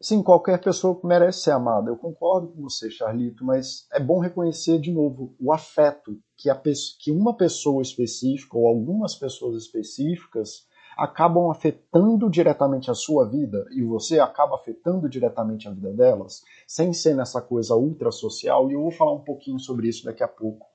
Sim, 0.02 0.22
qualquer 0.22 0.58
pessoa 0.62 0.98
merece 1.04 1.40
ser 1.40 1.50
amada. 1.50 1.90
Eu 1.90 1.96
concordo 1.96 2.48
com 2.48 2.62
você, 2.62 2.90
Charlito, 2.90 3.44
mas 3.44 3.86
é 3.92 4.00
bom 4.00 4.18
reconhecer 4.18 4.80
de 4.80 4.90
novo 4.90 5.34
o 5.38 5.52
afeto 5.52 6.18
que, 6.38 6.48
a, 6.48 6.58
que 6.98 7.12
uma 7.12 7.36
pessoa 7.36 7.82
específica 7.82 8.56
ou 8.56 8.66
algumas 8.66 9.14
pessoas 9.14 9.62
específicas 9.62 10.66
acabam 10.96 11.50
afetando 11.50 12.30
diretamente 12.30 12.90
a 12.90 12.94
sua 12.94 13.28
vida 13.28 13.66
e 13.72 13.82
você 13.82 14.18
acaba 14.18 14.54
afetando 14.54 15.06
diretamente 15.06 15.68
a 15.68 15.70
vida 15.70 15.92
delas, 15.92 16.42
sem 16.66 16.94
ser 16.94 17.14
nessa 17.14 17.42
coisa 17.42 17.76
ultra 17.76 18.10
social. 18.10 18.70
E 18.70 18.74
eu 18.74 18.80
vou 18.80 18.90
falar 18.90 19.12
um 19.12 19.24
pouquinho 19.24 19.58
sobre 19.58 19.86
isso 19.86 20.06
daqui 20.06 20.22
a 20.22 20.28
pouco, 20.28 20.66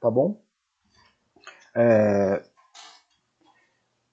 tá 0.00 0.10
bom? 0.10 0.40
É... 1.76 2.42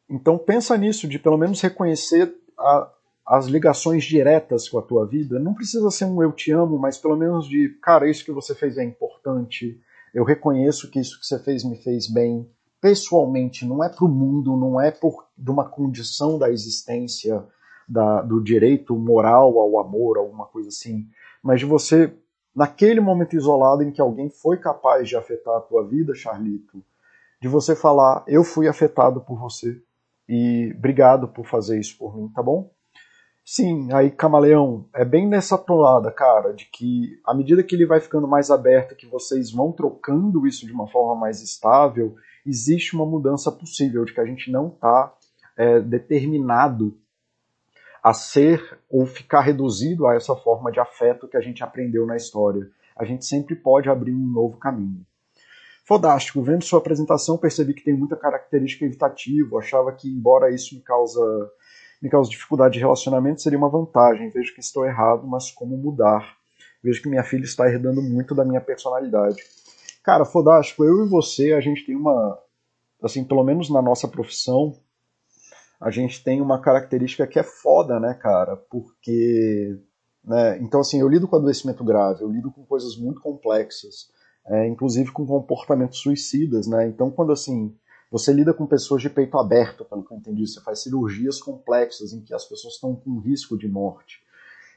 Então 0.07 0.37
pensa 0.37 0.77
nisso, 0.77 1.07
de 1.07 1.17
pelo 1.17 1.37
menos 1.37 1.61
reconhecer 1.61 2.35
a, 2.59 2.91
as 3.25 3.45
ligações 3.45 4.03
diretas 4.03 4.67
com 4.67 4.79
a 4.79 4.81
tua 4.81 5.05
vida, 5.05 5.39
não 5.39 5.53
precisa 5.53 5.89
ser 5.91 6.05
um 6.05 6.21
eu 6.21 6.31
te 6.31 6.51
amo, 6.51 6.77
mas 6.77 6.97
pelo 6.97 7.15
menos 7.15 7.47
de, 7.47 7.69
cara, 7.81 8.09
isso 8.09 8.25
que 8.25 8.31
você 8.31 8.53
fez 8.55 8.77
é 8.77 8.83
importante, 8.83 9.79
eu 10.13 10.23
reconheço 10.23 10.89
que 10.89 10.99
isso 10.99 11.19
que 11.19 11.25
você 11.25 11.39
fez 11.39 11.63
me 11.63 11.77
fez 11.77 12.07
bem, 12.07 12.49
pessoalmente, 12.81 13.65
não 13.65 13.83
é 13.83 13.89
para 13.89 14.05
o 14.05 14.09
mundo, 14.09 14.57
não 14.57 14.81
é 14.81 14.91
por 14.91 15.27
de 15.37 15.51
uma 15.51 15.69
condição 15.69 16.37
da 16.37 16.49
existência, 16.49 17.45
da, 17.87 18.21
do 18.21 18.41
direito 18.41 18.95
moral 18.95 19.57
ao 19.59 19.79
amor, 19.79 20.17
alguma 20.17 20.45
coisa 20.45 20.69
assim, 20.69 21.07
mas 21.43 21.59
de 21.59 21.65
você, 21.65 22.13
naquele 22.55 22.99
momento 22.99 23.35
isolado 23.35 23.83
em 23.83 23.91
que 23.91 24.01
alguém 24.01 24.29
foi 24.29 24.57
capaz 24.57 25.07
de 25.07 25.15
afetar 25.15 25.57
a 25.57 25.61
tua 25.61 25.85
vida, 25.85 26.15
Charlito, 26.15 26.83
de 27.41 27.47
você 27.47 27.75
falar, 27.75 28.23
eu 28.27 28.43
fui 28.43 28.67
afetado 28.67 29.21
por 29.21 29.37
você, 29.39 29.81
e 30.27 30.73
obrigado 30.77 31.27
por 31.27 31.45
fazer 31.45 31.79
isso 31.79 31.97
por 31.97 32.15
mim, 32.15 32.29
tá 32.29 32.41
bom? 32.41 32.71
Sim, 33.53 33.91
aí 33.91 34.09
Camaleão, 34.09 34.85
é 34.95 35.03
bem 35.03 35.27
nessa 35.27 35.57
toada, 35.57 36.09
cara, 36.09 36.53
de 36.53 36.67
que 36.67 37.19
à 37.25 37.33
medida 37.33 37.61
que 37.61 37.75
ele 37.75 37.85
vai 37.85 37.99
ficando 37.99 38.25
mais 38.25 38.49
aberto, 38.49 38.95
que 38.95 39.05
vocês 39.05 39.51
vão 39.51 39.73
trocando 39.73 40.47
isso 40.47 40.65
de 40.65 40.71
uma 40.71 40.87
forma 40.87 41.19
mais 41.19 41.41
estável, 41.41 42.15
existe 42.45 42.95
uma 42.95 43.05
mudança 43.05 43.51
possível, 43.51 44.05
de 44.05 44.13
que 44.13 44.21
a 44.21 44.25
gente 44.25 44.49
não 44.49 44.69
está 44.69 45.13
é, 45.57 45.81
determinado 45.81 46.97
a 48.01 48.13
ser 48.13 48.79
ou 48.89 49.05
ficar 49.05 49.41
reduzido 49.41 50.07
a 50.07 50.15
essa 50.15 50.33
forma 50.33 50.71
de 50.71 50.79
afeto 50.79 51.27
que 51.27 51.35
a 51.35 51.41
gente 51.41 51.61
aprendeu 51.61 52.05
na 52.05 52.15
história. 52.15 52.69
A 52.95 53.03
gente 53.03 53.25
sempre 53.25 53.53
pode 53.53 53.89
abrir 53.89 54.13
um 54.13 54.31
novo 54.31 54.55
caminho. 54.59 55.05
Fodástico, 55.83 56.41
vendo 56.41 56.63
sua 56.63 56.79
apresentação, 56.79 57.37
percebi 57.37 57.73
que 57.73 57.83
tem 57.83 57.93
muita 57.93 58.15
característica 58.15 58.85
evitativa. 58.85 59.57
Achava 59.57 59.91
que, 59.91 60.07
embora 60.07 60.49
isso 60.49 60.73
me 60.73 60.79
causa 60.79 61.51
me 62.01 62.09
causa 62.09 62.29
dificuldade 62.29 62.73
de 62.73 62.79
relacionamento, 62.79 63.41
seria 63.41 63.59
uma 63.59 63.69
vantagem. 63.69 64.29
Vejo 64.29 64.53
que 64.53 64.59
estou 64.59 64.85
errado, 64.85 65.27
mas 65.27 65.51
como 65.51 65.77
mudar? 65.77 66.35
Vejo 66.83 67.01
que 67.01 67.09
minha 67.09 67.23
filha 67.23 67.43
está 67.43 67.67
herdando 67.67 68.01
muito 68.01 68.33
da 68.33 68.43
minha 68.43 68.59
personalidade. 68.59 69.41
Cara, 70.03 70.25
fodástico, 70.25 70.83
eu 70.83 71.05
e 71.05 71.09
você, 71.09 71.53
a 71.53 71.61
gente 71.61 71.85
tem 71.85 71.95
uma. 71.95 72.37
Assim, 73.03 73.23
pelo 73.23 73.43
menos 73.43 73.69
na 73.69 73.81
nossa 73.81 74.07
profissão, 74.07 74.73
a 75.79 75.91
gente 75.91 76.23
tem 76.23 76.41
uma 76.41 76.59
característica 76.59 77.27
que 77.27 77.39
é 77.39 77.43
foda, 77.43 77.99
né, 77.99 78.15
cara? 78.15 78.57
Porque. 78.57 79.79
Né, 80.23 80.59
então, 80.59 80.79
assim, 80.79 80.99
eu 80.99 81.07
lido 81.07 81.27
com 81.27 81.35
adoecimento 81.35 81.83
grave, 81.83 82.21
eu 82.23 82.31
lido 82.31 82.51
com 82.51 82.63
coisas 82.63 82.95
muito 82.95 83.21
complexas, 83.21 84.11
é, 84.45 84.67
inclusive 84.67 85.11
com 85.11 85.25
comportamentos 85.25 85.99
suicidas, 85.99 86.67
né? 86.67 86.87
Então, 86.87 87.11
quando 87.11 87.31
assim 87.31 87.75
você 88.11 88.33
lida 88.33 88.53
com 88.53 88.67
pessoas 88.67 89.01
de 89.01 89.09
peito 89.09 89.37
aberto, 89.37 89.85
pelo 89.85 90.03
que 90.03 90.13
eu 90.13 90.17
entendi. 90.17 90.45
Você 90.45 90.59
faz 90.59 90.79
cirurgias 90.79 91.41
complexas 91.41 92.11
em 92.11 92.19
que 92.19 92.33
as 92.33 92.43
pessoas 92.43 92.73
estão 92.73 92.93
com 92.93 93.19
risco 93.19 93.57
de 93.57 93.69
morte. 93.69 94.21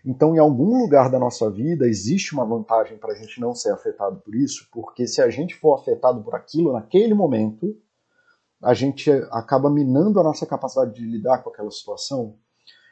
Então, 0.07 0.37
em 0.37 0.38
algum 0.38 0.79
lugar 0.79 1.11
da 1.11 1.18
nossa 1.18 1.51
vida, 1.51 1.88
existe 1.88 2.33
uma 2.33 2.44
vantagem 2.44 2.97
para 2.97 3.12
a 3.12 3.16
gente 3.16 3.40
não 3.40 3.53
ser 3.53 3.73
afetado 3.73 4.20
por 4.20 4.37
isso, 4.37 4.68
porque 4.70 5.07
se 5.07 5.20
a 5.20 5.29
gente 5.31 5.57
for 5.57 5.75
afetado 5.75 6.23
por 6.23 6.35
aquilo 6.37 6.75
naquele 6.75 7.12
momento, 7.12 7.77
a 8.62 8.73
gente 8.73 9.11
acaba 9.33 9.68
minando 9.68 10.20
a 10.20 10.23
nossa 10.23 10.47
capacidade 10.47 10.94
de 10.94 11.05
lidar 11.05 11.38
com 11.42 11.51
aquela 11.51 11.70
situação. 11.70 12.37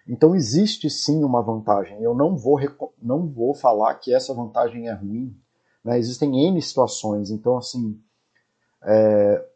Então, 0.09 0.35
existe 0.35 0.91
sim 0.91 1.23
uma 1.23 1.41
vantagem. 1.41 2.03
Eu 2.03 2.15
não 2.15 2.37
vou, 2.37 2.59
não 3.01 3.29
vou 3.29 3.55
falar 3.55 3.95
que 3.95 4.13
essa 4.13 4.35
vantagem 4.35 4.89
é 4.89 4.93
ruim. 4.93 5.37
Né? 5.85 5.99
Existem 5.99 6.49
N 6.49 6.61
situações. 6.61 7.31
Então, 7.31 7.59
assim, 7.59 8.01
é, 8.83 9.52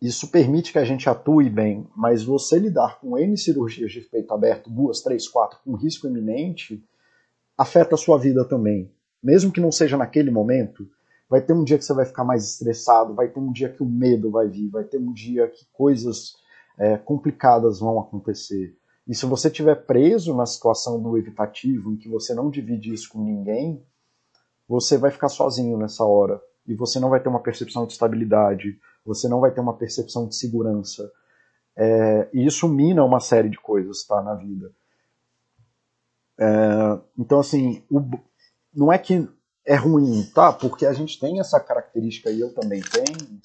isso 0.00 0.30
permite 0.30 0.72
que 0.72 0.78
a 0.78 0.84
gente 0.84 1.08
atue 1.08 1.50
bem, 1.50 1.86
mas 1.94 2.22
você 2.22 2.58
lidar 2.58 2.98
com 3.00 3.18
N 3.18 3.36
cirurgias 3.36 3.92
de 3.92 4.00
peito 4.00 4.32
aberto, 4.32 4.70
duas, 4.70 5.02
três, 5.02 5.28
quatro, 5.28 5.58
com 5.62 5.74
risco 5.74 6.06
iminente, 6.06 6.82
afeta 7.56 7.94
a 7.94 7.98
sua 7.98 8.18
vida 8.18 8.44
também. 8.44 8.90
Mesmo 9.22 9.52
que 9.52 9.60
não 9.60 9.70
seja 9.70 9.98
naquele 9.98 10.30
momento, 10.30 10.88
vai 11.28 11.42
ter 11.42 11.52
um 11.52 11.62
dia 11.62 11.76
que 11.76 11.84
você 11.84 11.92
vai 11.92 12.06
ficar 12.06 12.24
mais 12.24 12.44
estressado, 12.44 13.14
vai 13.14 13.28
ter 13.28 13.38
um 13.38 13.52
dia 13.52 13.68
que 13.68 13.82
o 13.82 13.86
medo 13.86 14.30
vai 14.30 14.48
vir, 14.48 14.70
vai 14.70 14.84
ter 14.84 14.96
um 14.96 15.12
dia 15.12 15.46
que 15.48 15.66
coisas 15.70 16.34
é, 16.78 16.96
complicadas 16.96 17.78
vão 17.78 18.00
acontecer. 18.00 18.74
E 19.06 19.14
se 19.14 19.26
você 19.26 19.48
estiver 19.48 19.74
preso 19.74 20.34
na 20.34 20.46
situação 20.46 21.02
do 21.02 21.18
evitativo, 21.18 21.92
em 21.92 21.96
que 21.96 22.08
você 22.08 22.32
não 22.32 22.48
divide 22.48 22.94
isso 22.94 23.10
com 23.10 23.22
ninguém, 23.22 23.84
você 24.66 24.96
vai 24.96 25.10
ficar 25.10 25.28
sozinho 25.28 25.76
nessa 25.76 26.04
hora. 26.04 26.40
E 26.70 26.74
você 26.74 27.00
não 27.00 27.10
vai 27.10 27.20
ter 27.20 27.28
uma 27.28 27.42
percepção 27.42 27.84
de 27.84 27.92
estabilidade, 27.92 28.78
você 29.04 29.28
não 29.28 29.40
vai 29.40 29.50
ter 29.50 29.60
uma 29.60 29.76
percepção 29.76 30.28
de 30.28 30.36
segurança. 30.36 31.10
É, 31.76 32.28
e 32.32 32.46
isso 32.46 32.68
mina 32.68 33.04
uma 33.04 33.18
série 33.18 33.48
de 33.48 33.58
coisas 33.58 34.04
tá, 34.04 34.22
na 34.22 34.34
vida. 34.34 34.70
É, 36.38 37.00
então, 37.18 37.40
assim, 37.40 37.82
o, 37.90 38.00
não 38.72 38.92
é 38.92 38.98
que 38.98 39.28
é 39.66 39.74
ruim, 39.74 40.22
tá? 40.32 40.52
Porque 40.52 40.86
a 40.86 40.92
gente 40.92 41.18
tem 41.18 41.40
essa 41.40 41.58
característica 41.58 42.30
e 42.30 42.38
eu 42.38 42.54
também 42.54 42.80
tenho. 42.82 43.40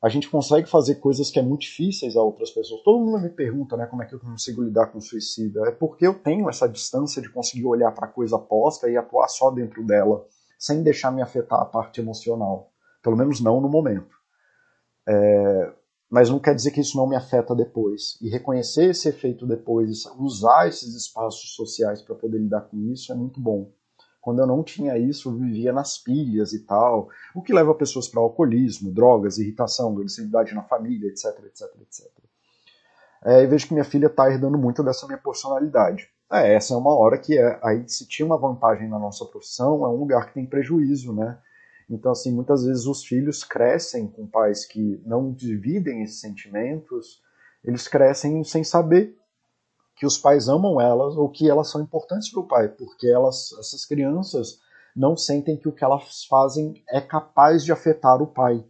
a 0.00 0.08
gente 0.08 0.28
consegue 0.30 0.68
fazer 0.68 0.96
coisas 0.96 1.28
que 1.28 1.40
é 1.40 1.42
muito 1.42 1.62
difíceis 1.62 2.16
a 2.16 2.22
outras 2.22 2.52
pessoas. 2.52 2.82
Todo 2.82 3.04
mundo 3.04 3.20
me 3.20 3.30
pergunta, 3.30 3.76
né, 3.76 3.86
como 3.86 4.02
é 4.02 4.06
que 4.06 4.14
eu 4.14 4.20
consigo 4.20 4.62
lidar 4.62 4.86
com 4.86 5.00
suicídio. 5.00 5.64
É 5.64 5.72
porque 5.72 6.06
eu 6.06 6.14
tenho 6.14 6.48
essa 6.48 6.68
distância 6.68 7.20
de 7.20 7.28
conseguir 7.30 7.66
olhar 7.66 7.90
para 7.90 8.06
a 8.06 8.10
coisa 8.10 8.38
posta 8.38 8.88
e 8.88 8.96
atuar 8.96 9.26
só 9.26 9.50
dentro 9.50 9.84
dela, 9.84 10.24
sem 10.64 10.82
deixar 10.82 11.10
me 11.10 11.20
afetar 11.20 11.60
a 11.60 11.66
parte 11.66 12.00
emocional. 12.00 12.72
Pelo 13.02 13.18
menos 13.18 13.38
não 13.38 13.60
no 13.60 13.68
momento. 13.68 14.16
É, 15.06 15.74
mas 16.08 16.30
não 16.30 16.38
quer 16.38 16.54
dizer 16.54 16.70
que 16.70 16.80
isso 16.80 16.96
não 16.96 17.06
me 17.06 17.14
afeta 17.14 17.54
depois. 17.54 18.16
E 18.22 18.30
reconhecer 18.30 18.88
esse 18.88 19.06
efeito 19.06 19.46
depois, 19.46 20.06
usar 20.18 20.66
esses 20.66 20.94
espaços 20.94 21.54
sociais 21.54 22.00
para 22.00 22.14
poder 22.14 22.38
lidar 22.38 22.62
com 22.62 22.78
isso 22.90 23.12
é 23.12 23.14
muito 23.14 23.38
bom. 23.38 23.70
Quando 24.22 24.38
eu 24.38 24.46
não 24.46 24.62
tinha 24.62 24.96
isso, 24.96 25.28
eu 25.28 25.34
vivia 25.34 25.70
nas 25.70 25.98
pilhas 25.98 26.54
e 26.54 26.60
tal, 26.60 27.10
o 27.34 27.42
que 27.42 27.52
leva 27.52 27.74
pessoas 27.74 28.08
para 28.08 28.22
alcoolismo, 28.22 28.90
drogas, 28.90 29.36
irritação, 29.36 29.92
agressividade 29.92 30.54
na 30.54 30.62
família, 30.62 31.10
etc, 31.10 31.26
etc, 31.44 31.68
etc. 31.82 32.10
É, 33.22 33.42
e 33.42 33.46
vejo 33.46 33.66
que 33.66 33.74
minha 33.74 33.84
filha 33.84 34.06
está 34.06 34.30
herdando 34.30 34.56
muito 34.56 34.82
dessa 34.82 35.06
minha 35.06 35.18
personalidade. 35.18 36.08
É, 36.32 36.54
essa 36.54 36.74
é 36.74 36.76
uma 36.76 36.94
hora 36.94 37.18
que 37.18 37.38
é, 37.38 37.60
aí 37.62 37.88
se 37.88 38.06
tinha 38.08 38.26
uma 38.26 38.38
vantagem 38.38 38.88
na 38.88 38.98
nossa 38.98 39.24
profissão, 39.26 39.84
é 39.84 39.88
um 39.88 39.96
lugar 39.96 40.26
que 40.26 40.34
tem 40.34 40.46
prejuízo, 40.46 41.12
né? 41.12 41.38
Então, 41.88 42.12
assim, 42.12 42.32
muitas 42.32 42.64
vezes 42.64 42.86
os 42.86 43.04
filhos 43.04 43.44
crescem 43.44 44.06
com 44.08 44.26
pais 44.26 44.64
que 44.64 45.00
não 45.04 45.32
dividem 45.32 46.02
esses 46.02 46.20
sentimentos, 46.20 47.22
eles 47.62 47.86
crescem 47.86 48.42
sem 48.42 48.64
saber 48.64 49.16
que 49.96 50.06
os 50.06 50.18
pais 50.18 50.48
amam 50.48 50.80
elas 50.80 51.16
ou 51.16 51.28
que 51.28 51.48
elas 51.48 51.70
são 51.70 51.80
importantes 51.80 52.30
para 52.30 52.40
o 52.40 52.48
pai, 52.48 52.68
porque 52.68 53.06
elas, 53.06 53.52
essas 53.58 53.84
crianças 53.84 54.58
não 54.96 55.16
sentem 55.16 55.56
que 55.56 55.68
o 55.68 55.72
que 55.72 55.84
elas 55.84 56.24
fazem 56.24 56.82
é 56.88 57.00
capaz 57.00 57.64
de 57.64 57.72
afetar 57.72 58.22
o 58.22 58.26
pai. 58.26 58.64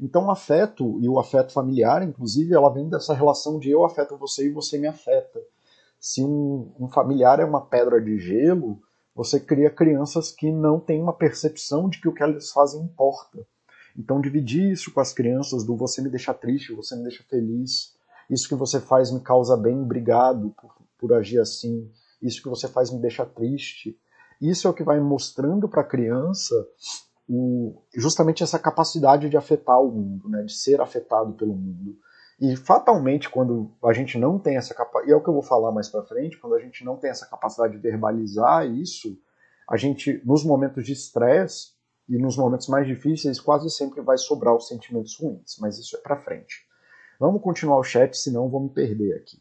Então 0.00 0.26
o 0.26 0.30
afeto 0.30 0.98
e 1.00 1.08
o 1.08 1.18
afeto 1.18 1.52
familiar, 1.52 2.02
inclusive, 2.02 2.52
ela 2.54 2.72
vem 2.72 2.88
dessa 2.88 3.14
relação 3.14 3.58
de 3.58 3.70
eu 3.70 3.84
afeto 3.84 4.16
você 4.16 4.46
e 4.46 4.52
você 4.52 4.78
me 4.78 4.86
afeta. 4.86 5.40
Se 6.04 6.22
um, 6.22 6.70
um 6.78 6.86
familiar 6.86 7.40
é 7.40 7.46
uma 7.46 7.64
pedra 7.64 7.98
de 7.98 8.18
gelo, 8.18 8.78
você 9.14 9.40
cria 9.40 9.70
crianças 9.70 10.30
que 10.30 10.52
não 10.52 10.78
têm 10.78 11.00
uma 11.00 11.14
percepção 11.14 11.88
de 11.88 11.98
que 11.98 12.06
o 12.06 12.12
que 12.12 12.22
elas 12.22 12.50
fazem 12.50 12.82
importa. 12.82 13.38
Então 13.96 14.20
dividir 14.20 14.70
isso 14.70 14.92
com 14.92 15.00
as 15.00 15.14
crianças 15.14 15.64
do 15.64 15.74
você 15.74 16.02
me 16.02 16.10
deixa 16.10 16.34
triste, 16.34 16.74
você 16.74 16.94
me 16.94 17.04
deixa 17.04 17.24
feliz, 17.24 17.94
isso 18.28 18.46
que 18.46 18.54
você 18.54 18.78
faz 18.80 19.10
me 19.10 19.20
causa 19.20 19.56
bem, 19.56 19.80
obrigado 19.80 20.54
por, 20.60 20.74
por 20.98 21.14
agir 21.14 21.40
assim. 21.40 21.90
Isso 22.20 22.42
que 22.42 22.50
você 22.50 22.68
faz 22.68 22.90
me 22.90 23.00
deixa 23.00 23.24
triste. 23.24 23.98
Isso 24.42 24.68
é 24.68 24.70
o 24.70 24.74
que 24.74 24.84
vai 24.84 25.00
mostrando 25.00 25.70
para 25.70 25.80
a 25.80 25.88
criança 25.88 26.54
o, 27.26 27.82
justamente 27.96 28.42
essa 28.42 28.58
capacidade 28.58 29.30
de 29.30 29.38
afetar 29.38 29.80
o 29.80 29.90
mundo, 29.90 30.28
né, 30.28 30.42
de 30.42 30.52
ser 30.52 30.82
afetado 30.82 31.32
pelo 31.32 31.54
mundo. 31.54 31.96
E 32.40 32.56
fatalmente, 32.56 33.30
quando 33.30 33.70
a 33.84 33.92
gente 33.92 34.18
não 34.18 34.38
tem 34.38 34.56
essa 34.56 34.74
capacidade, 34.74 35.10
e 35.10 35.12
é 35.12 35.16
o 35.16 35.22
que 35.22 35.28
eu 35.28 35.34
vou 35.34 35.42
falar 35.42 35.70
mais 35.70 35.88
para 35.88 36.02
frente, 36.02 36.38
quando 36.38 36.54
a 36.54 36.60
gente 36.60 36.84
não 36.84 36.96
tem 36.96 37.10
essa 37.10 37.26
capacidade 37.26 37.74
de 37.74 37.78
verbalizar 37.78 38.66
isso, 38.66 39.16
a 39.68 39.76
gente, 39.76 40.20
nos 40.24 40.44
momentos 40.44 40.84
de 40.84 40.92
estresse 40.92 41.72
e 42.08 42.18
nos 42.18 42.36
momentos 42.36 42.68
mais 42.68 42.86
difíceis, 42.86 43.40
quase 43.40 43.70
sempre 43.70 44.00
vai 44.02 44.18
sobrar 44.18 44.54
os 44.54 44.68
sentimentos 44.68 45.16
ruins, 45.18 45.56
mas 45.60 45.78
isso 45.78 45.96
é 45.96 46.00
para 46.00 46.20
frente. 46.22 46.66
Vamos 47.18 47.40
continuar 47.40 47.78
o 47.78 47.84
chat, 47.84 48.16
senão 48.16 48.50
vou 48.50 48.60
me 48.60 48.68
perder 48.68 49.14
aqui. 49.14 49.40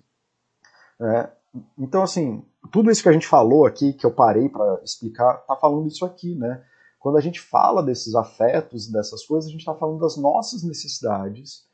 É, 1.01 1.29
então, 1.77 2.03
assim, 2.03 2.45
tudo 2.71 2.89
isso 2.89 3.03
que 3.03 3.09
a 3.09 3.13
gente 3.13 3.27
falou 3.27 3.65
aqui, 3.65 3.93
que 3.93 4.05
eu 4.05 4.11
parei 4.11 4.47
para 4.47 4.79
explicar, 4.83 5.33
tá 5.45 5.55
falando 5.55 5.87
isso 5.87 6.05
aqui, 6.05 6.35
né? 6.35 6.63
Quando 6.99 7.17
a 7.17 7.21
gente 7.21 7.41
fala 7.41 7.83
desses 7.83 8.15
afetos, 8.15 8.89
dessas 8.89 9.25
coisas, 9.25 9.49
a 9.49 9.51
gente 9.51 9.59
está 9.59 9.75
falando 9.75 9.99
das 9.99 10.15
nossas 10.15 10.63
necessidades 10.63 11.67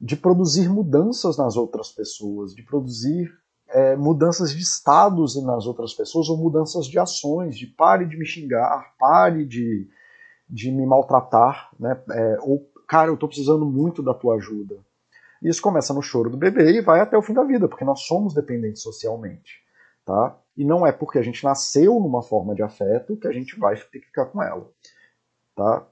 de 0.00 0.16
produzir 0.16 0.68
mudanças 0.68 1.36
nas 1.36 1.56
outras 1.56 1.90
pessoas, 1.90 2.54
de 2.54 2.62
produzir 2.62 3.32
é, 3.68 3.96
mudanças 3.96 4.50
de 4.52 4.62
estados 4.62 5.42
nas 5.42 5.66
outras 5.66 5.94
pessoas 5.94 6.28
ou 6.28 6.36
mudanças 6.36 6.86
de 6.86 6.98
ações, 6.98 7.56
de 7.56 7.66
pare 7.66 8.06
de 8.06 8.16
me 8.16 8.24
xingar, 8.24 8.94
pare 8.98 9.44
de, 9.44 9.88
de 10.48 10.70
me 10.70 10.86
maltratar, 10.86 11.70
né? 11.78 12.00
É, 12.10 12.38
ou, 12.40 12.70
cara, 12.86 13.10
eu 13.10 13.14
estou 13.14 13.28
precisando 13.28 13.66
muito 13.66 14.02
da 14.02 14.14
tua 14.14 14.36
ajuda. 14.36 14.76
Isso 15.42 15.60
começa 15.60 15.92
no 15.92 16.02
choro 16.02 16.30
do 16.30 16.36
bebê 16.36 16.78
e 16.78 16.80
vai 16.80 17.00
até 17.00 17.16
o 17.16 17.22
fim 17.22 17.34
da 17.34 17.44
vida, 17.44 17.68
porque 17.68 17.84
nós 17.84 18.02
somos 18.02 18.34
dependentes 18.34 18.82
socialmente. 18.82 19.64
Tá? 20.04 20.38
E 20.56 20.64
não 20.64 20.86
é 20.86 20.92
porque 20.92 21.18
a 21.18 21.22
gente 21.22 21.44
nasceu 21.44 22.00
numa 22.00 22.22
forma 22.22 22.54
de 22.54 22.62
afeto 22.62 23.16
que 23.16 23.26
a 23.26 23.32
gente 23.32 23.58
vai 23.58 23.76
ter 23.76 23.98
que 23.98 24.06
ficar 24.06 24.26
com 24.26 24.42
ela. 24.42 24.70
Tá? 25.54 25.86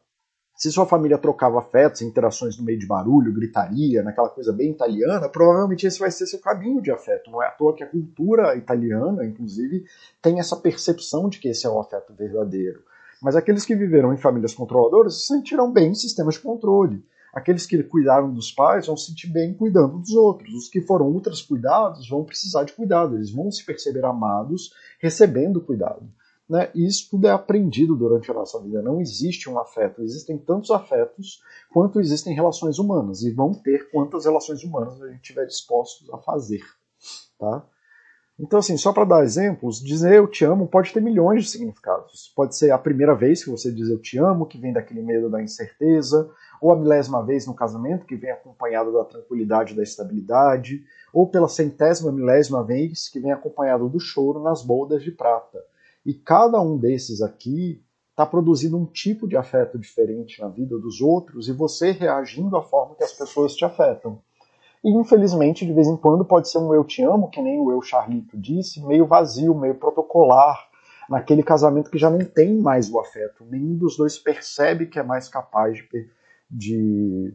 Se 0.64 0.72
sua 0.72 0.86
família 0.86 1.18
trocava 1.18 1.58
afetos, 1.58 2.00
interações 2.00 2.56
no 2.56 2.64
meio 2.64 2.78
de 2.78 2.86
barulho, 2.86 3.34
gritaria, 3.34 4.02
naquela 4.02 4.30
coisa 4.30 4.50
bem 4.50 4.70
italiana, 4.70 5.28
provavelmente 5.28 5.86
esse 5.86 5.98
vai 5.98 6.10
ser 6.10 6.26
seu 6.26 6.38
caminho 6.38 6.80
de 6.80 6.90
afeto. 6.90 7.30
Não 7.30 7.42
é 7.42 7.48
à 7.48 7.50
toa 7.50 7.76
que 7.76 7.84
a 7.84 7.86
cultura 7.86 8.56
italiana, 8.56 9.26
inclusive, 9.26 9.84
tem 10.22 10.40
essa 10.40 10.56
percepção 10.56 11.28
de 11.28 11.38
que 11.38 11.48
esse 11.48 11.66
é 11.66 11.68
o 11.68 11.78
afeto 11.78 12.14
verdadeiro. 12.14 12.82
Mas 13.20 13.36
aqueles 13.36 13.66
que 13.66 13.76
viveram 13.76 14.14
em 14.14 14.16
famílias 14.16 14.54
controladoras 14.54 15.20
se 15.20 15.26
sentiram 15.34 15.70
bem 15.70 15.90
em 15.90 15.94
sistemas 15.94 16.36
de 16.36 16.40
controle. 16.40 17.04
Aqueles 17.34 17.66
que 17.66 17.82
cuidaram 17.82 18.32
dos 18.32 18.50
pais 18.50 18.86
vão 18.86 18.96
se 18.96 19.08
sentir 19.08 19.30
bem 19.30 19.52
cuidando 19.52 19.98
dos 19.98 20.12
outros. 20.12 20.50
Os 20.54 20.70
que 20.70 20.80
foram 20.80 21.08
ultras 21.08 21.42
cuidados 21.42 22.08
vão 22.08 22.24
precisar 22.24 22.64
de 22.64 22.72
cuidado, 22.72 23.16
eles 23.16 23.30
vão 23.30 23.50
se 23.50 23.62
perceber 23.66 24.06
amados 24.06 24.72
recebendo 24.98 25.60
cuidado. 25.60 26.08
Né? 26.48 26.70
E 26.74 26.86
isso 26.86 27.08
tudo 27.10 27.26
é 27.26 27.30
aprendido 27.30 27.96
durante 27.96 28.30
a 28.30 28.34
nossa 28.34 28.60
vida. 28.60 28.82
Não 28.82 29.00
existe 29.00 29.48
um 29.48 29.58
afeto. 29.58 30.02
Existem 30.02 30.36
tantos 30.36 30.70
afetos 30.70 31.40
quanto 31.72 32.00
existem 32.00 32.34
relações 32.34 32.78
humanas. 32.78 33.22
E 33.22 33.30
vão 33.32 33.54
ter 33.54 33.90
quantas 33.90 34.24
relações 34.24 34.62
humanas 34.62 35.00
a 35.00 35.08
gente 35.08 35.22
estiver 35.22 35.46
dispostos 35.46 36.12
a 36.12 36.18
fazer. 36.18 36.62
Tá? 37.38 37.66
Então, 38.38 38.58
assim, 38.58 38.76
só 38.76 38.92
para 38.92 39.04
dar 39.04 39.22
exemplos, 39.22 39.80
dizer 39.80 40.14
eu 40.14 40.26
te 40.26 40.44
amo 40.44 40.66
pode 40.66 40.92
ter 40.92 41.00
milhões 41.00 41.44
de 41.44 41.50
significados. 41.50 42.32
Pode 42.34 42.56
ser 42.56 42.72
a 42.72 42.78
primeira 42.78 43.14
vez 43.14 43.44
que 43.44 43.50
você 43.50 43.70
diz 43.70 43.88
eu 43.88 44.00
te 44.00 44.18
amo, 44.18 44.46
que 44.46 44.58
vem 44.58 44.72
daquele 44.72 45.02
medo 45.02 45.30
da 45.30 45.40
incerteza 45.40 46.28
ou 46.60 46.72
a 46.72 46.76
milésima 46.76 47.24
vez 47.24 47.46
no 47.46 47.54
casamento, 47.54 48.06
que 48.06 48.16
vem 48.16 48.30
acompanhado 48.30 48.92
da 48.92 49.04
tranquilidade 49.04 49.74
da 49.74 49.82
estabilidade, 49.82 50.82
ou 51.12 51.28
pela 51.28 51.46
centésima 51.46 52.10
milésima 52.10 52.64
vez, 52.64 53.08
que 53.08 53.20
vem 53.20 53.30
acompanhado 53.30 53.88
do 53.88 54.00
choro 54.00 54.42
nas 54.42 54.64
bodas 54.64 55.02
de 55.02 55.12
prata. 55.12 55.62
E 56.04 56.12
cada 56.14 56.60
um 56.60 56.76
desses 56.76 57.22
aqui 57.22 57.82
está 58.10 58.24
produzindo 58.24 58.76
um 58.76 58.86
tipo 58.86 59.26
de 59.26 59.36
afeto 59.36 59.78
diferente 59.78 60.40
na 60.40 60.48
vida 60.48 60.78
dos 60.78 61.00
outros 61.00 61.48
e 61.48 61.52
você 61.52 61.90
reagindo 61.90 62.56
à 62.56 62.62
forma 62.62 62.94
que 62.94 63.04
as 63.04 63.12
pessoas 63.12 63.54
te 63.54 63.64
afetam. 63.64 64.20
E 64.84 64.90
infelizmente, 64.90 65.64
de 65.64 65.72
vez 65.72 65.88
em 65.88 65.96
quando, 65.96 66.24
pode 66.24 66.48
ser 66.50 66.58
um 66.58 66.74
eu 66.74 66.84
te 66.84 67.02
amo, 67.02 67.30
que 67.30 67.40
nem 67.40 67.58
o 67.58 67.72
eu 67.72 67.80
Charlito 67.80 68.36
disse, 68.36 68.84
meio 68.84 69.06
vazio, 69.06 69.54
meio 69.54 69.74
protocolar, 69.76 70.68
naquele 71.08 71.42
casamento 71.42 71.90
que 71.90 71.98
já 71.98 72.10
não 72.10 72.24
tem 72.24 72.60
mais 72.60 72.90
o 72.90 73.00
afeto. 73.00 73.44
Nenhum 73.44 73.76
dos 73.76 73.96
dois 73.96 74.18
percebe 74.18 74.86
que 74.86 74.98
é 74.98 75.02
mais 75.02 75.28
capaz 75.28 75.78
de 75.78 76.10
de 76.50 77.34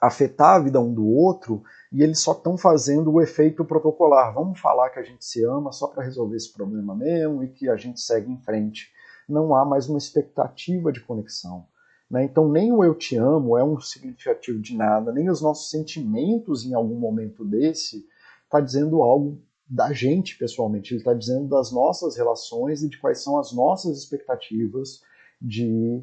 afetar 0.00 0.56
a 0.56 0.58
vida 0.58 0.80
um 0.80 0.92
do 0.92 1.06
outro 1.06 1.62
e 1.92 2.02
eles 2.02 2.20
só 2.20 2.32
estão 2.32 2.56
fazendo 2.56 3.12
o 3.12 3.20
efeito 3.20 3.64
protocolar. 3.64 4.32
Vamos 4.32 4.58
falar 4.58 4.90
que 4.90 4.98
a 4.98 5.02
gente 5.02 5.24
se 5.24 5.44
ama 5.44 5.70
só 5.72 5.86
para 5.86 6.02
resolver 6.02 6.36
esse 6.36 6.52
problema 6.52 6.94
mesmo 6.94 7.44
e 7.44 7.48
que 7.48 7.68
a 7.68 7.76
gente 7.76 8.00
segue 8.00 8.32
em 8.32 8.38
frente. 8.38 8.90
Não 9.28 9.54
há 9.54 9.64
mais 9.64 9.88
uma 9.88 9.98
expectativa 9.98 10.90
de 10.90 11.00
conexão. 11.00 11.66
Né? 12.10 12.24
Então, 12.24 12.48
nem 12.48 12.72
o 12.72 12.82
eu 12.82 12.94
te 12.94 13.16
amo 13.16 13.58
é 13.58 13.64
um 13.64 13.78
significativo 13.78 14.58
de 14.58 14.74
nada, 14.74 15.12
nem 15.12 15.30
os 15.30 15.42
nossos 15.42 15.70
sentimentos 15.70 16.64
em 16.64 16.74
algum 16.74 16.98
momento 16.98 17.44
desse 17.44 18.06
está 18.44 18.60
dizendo 18.60 19.02
algo 19.02 19.42
da 19.68 19.92
gente 19.92 20.36
pessoalmente. 20.36 20.92
Ele 20.92 21.00
está 21.00 21.14
dizendo 21.14 21.48
das 21.48 21.70
nossas 21.70 22.16
relações 22.16 22.82
e 22.82 22.88
de 22.88 22.98
quais 22.98 23.22
são 23.22 23.38
as 23.38 23.52
nossas 23.52 23.98
expectativas 23.98 25.02
de 25.40 26.02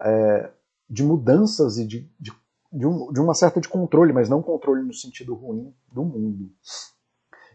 é, 0.00 0.50
de 0.88 1.02
mudanças 1.02 1.78
e 1.78 1.86
de, 1.86 2.10
de, 2.18 2.32
de, 2.72 2.86
um, 2.86 3.12
de 3.12 3.20
uma 3.20 3.34
certa 3.34 3.60
de 3.60 3.68
controle, 3.68 4.12
mas 4.12 4.28
não 4.28 4.42
controle 4.42 4.82
no 4.82 4.92
sentido 4.92 5.34
ruim 5.34 5.74
do 5.92 6.04
mundo. 6.04 6.50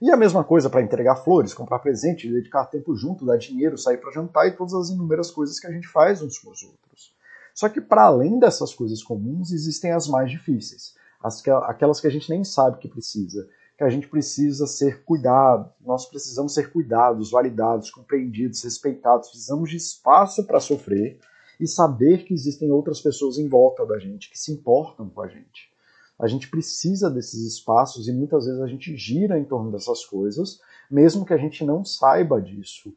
E 0.01 0.09
a 0.09 0.18
mesma 0.18 0.43
coisa 0.43 0.70
para 0.70 0.82
entregar 0.82 1.18
flores, 1.18 1.53
comprar 1.53 1.80
presente, 1.80 2.32
dedicar 2.32 2.66
tempo 2.66 2.95
junto, 2.95 3.26
dar 3.26 3.38
dinheiro, 3.38 3.78
sair 3.78 3.97
para 3.97 4.12
jantar 4.12 4.47
e 4.47 4.55
todas 4.55 4.74
as 4.74 4.89
inúmeras 4.89 5.30
coisas 5.30 5.59
que 5.59 5.68
a 5.68 5.72
gente 5.72 5.88
faz 5.88 6.22
uns 6.22 6.39
com 6.39 6.49
os 6.49 6.64
outros. 6.64 7.16
Só 7.53 7.70
que 7.70 7.80
para 7.80 8.05
além 8.05 8.39
dessas 8.39 8.74
coisas 8.74 9.03
comuns, 9.03 9.51
existem 9.51 9.91
as 9.91 10.07
mais 10.07 10.32
difíceis, 10.32 10.95
as 11.22 11.41
que, 11.41 11.51
aquelas 11.51 11.99
que 11.99 12.07
a 12.07 12.09
gente 12.09 12.30
nem 12.30 12.43
sabe 12.43 12.80
que 12.80 12.88
precisa, 12.88 13.47
que 13.78 13.84
a 13.84 13.89
gente 13.89 14.07
precisa 14.07 14.66
ser 14.66 15.03
cuidado, 15.03 15.72
nós 15.82 16.07
precisamos 16.07 16.53
ser 16.53 16.72
cuidados, 16.72 17.30
validados, 17.30 17.91
compreendidos, 17.91 18.64
respeitados, 18.64 19.30
precisamos 19.30 19.70
de 19.70 19.78
espaço 19.78 20.45
para 20.47 20.59
sofrer, 20.59 21.20
e 21.62 21.68
saber 21.68 22.26
que 22.26 22.34
existem 22.34 22.72
outras 22.72 22.99
pessoas 22.99 23.38
em 23.38 23.47
volta 23.47 23.86
da 23.86 23.99
gente 23.99 24.32
que 24.32 24.38
se 24.38 24.51
importam 24.51 25.07
com 25.07 25.22
a 25.22 25.28
gente. 25.28 25.72
A 26.20 26.28
gente 26.28 26.49
precisa 26.49 27.09
desses 27.09 27.45
espaços 27.45 28.07
e 28.07 28.14
muitas 28.14 28.45
vezes 28.45 28.59
a 28.62 28.68
gente 28.68 28.95
gira 28.97 29.38
em 29.38 29.45
torno 29.45 29.72
dessas 29.72 30.03
coisas, 30.03 30.59
mesmo 30.89 31.26
que 31.26 31.34
a 31.34 31.38
gente 31.38 31.64
não 31.64 31.86
saiba 31.86 32.41
disso. 32.41 32.93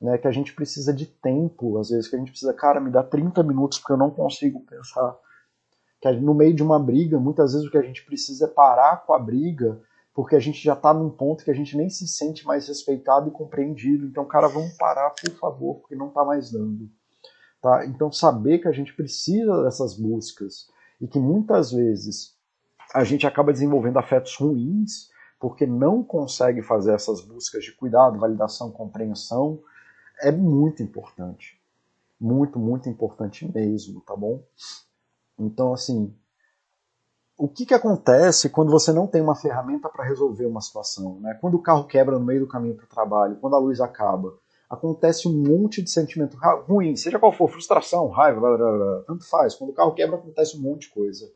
Né, 0.00 0.16
que 0.16 0.28
a 0.28 0.30
gente 0.30 0.54
precisa 0.54 0.92
de 0.92 1.06
tempo, 1.06 1.76
às 1.76 1.90
vezes 1.90 2.06
que 2.06 2.14
a 2.14 2.18
gente 2.20 2.30
precisa, 2.30 2.54
cara, 2.54 2.80
me 2.80 2.88
dá 2.88 3.02
30 3.02 3.42
minutos 3.42 3.78
porque 3.78 3.92
eu 3.92 3.96
não 3.96 4.12
consigo 4.12 4.60
pensar 4.60 5.18
que 6.00 6.12
no 6.12 6.34
meio 6.34 6.54
de 6.54 6.62
uma 6.62 6.78
briga, 6.78 7.18
muitas 7.18 7.52
vezes 7.52 7.66
o 7.66 7.70
que 7.70 7.78
a 7.78 7.82
gente 7.82 8.04
precisa 8.04 8.44
é 8.44 8.48
parar 8.48 9.04
com 9.04 9.12
a 9.12 9.18
briga, 9.18 9.80
porque 10.14 10.36
a 10.36 10.40
gente 10.40 10.62
já 10.62 10.74
está 10.74 10.94
num 10.94 11.10
ponto 11.10 11.42
que 11.42 11.50
a 11.50 11.54
gente 11.54 11.76
nem 11.76 11.90
se 11.90 12.06
sente 12.06 12.46
mais 12.46 12.68
respeitado 12.68 13.28
e 13.28 13.32
compreendido. 13.32 14.06
Então, 14.06 14.24
cara, 14.24 14.46
vamos 14.46 14.76
parar, 14.76 15.10
por 15.10 15.30
favor, 15.36 15.80
porque 15.80 15.96
não 15.96 16.08
está 16.08 16.24
mais 16.24 16.52
dando. 16.52 16.88
Tá? 17.60 17.84
Então, 17.86 18.12
saber 18.12 18.58
que 18.58 18.68
a 18.68 18.72
gente 18.72 18.94
precisa 18.94 19.64
dessas 19.64 19.94
buscas 19.94 20.68
e 21.00 21.08
que 21.08 21.18
muitas 21.18 21.72
vezes 21.72 22.36
a 22.94 23.04
gente 23.04 23.26
acaba 23.26 23.52
desenvolvendo 23.52 23.98
afetos 23.98 24.34
ruins 24.36 25.10
porque 25.38 25.66
não 25.66 26.02
consegue 26.02 26.62
fazer 26.62 26.94
essas 26.94 27.20
buscas 27.20 27.64
de 27.64 27.72
cuidado, 27.72 28.18
validação, 28.18 28.70
compreensão, 28.70 29.60
é 30.20 30.32
muito 30.32 30.82
importante. 30.82 31.60
Muito, 32.20 32.58
muito 32.58 32.88
importante 32.88 33.50
mesmo, 33.52 34.00
tá 34.00 34.16
bom? 34.16 34.42
Então, 35.38 35.72
assim, 35.72 36.12
o 37.36 37.46
que, 37.46 37.64
que 37.64 37.74
acontece 37.74 38.50
quando 38.50 38.72
você 38.72 38.92
não 38.92 39.06
tem 39.06 39.22
uma 39.22 39.36
ferramenta 39.36 39.88
para 39.88 40.04
resolver 40.04 40.46
uma 40.46 40.60
situação? 40.60 41.20
Né? 41.20 41.34
Quando 41.40 41.54
o 41.54 41.62
carro 41.62 41.84
quebra 41.84 42.18
no 42.18 42.24
meio 42.24 42.40
do 42.40 42.48
caminho 42.48 42.74
para 42.74 42.84
o 42.84 42.88
trabalho, 42.88 43.36
quando 43.36 43.54
a 43.54 43.60
luz 43.60 43.80
acaba, 43.80 44.34
acontece 44.68 45.26
um 45.26 45.32
monte 45.32 45.82
de 45.82 45.90
sentimento 45.90 46.36
ruim, 46.66 46.94
seja 46.96 47.18
qual 47.18 47.32
for, 47.32 47.48
frustração, 47.48 48.08
raiva, 48.08 48.40
blá, 48.40 48.56
blá, 48.56 48.76
blá, 48.76 49.02
tanto 49.06 49.28
faz. 49.28 49.54
Quando 49.54 49.70
o 49.70 49.74
carro 49.74 49.94
quebra, 49.94 50.16
acontece 50.16 50.56
um 50.56 50.60
monte 50.60 50.82
de 50.82 50.90
coisa. 50.90 51.30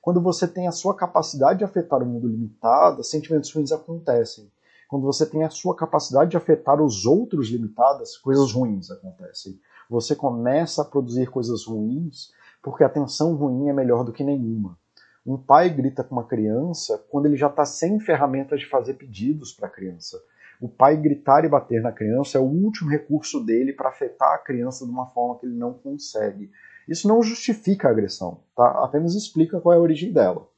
Quando 0.00 0.20
você 0.20 0.46
tem 0.46 0.68
a 0.68 0.72
sua 0.72 0.94
capacidade 0.94 1.58
de 1.58 1.64
afetar 1.64 2.00
o 2.02 2.06
mundo 2.06 2.28
limitada, 2.28 3.02
sentimentos 3.02 3.52
ruins 3.52 3.72
acontecem. 3.72 4.50
Quando 4.88 5.02
você 5.02 5.26
tem 5.26 5.42
a 5.42 5.50
sua 5.50 5.74
capacidade 5.74 6.30
de 6.30 6.36
afetar 6.36 6.80
os 6.80 7.04
outros 7.04 7.48
limitadas, 7.48 8.16
coisas 8.16 8.52
ruins 8.52 8.88
acontecem. 8.88 9.58
Você 9.90 10.14
começa 10.14 10.82
a 10.82 10.84
produzir 10.84 11.26
coisas 11.28 11.64
ruins 11.64 12.30
porque 12.62 12.84
a 12.84 12.86
atenção 12.86 13.34
ruim 13.34 13.68
é 13.68 13.72
melhor 13.72 14.04
do 14.04 14.12
que 14.12 14.22
nenhuma. 14.22 14.78
Um 15.24 15.36
pai 15.36 15.68
grita 15.70 16.04
com 16.04 16.14
uma 16.14 16.26
criança 16.26 17.04
quando 17.10 17.26
ele 17.26 17.36
já 17.36 17.48
está 17.48 17.64
sem 17.64 17.98
ferramentas 17.98 18.60
de 18.60 18.66
fazer 18.66 18.94
pedidos 18.94 19.52
para 19.52 19.66
a 19.66 19.70
criança. 19.70 20.20
O 20.60 20.68
pai 20.68 20.96
gritar 20.96 21.44
e 21.44 21.48
bater 21.48 21.82
na 21.82 21.92
criança 21.92 22.38
é 22.38 22.40
o 22.40 22.44
último 22.44 22.90
recurso 22.90 23.44
dele 23.44 23.72
para 23.72 23.90
afetar 23.90 24.34
a 24.34 24.38
criança 24.38 24.84
de 24.84 24.90
uma 24.90 25.06
forma 25.06 25.38
que 25.38 25.46
ele 25.46 25.54
não 25.54 25.74
consegue. 25.74 26.50
Isso 26.88 27.06
não 27.06 27.22
justifica 27.22 27.88
a 27.88 27.90
agressão, 27.90 28.40
tá? 28.54 28.84
apenas 28.84 29.14
explica 29.14 29.60
qual 29.60 29.74
é 29.74 29.76
a 29.76 29.80
origem 29.80 30.12
dela. 30.12 30.48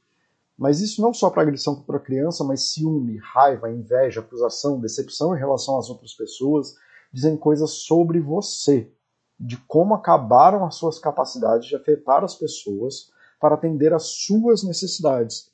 Mas 0.57 0.81
isso 0.81 1.01
não 1.01 1.13
só 1.13 1.29
para 1.29 1.41
agressão 1.41 1.75
contra 1.75 1.97
a 1.97 2.01
criança, 2.01 2.43
mas 2.43 2.71
ciúme, 2.73 3.17
raiva, 3.17 3.71
inveja, 3.71 4.19
acusação, 4.19 4.79
decepção 4.79 5.35
em 5.35 5.39
relação 5.39 5.77
às 5.79 5.89
outras 5.89 6.13
pessoas, 6.13 6.75
dizem 7.11 7.37
coisas 7.37 7.71
sobre 7.71 8.19
você, 8.19 8.91
de 9.39 9.57
como 9.57 9.93
acabaram 9.93 10.65
as 10.65 10.75
suas 10.75 10.99
capacidades 10.99 11.67
de 11.67 11.75
afetar 11.75 12.23
as 12.23 12.35
pessoas 12.35 13.09
para 13.39 13.55
atender 13.55 13.93
às 13.93 14.03
suas 14.03 14.63
necessidades. 14.63 15.49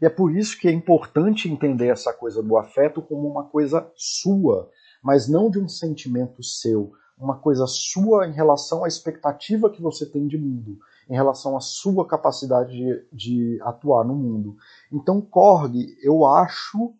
E 0.00 0.06
é 0.06 0.10
por 0.10 0.36
isso 0.36 0.58
que 0.58 0.68
é 0.68 0.72
importante 0.72 1.50
entender 1.50 1.88
essa 1.88 2.12
coisa 2.12 2.42
do 2.42 2.56
afeto 2.56 3.00
como 3.00 3.28
uma 3.28 3.44
coisa 3.44 3.90
sua, 3.94 4.70
mas 5.02 5.28
não 5.28 5.50
de 5.50 5.58
um 5.58 5.68
sentimento 5.68 6.42
seu, 6.42 6.92
uma 7.18 7.36
coisa 7.36 7.66
sua 7.66 8.26
em 8.26 8.32
relação 8.32 8.84
à 8.84 8.88
expectativa 8.88 9.70
que 9.70 9.80
você 9.80 10.04
tem 10.04 10.26
de 10.26 10.36
mundo, 10.36 10.78
em 11.08 11.14
relação 11.14 11.56
à 11.56 11.60
sua 11.60 12.06
capacidade 12.06 12.72
de, 12.72 13.06
de 13.12 13.58
atuar 13.62 14.04
no 14.04 14.14
mundo. 14.14 14.56
Então, 14.92 15.20
Korg, 15.20 15.74
eu 16.02 16.26
acho 16.26 16.92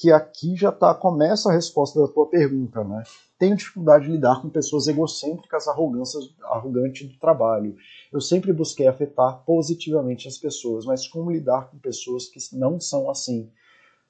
que 0.00 0.10
aqui 0.10 0.56
já 0.56 0.72
tá, 0.72 0.94
começa 0.94 1.50
a 1.50 1.52
resposta 1.52 2.00
da 2.00 2.08
tua 2.08 2.26
pergunta, 2.26 2.82
né? 2.82 3.02
Tenho 3.38 3.54
dificuldade 3.54 4.06
de 4.06 4.12
lidar 4.12 4.40
com 4.40 4.48
pessoas 4.48 4.88
egocêntricas, 4.88 5.68
arrogantes, 5.68 7.06
do 7.06 7.18
trabalho. 7.18 7.76
Eu 8.10 8.18
sempre 8.18 8.50
busquei 8.50 8.86
afetar 8.86 9.44
positivamente 9.44 10.26
as 10.26 10.38
pessoas, 10.38 10.86
mas 10.86 11.06
como 11.06 11.30
lidar 11.30 11.70
com 11.70 11.78
pessoas 11.78 12.26
que 12.28 12.38
não 12.56 12.80
são 12.80 13.10
assim? 13.10 13.52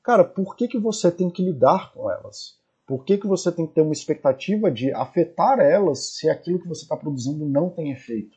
Cara, 0.01 0.22
por 0.22 0.55
que, 0.55 0.68
que 0.68 0.78
você 0.78 1.11
tem 1.11 1.28
que 1.28 1.43
lidar 1.43 1.93
com 1.93 2.09
elas? 2.09 2.57
Por 2.86 3.05
que, 3.05 3.18
que 3.18 3.26
você 3.26 3.51
tem 3.51 3.66
que 3.66 3.74
ter 3.74 3.82
uma 3.82 3.93
expectativa 3.93 4.70
de 4.70 4.93
afetar 4.93 5.59
elas 5.59 6.14
se 6.16 6.30
aquilo 6.30 6.61
que 6.61 6.68
você 6.68 6.82
está 6.82 6.97
produzindo 6.97 7.45
não 7.45 7.68
tem 7.68 7.91
efeito? 7.91 8.36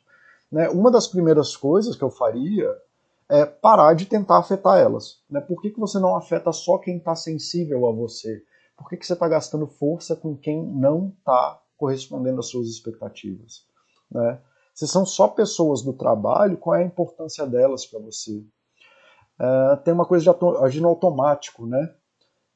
Né? 0.51 0.69
Uma 0.69 0.89
das 0.89 1.07
primeiras 1.07 1.55
coisas 1.55 1.95
que 1.95 2.03
eu 2.03 2.09
faria 2.09 2.67
é 3.29 3.45
parar 3.45 3.93
de 3.93 4.05
tentar 4.05 4.39
afetar 4.39 4.79
elas. 4.79 5.21
Né? 5.29 5.41
Por 5.41 5.61
que, 5.61 5.71
que 5.71 5.79
você 5.79 5.99
não 5.99 6.15
afeta 6.15 6.51
só 6.51 6.77
quem 6.77 6.97
está 6.97 7.15
sensível 7.15 7.87
a 7.87 7.91
você? 7.91 8.43
Por 8.77 8.89
que, 8.89 8.97
que 8.97 9.05
você 9.05 9.13
está 9.13 9.27
gastando 9.27 9.67
força 9.67 10.15
com 10.15 10.35
quem 10.35 10.65
não 10.65 11.13
está 11.17 11.61
correspondendo 11.77 12.39
às 12.39 12.47
suas 12.47 12.67
expectativas? 12.67 13.65
Né? 14.11 14.39
Se 14.73 14.87
são 14.87 15.05
só 15.05 15.27
pessoas 15.27 15.81
do 15.81 15.93
trabalho, 15.93 16.57
qual 16.57 16.75
é 16.75 16.83
a 16.83 16.87
importância 16.87 17.45
delas 17.45 17.85
para 17.85 17.99
você? 17.99 18.43
É, 19.39 19.75
tem 19.77 19.93
uma 19.93 20.05
coisa 20.05 20.23
de 20.23 20.63
agir 20.63 20.81
no 20.81 20.89
automático, 20.89 21.65
né? 21.65 21.93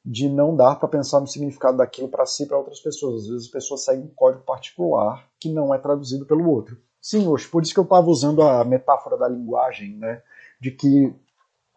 de 0.04 0.28
não 0.28 0.56
dar 0.56 0.76
para 0.76 0.88
pensar 0.88 1.20
no 1.20 1.26
significado 1.26 1.76
daquilo 1.76 2.08
para 2.08 2.24
si 2.24 2.44
e 2.44 2.46
para 2.46 2.56
outras 2.56 2.80
pessoas. 2.80 3.22
Às 3.22 3.28
vezes 3.28 3.48
a 3.48 3.52
pessoa 3.52 3.76
segue 3.76 4.02
um 4.02 4.14
código 4.14 4.42
particular 4.42 5.28
que 5.38 5.52
não 5.52 5.74
é 5.74 5.78
traduzido 5.78 6.24
pelo 6.24 6.48
outro. 6.48 6.78
Sim, 7.00 7.26
hoje, 7.26 7.46
por 7.46 7.62
isso 7.62 7.74
que 7.74 7.80
eu 7.80 7.84
estava 7.84 8.08
usando 8.08 8.42
a 8.42 8.64
metáfora 8.64 9.16
da 9.16 9.28
linguagem, 9.28 9.96
né? 9.96 10.22
De 10.60 10.70
que 10.70 11.14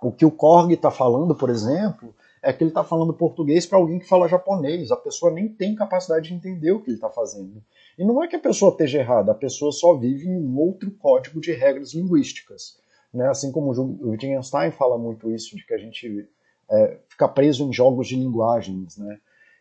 o 0.01 0.11
que 0.11 0.25
o 0.25 0.31
Korg 0.31 0.73
está 0.73 0.89
falando, 0.89 1.35
por 1.35 1.49
exemplo, 1.49 2.13
é 2.41 2.51
que 2.51 2.63
ele 2.63 2.71
está 2.71 2.83
falando 2.83 3.13
português 3.13 3.67
para 3.67 3.77
alguém 3.77 3.99
que 3.99 4.07
fala 4.07 4.27
japonês. 4.27 4.91
A 4.91 4.97
pessoa 4.97 5.31
nem 5.31 5.47
tem 5.47 5.75
capacidade 5.75 6.29
de 6.29 6.33
entender 6.33 6.71
o 6.71 6.81
que 6.81 6.89
ele 6.89 6.97
está 6.97 7.09
fazendo. 7.09 7.63
E 7.97 8.03
não 8.03 8.23
é 8.23 8.27
que 8.27 8.35
a 8.35 8.39
pessoa 8.39 8.71
esteja 8.71 8.99
errada, 8.99 9.31
a 9.31 9.35
pessoa 9.35 9.71
só 9.71 9.95
vive 9.95 10.27
em 10.27 10.35
um 10.35 10.57
outro 10.57 10.89
código 10.91 11.39
de 11.39 11.51
regras 11.51 11.93
linguísticas. 11.93 12.79
Né? 13.13 13.27
Assim 13.29 13.51
como 13.51 13.71
o 13.71 14.09
Wittgenstein 14.09 14.71
fala 14.71 14.97
muito 14.97 15.29
isso, 15.29 15.55
de 15.55 15.65
que 15.65 15.73
a 15.73 15.77
gente 15.77 16.27
é, 16.71 16.99
ficar 17.07 17.27
preso 17.29 17.63
em 17.63 17.73
jogos 17.73 18.07
de 18.07 18.15
linguagens, 18.15 18.97
né? 18.97 19.19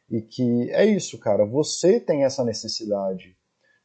E 0.08 0.20
que 0.22 0.70
é 0.72 0.84
isso, 0.84 1.18
cara, 1.18 1.44
você 1.44 2.00
tem 2.00 2.24
essa 2.24 2.42
necessidade. 2.42 3.36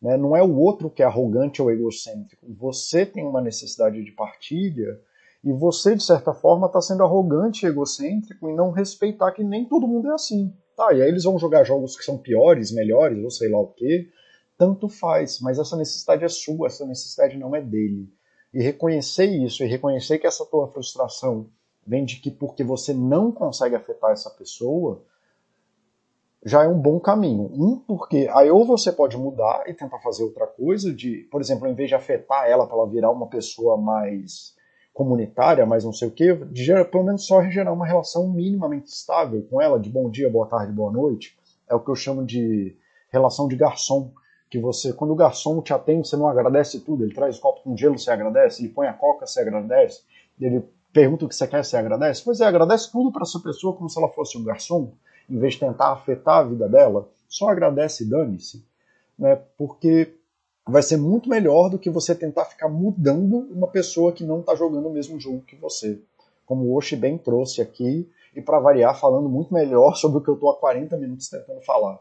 Né? 0.01 0.17
Não 0.17 0.35
é 0.35 0.41
o 0.41 0.55
outro 0.55 0.89
que 0.89 1.03
é 1.03 1.05
arrogante 1.05 1.61
ou 1.61 1.69
egocêntrico. 1.69 2.45
Você 2.57 3.05
tem 3.05 3.23
uma 3.23 3.41
necessidade 3.41 4.03
de 4.03 4.11
partilha 4.11 4.99
e 5.45 5.53
você, 5.53 5.95
de 5.95 6.03
certa 6.03 6.33
forma, 6.33 6.65
está 6.65 6.81
sendo 6.81 7.03
arrogante 7.03 7.65
e 7.65 7.69
egocêntrico 7.69 8.49
e 8.49 8.55
não 8.55 8.71
respeitar 8.71 9.31
que 9.31 9.43
nem 9.43 9.63
todo 9.63 9.87
mundo 9.87 10.09
é 10.09 10.13
assim. 10.15 10.51
Tá, 10.75 10.91
e 10.91 11.03
aí 11.03 11.07
eles 11.07 11.23
vão 11.23 11.37
jogar 11.37 11.63
jogos 11.63 11.95
que 11.95 12.03
são 12.03 12.17
piores, 12.17 12.71
melhores, 12.71 13.23
ou 13.23 13.29
sei 13.29 13.49
lá 13.49 13.59
o 13.59 13.67
quê. 13.67 14.09
Tanto 14.57 14.89
faz, 14.89 15.39
mas 15.41 15.59
essa 15.59 15.77
necessidade 15.77 16.25
é 16.25 16.27
sua, 16.27 16.65
essa 16.65 16.83
necessidade 16.87 17.37
não 17.37 17.55
é 17.55 17.61
dele. 17.61 18.11
E 18.51 18.59
reconhecer 18.59 19.27
isso, 19.27 19.63
e 19.63 19.67
reconhecer 19.67 20.17
que 20.17 20.25
essa 20.25 20.43
tua 20.47 20.67
frustração 20.67 21.47
vem 21.85 22.03
de 22.03 22.15
que 22.15 22.31
porque 22.31 22.63
você 22.63 22.91
não 22.91 23.31
consegue 23.31 23.75
afetar 23.75 24.11
essa 24.11 24.31
pessoa, 24.31 25.03
já 26.43 26.63
é 26.63 26.67
um 26.67 26.79
bom 26.79 26.99
caminho. 26.99 27.51
Um, 27.53 27.77
porque 27.77 28.27
aí 28.33 28.49
ou 28.49 28.65
você 28.65 28.91
pode 28.91 29.15
mudar 29.15 29.63
e 29.67 29.75
tentar 29.75 29.99
fazer 29.99 30.23
outra 30.23 30.47
coisa, 30.47 30.91
de, 30.91 31.27
por 31.31 31.39
exemplo, 31.39 31.67
em 31.67 31.75
vez 31.75 31.89
de 31.89 31.95
afetar 31.95 32.49
ela 32.49 32.65
para 32.65 32.77
ela 32.77 32.89
virar 32.89 33.11
uma 33.11 33.27
pessoa 33.27 33.77
mais 33.77 34.54
comunitária, 34.95 35.65
mais 35.65 35.83
não 35.83 35.91
sei 35.91 36.07
o 36.07 36.11
quê, 36.11 36.33
de 36.33 36.65
pelo 36.85 37.03
menos 37.03 37.27
só 37.27 37.43
gerar 37.43 37.73
uma 37.73 37.85
relação 37.85 38.29
minimamente 38.29 38.87
estável 38.87 39.45
com 39.51 39.61
ela, 39.61 39.77
de 39.77 39.89
bom 39.89 40.09
dia, 40.09 40.29
boa 40.29 40.47
tarde, 40.47 40.71
boa 40.71 40.89
noite. 40.89 41.37
É 41.69 41.75
o 41.75 41.81
que 41.81 41.91
eu 41.91 41.95
chamo 41.95 42.25
de 42.25 42.73
relação 43.11 43.47
de 43.47 43.57
garçom. 43.57 44.11
Que 44.49 44.57
você, 44.57 44.93
quando 44.93 45.11
o 45.11 45.15
garçom 45.15 45.61
te 45.61 45.73
atende, 45.73 46.07
você 46.07 46.15
não 46.15 46.29
agradece 46.29 46.79
tudo. 46.79 47.03
Ele 47.03 47.13
traz 47.13 47.37
o 47.37 47.41
copo 47.41 47.61
com 47.61 47.75
gelo, 47.75 47.99
você 47.99 48.09
agradece. 48.09 48.63
Ele 48.63 48.71
põe 48.71 48.87
a 48.87 48.93
coca, 48.93 49.27
você 49.27 49.41
agradece. 49.41 50.03
Ele 50.39 50.63
pergunta 50.93 51.25
o 51.25 51.27
que 51.27 51.35
você 51.35 51.45
quer, 51.45 51.65
você 51.65 51.75
agradece? 51.75 52.23
Pois 52.23 52.39
é, 52.39 52.45
agradece 52.45 52.89
tudo 52.89 53.11
para 53.11 53.23
essa 53.23 53.39
pessoa 53.41 53.75
como 53.75 53.89
se 53.89 53.99
ela 53.99 54.07
fosse 54.07 54.37
um 54.37 54.43
garçom, 54.45 54.93
em 55.29 55.37
vez 55.37 55.55
de 55.55 55.59
tentar 55.59 55.91
afetar 55.91 56.37
a 56.37 56.43
vida 56.43 56.69
dela, 56.69 57.09
só 57.27 57.49
agradece 57.49 58.05
e 58.05 58.09
dane-se. 58.09 58.65
Né? 59.19 59.35
Porque 59.57 60.15
vai 60.67 60.81
ser 60.81 60.97
muito 60.97 61.29
melhor 61.29 61.69
do 61.69 61.77
que 61.77 61.89
você 61.89 62.15
tentar 62.15 62.45
ficar 62.45 62.67
mudando 62.67 63.37
uma 63.51 63.67
pessoa 63.67 64.11
que 64.11 64.23
não 64.23 64.39
está 64.39 64.55
jogando 64.55 64.87
o 64.87 64.93
mesmo 64.93 65.19
jogo 65.19 65.43
que 65.45 65.55
você. 65.55 66.01
Como 66.45 66.65
o 66.65 66.75
Oshi 66.75 66.95
bem 66.95 67.17
trouxe 67.17 67.61
aqui, 67.61 68.09
e 68.35 68.41
para 68.41 68.59
variar, 68.59 68.99
falando 68.99 69.29
muito 69.29 69.53
melhor 69.53 69.95
sobre 69.97 70.17
o 70.17 70.21
que 70.21 70.29
eu 70.29 70.33
estou 70.33 70.49
há 70.49 70.57
40 70.57 70.97
minutos 70.97 71.29
tentando 71.29 71.61
falar. 71.61 71.99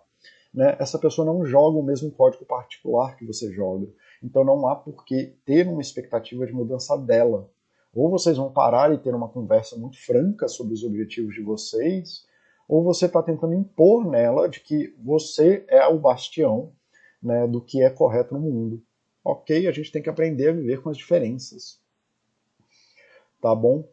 Né? 0.53 0.77
Essa 0.79 0.99
pessoa 0.99 1.25
não 1.27 1.45
joga 1.45 1.79
o 1.79 1.83
mesmo 1.83 2.11
código 2.11 2.45
particular 2.45 3.17
que 3.17 3.27
você 3.27 3.53
joga. 3.53 3.87
Então 4.23 4.45
não 4.45 4.67
há 4.69 4.75
por 4.75 5.05
que 5.05 5.37
ter 5.45 5.69
uma 5.69 5.81
expectativa 5.81 6.47
de 6.47 6.53
mudança 6.53 6.97
dela. 6.97 7.51
Ou 7.95 8.11
vocês 8.11 8.37
vão 8.37 8.51
parar 8.51 8.93
e 8.93 8.99
ter 8.99 9.15
uma 9.15 9.29
conversa 9.29 9.77
muito 9.77 10.03
franca 10.05 10.49
sobre 10.49 10.75
os 10.75 10.83
objetivos 10.83 11.35
de 11.35 11.43
vocês, 11.43 12.27
ou 12.69 12.83
você 12.83 13.07
está 13.07 13.23
tentando 13.23 13.55
impor 13.55 14.05
nela 14.05 14.49
de 14.49 14.61
que 14.61 14.95
você 14.99 15.65
é 15.69 15.87
o 15.87 15.99
bastião 15.99 16.73
né, 17.25 17.47
do 17.47 17.61
que 17.61 17.83
é 17.83 17.91
correto 17.91 18.35
no 18.35 18.41
mundo. 18.41 18.83
Ok, 19.25 19.67
a 19.67 19.73
gente 19.73 19.91
tem 19.91 20.03
que 20.03 20.11
aprender 20.11 20.51
a 20.51 20.53
viver 20.53 20.83
com 20.83 20.91
as 20.91 20.97
diferenças. 20.97 21.81
Tá 23.41 23.55
bom? 23.55 23.89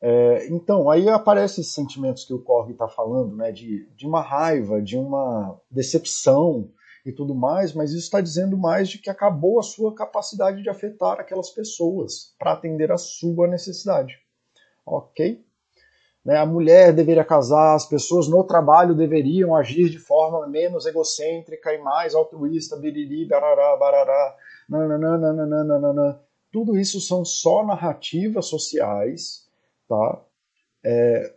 É, 0.00 0.48
então, 0.48 0.90
aí 0.90 1.08
aparecem 1.08 1.62
esses 1.62 1.74
sentimentos 1.74 2.24
que 2.24 2.34
o 2.34 2.42
Korg 2.42 2.72
está 2.72 2.88
falando, 2.88 3.36
né, 3.36 3.52
de, 3.52 3.88
de 3.94 4.06
uma 4.06 4.20
raiva, 4.20 4.82
de 4.82 4.96
uma 4.96 5.60
decepção, 5.70 6.68
e 7.04 7.12
tudo 7.12 7.34
mais, 7.34 7.72
mas 7.72 7.90
isso 7.90 8.04
está 8.04 8.20
dizendo 8.20 8.56
mais 8.56 8.88
de 8.88 8.98
que 8.98 9.10
acabou 9.10 9.58
a 9.58 9.62
sua 9.62 9.94
capacidade 9.94 10.62
de 10.62 10.70
afetar 10.70 11.18
aquelas 11.18 11.50
pessoas 11.50 12.34
para 12.38 12.52
atender 12.52 12.92
a 12.92 12.98
sua 12.98 13.48
necessidade. 13.48 14.18
Ok? 14.86 15.44
Né, 16.24 16.36
a 16.36 16.46
mulher 16.46 16.92
deveria 16.92 17.24
casar, 17.24 17.74
as 17.74 17.84
pessoas 17.84 18.28
no 18.28 18.44
trabalho 18.44 18.94
deveriam 18.94 19.56
agir 19.56 19.90
de 19.90 19.98
forma 19.98 20.46
menos 20.46 20.86
egocêntrica 20.86 21.74
e 21.74 21.78
mais 21.78 22.14
altruísta, 22.14 22.76
biriri, 22.76 23.26
barará, 23.26 23.76
barará, 23.76 24.36
nananana, 24.68 26.20
tudo 26.52 26.78
isso 26.78 27.00
são 27.00 27.24
só 27.24 27.64
narrativas 27.64 28.46
sociais, 28.46 29.48
tá? 29.88 30.22
É, 30.84 31.34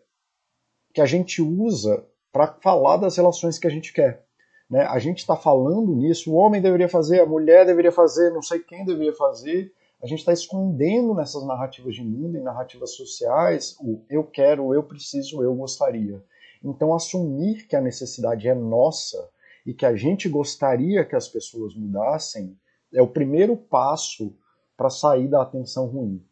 que 0.93 1.01
a 1.01 1.05
gente 1.05 1.41
usa 1.41 2.05
para 2.31 2.47
falar 2.61 2.97
das 2.97 3.17
relações 3.17 3.57
que 3.57 3.65
a 3.65 3.69
gente 3.69 3.93
quer. 3.93 4.25
Né? 4.69 4.81
A 4.81 4.99
gente 4.99 5.19
está 5.19 5.35
falando 5.35 5.95
nisso, 5.95 6.31
o 6.31 6.35
homem 6.35 6.61
deveria 6.61 6.89
fazer, 6.89 7.21
a 7.21 7.25
mulher 7.25 7.65
deveria 7.65 7.91
fazer, 7.91 8.31
não 8.31 8.41
sei 8.41 8.59
quem 8.59 8.85
deveria 8.85 9.13
fazer. 9.13 9.71
A 10.05 10.07
gente 10.07 10.19
está 10.19 10.31
escondendo 10.31 11.15
nessas 11.15 11.43
narrativas 11.47 11.95
de 11.95 12.03
mundo, 12.03 12.37
em 12.37 12.43
narrativas 12.43 12.91
sociais, 12.91 13.75
o 13.81 14.05
eu 14.07 14.23
quero, 14.23 14.71
eu 14.71 14.83
preciso, 14.83 15.41
eu 15.41 15.55
gostaria. 15.55 16.23
Então, 16.63 16.93
assumir 16.93 17.65
que 17.65 17.75
a 17.75 17.81
necessidade 17.81 18.47
é 18.47 18.53
nossa 18.53 19.27
e 19.65 19.73
que 19.73 19.83
a 19.83 19.95
gente 19.95 20.29
gostaria 20.29 21.03
que 21.03 21.15
as 21.15 21.27
pessoas 21.27 21.73
mudassem 21.73 22.55
é 22.93 23.01
o 23.01 23.07
primeiro 23.07 23.57
passo 23.57 24.37
para 24.77 24.91
sair 24.91 25.27
da 25.27 25.41
atenção 25.41 25.87
ruim. 25.87 26.23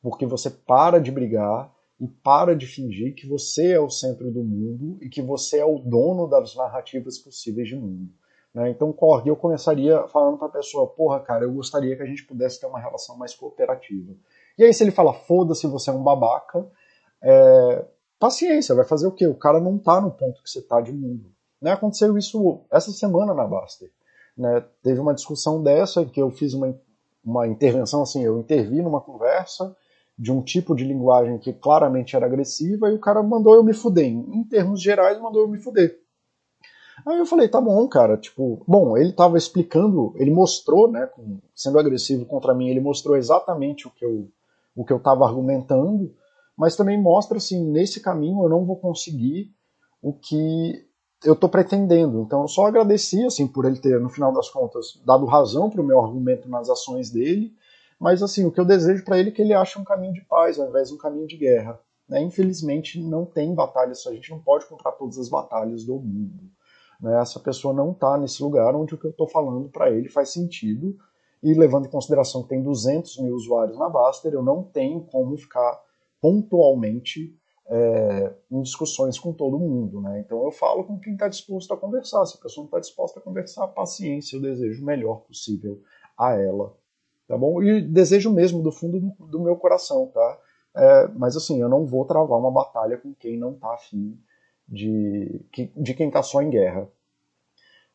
Porque 0.00 0.24
você 0.24 0.48
para 0.48 0.98
de 0.98 1.12
brigar 1.12 1.70
e 2.00 2.08
para 2.08 2.56
de 2.56 2.66
fingir 2.66 3.14
que 3.14 3.26
você 3.26 3.72
é 3.72 3.80
o 3.80 3.90
centro 3.90 4.32
do 4.32 4.42
mundo 4.42 4.96
e 5.02 5.10
que 5.10 5.20
você 5.20 5.58
é 5.58 5.64
o 5.66 5.78
dono 5.78 6.26
das 6.26 6.56
narrativas 6.56 7.18
possíveis 7.18 7.68
de 7.68 7.76
mundo. 7.76 8.10
Né? 8.54 8.70
Então, 8.70 8.92
Korg, 8.92 9.26
eu 9.26 9.36
começaria 9.36 10.06
falando 10.08 10.38
para 10.38 10.46
a 10.46 10.52
pessoa: 10.52 10.86
porra, 10.86 11.20
cara, 11.20 11.44
eu 11.44 11.52
gostaria 11.52 11.96
que 11.96 12.02
a 12.02 12.06
gente 12.06 12.24
pudesse 12.24 12.60
ter 12.60 12.66
uma 12.66 12.78
relação 12.78 13.16
mais 13.16 13.34
cooperativa. 13.34 14.14
E 14.56 14.64
aí, 14.64 14.72
se 14.72 14.84
ele 14.84 14.92
fala, 14.92 15.12
foda-se, 15.12 15.66
você 15.66 15.90
é 15.90 15.92
um 15.92 16.02
babaca, 16.02 16.64
é... 17.20 17.84
paciência, 18.18 18.74
vai 18.74 18.84
fazer 18.84 19.06
o 19.08 19.12
quê? 19.12 19.26
O 19.26 19.34
cara 19.34 19.58
não 19.58 19.78
tá 19.78 20.00
no 20.00 20.12
ponto 20.12 20.42
que 20.42 20.48
você 20.48 20.62
tá 20.62 20.80
de 20.80 20.92
mundo. 20.92 21.32
Né? 21.60 21.72
Aconteceu 21.72 22.16
isso 22.16 22.64
essa 22.70 22.92
semana 22.92 23.34
na 23.34 23.46
Baster. 23.46 23.90
Né? 24.36 24.64
Teve 24.82 25.00
uma 25.00 25.14
discussão 25.14 25.62
dessa 25.62 26.02
em 26.02 26.08
que 26.08 26.22
eu 26.22 26.30
fiz 26.30 26.54
uma, 26.54 26.78
uma 27.24 27.48
intervenção, 27.48 28.02
assim, 28.02 28.22
eu 28.22 28.38
intervi 28.38 28.82
numa 28.82 29.00
conversa 29.00 29.74
de 30.16 30.30
um 30.30 30.42
tipo 30.42 30.76
de 30.76 30.84
linguagem 30.84 31.38
que 31.38 31.52
claramente 31.52 32.14
era 32.14 32.26
agressiva 32.26 32.88
e 32.88 32.94
o 32.94 33.00
cara 33.00 33.20
mandou 33.22 33.54
eu 33.54 33.64
me 33.64 33.72
fuder. 33.72 34.06
Em 34.06 34.44
termos 34.44 34.80
gerais, 34.80 35.20
mandou 35.20 35.42
eu 35.42 35.48
me 35.48 35.58
fuder. 35.58 36.03
Aí 37.06 37.18
eu 37.18 37.26
falei, 37.26 37.48
tá 37.48 37.60
bom, 37.60 37.86
cara, 37.88 38.16
tipo, 38.16 38.62
bom, 38.66 38.96
ele 38.96 39.12
tava 39.12 39.36
explicando, 39.36 40.14
ele 40.16 40.30
mostrou, 40.30 40.90
né, 40.90 41.08
sendo 41.54 41.78
agressivo 41.78 42.24
contra 42.24 42.54
mim, 42.54 42.68
ele 42.68 42.80
mostrou 42.80 43.16
exatamente 43.16 43.86
o 43.86 43.90
que 43.90 44.04
eu 44.04 44.28
o 44.76 44.84
que 44.84 44.92
eu 44.92 44.98
tava 44.98 45.24
argumentando, 45.24 46.12
mas 46.56 46.74
também 46.74 47.00
mostra 47.00 47.36
assim, 47.36 47.64
nesse 47.70 48.00
caminho 48.00 48.42
eu 48.42 48.48
não 48.48 48.64
vou 48.64 48.74
conseguir 48.74 49.54
o 50.02 50.12
que 50.12 50.84
eu 51.24 51.36
tô 51.36 51.48
pretendendo. 51.48 52.22
Então 52.22 52.42
eu 52.42 52.48
só 52.48 52.66
agradeci 52.66 53.24
assim 53.24 53.46
por 53.46 53.66
ele 53.66 53.78
ter 53.78 54.00
no 54.00 54.08
final 54.08 54.32
das 54.32 54.50
contas 54.50 55.00
dado 55.06 55.26
razão 55.26 55.70
para 55.70 55.80
o 55.80 55.84
meu 55.84 56.00
argumento 56.02 56.48
nas 56.48 56.68
ações 56.68 57.08
dele 57.08 57.54
mas 57.98 58.22
assim, 58.22 58.44
o 58.44 58.52
que 58.52 58.60
eu 58.60 58.64
desejo 58.64 59.04
para 59.04 59.18
ele 59.18 59.30
é 59.30 59.32
que 59.32 59.42
ele 59.42 59.54
ache 59.54 59.78
um 59.78 59.84
caminho 59.84 60.12
de 60.12 60.20
paz 60.22 60.58
ao 60.58 60.68
invés 60.68 60.88
de 60.88 60.94
um 60.94 60.98
caminho 60.98 61.26
de 61.26 61.36
guerra. 61.36 61.80
Né? 62.08 62.22
Infelizmente, 62.22 63.00
não 63.00 63.24
tem 63.24 63.54
batalhas, 63.54 64.06
a 64.06 64.12
gente 64.12 64.30
não 64.30 64.40
pode 64.40 64.66
comprar 64.66 64.92
todas 64.92 65.18
as 65.18 65.28
batalhas 65.28 65.84
do 65.84 65.94
mundo. 65.94 66.50
Né? 67.00 67.20
Essa 67.20 67.40
pessoa 67.40 67.74
não 67.74 67.92
está 67.92 68.16
nesse 68.18 68.42
lugar 68.42 68.74
onde 68.74 68.94
o 68.94 68.98
que 68.98 69.06
eu 69.06 69.10
estou 69.10 69.28
falando 69.28 69.68
para 69.68 69.90
ele 69.90 70.08
faz 70.08 70.30
sentido. 70.30 70.96
E 71.42 71.52
levando 71.52 71.86
em 71.86 71.90
consideração 71.90 72.42
que 72.42 72.48
tem 72.48 72.62
200 72.62 73.18
mil 73.18 73.34
usuários 73.34 73.78
na 73.78 73.88
Baster, 73.88 74.32
eu 74.32 74.42
não 74.42 74.62
tenho 74.62 75.02
como 75.02 75.36
ficar 75.36 75.78
pontualmente 76.20 77.36
é, 77.66 78.34
em 78.50 78.62
discussões 78.62 79.18
com 79.18 79.32
todo 79.32 79.58
mundo. 79.58 80.00
Né? 80.00 80.20
Então 80.20 80.42
eu 80.42 80.50
falo 80.50 80.84
com 80.84 80.98
quem 80.98 81.12
está 81.12 81.28
disposto 81.28 81.72
a 81.74 81.76
conversar. 81.76 82.24
Se 82.26 82.38
a 82.38 82.42
pessoa 82.42 82.62
não 82.62 82.68
está 82.68 82.80
disposta 82.80 83.20
a 83.20 83.22
conversar, 83.22 83.68
paciência, 83.68 84.36
eu 84.36 84.42
desejo 84.42 84.82
o 84.82 84.86
melhor 84.86 85.20
possível 85.20 85.80
a 86.16 86.34
ela 86.34 86.74
tá 87.26 87.36
bom? 87.36 87.62
E 87.62 87.80
desejo 87.80 88.32
mesmo 88.32 88.62
do 88.62 88.70
fundo 88.70 89.14
do 89.18 89.40
meu 89.40 89.56
coração, 89.56 90.10
tá? 90.12 90.38
É, 90.76 91.08
mas 91.08 91.36
assim, 91.36 91.60
eu 91.60 91.68
não 91.68 91.86
vou 91.86 92.04
travar 92.04 92.38
uma 92.38 92.50
batalha 92.50 92.98
com 92.98 93.14
quem 93.14 93.38
não 93.38 93.54
tá 93.54 93.72
afim 93.74 94.18
de, 94.68 95.44
de 95.76 95.94
quem 95.94 96.10
tá 96.10 96.22
só 96.22 96.42
em 96.42 96.50
guerra. 96.50 96.88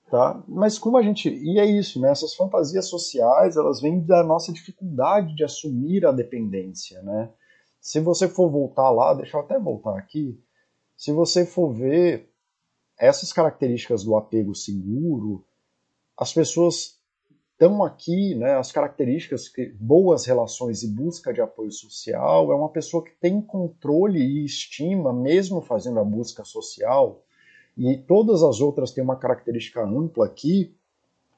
Tá? 0.09 0.43
Mas 0.47 0.79
como 0.79 0.97
a 0.97 1.03
gente. 1.03 1.29
E 1.29 1.59
é 1.59 1.65
isso, 1.65 2.01
né? 2.01 2.09
Essas 2.09 2.33
fantasias 2.33 2.87
sociais, 2.87 3.55
elas 3.55 3.79
vêm 3.79 3.99
da 3.99 4.23
nossa 4.23 4.51
dificuldade 4.51 5.35
de 5.35 5.43
assumir 5.43 6.05
a 6.05 6.11
dependência, 6.11 7.01
né? 7.03 7.31
Se 7.79 7.99
você 7.99 8.27
for 8.27 8.49
voltar 8.49 8.89
lá, 8.89 9.13
deixa 9.13 9.37
eu 9.37 9.41
até 9.41 9.59
voltar 9.59 9.97
aqui. 9.97 10.41
Se 10.97 11.11
você 11.13 11.45
for 11.45 11.71
ver 11.71 12.29
essas 12.97 13.31
características 13.31 14.03
do 14.03 14.17
apego 14.17 14.53
seguro, 14.53 15.45
as 16.17 16.33
pessoas 16.33 16.98
então 17.59 17.83
aqui, 17.83 18.35
né, 18.35 18.55
as 18.55 18.71
características 18.71 19.49
que 19.49 19.65
boas 19.77 20.25
relações 20.25 20.81
e 20.81 20.87
busca 20.87 21.33
de 21.33 21.41
apoio 21.41 21.73
social 21.73 22.53
é 22.53 22.55
uma 22.55 22.69
pessoa 22.69 23.03
que 23.03 23.11
tem 23.19 23.41
controle 23.41 24.17
e 24.17 24.45
estima, 24.45 25.11
mesmo 25.11 25.59
fazendo 25.59 25.99
a 25.99 26.03
busca 26.05 26.45
social, 26.45 27.21
e 27.77 27.97
todas 27.97 28.43
as 28.43 28.61
outras 28.61 28.91
têm 28.91 29.03
uma 29.03 29.17
característica 29.17 29.83
ampla 29.83 30.25
aqui 30.25 30.73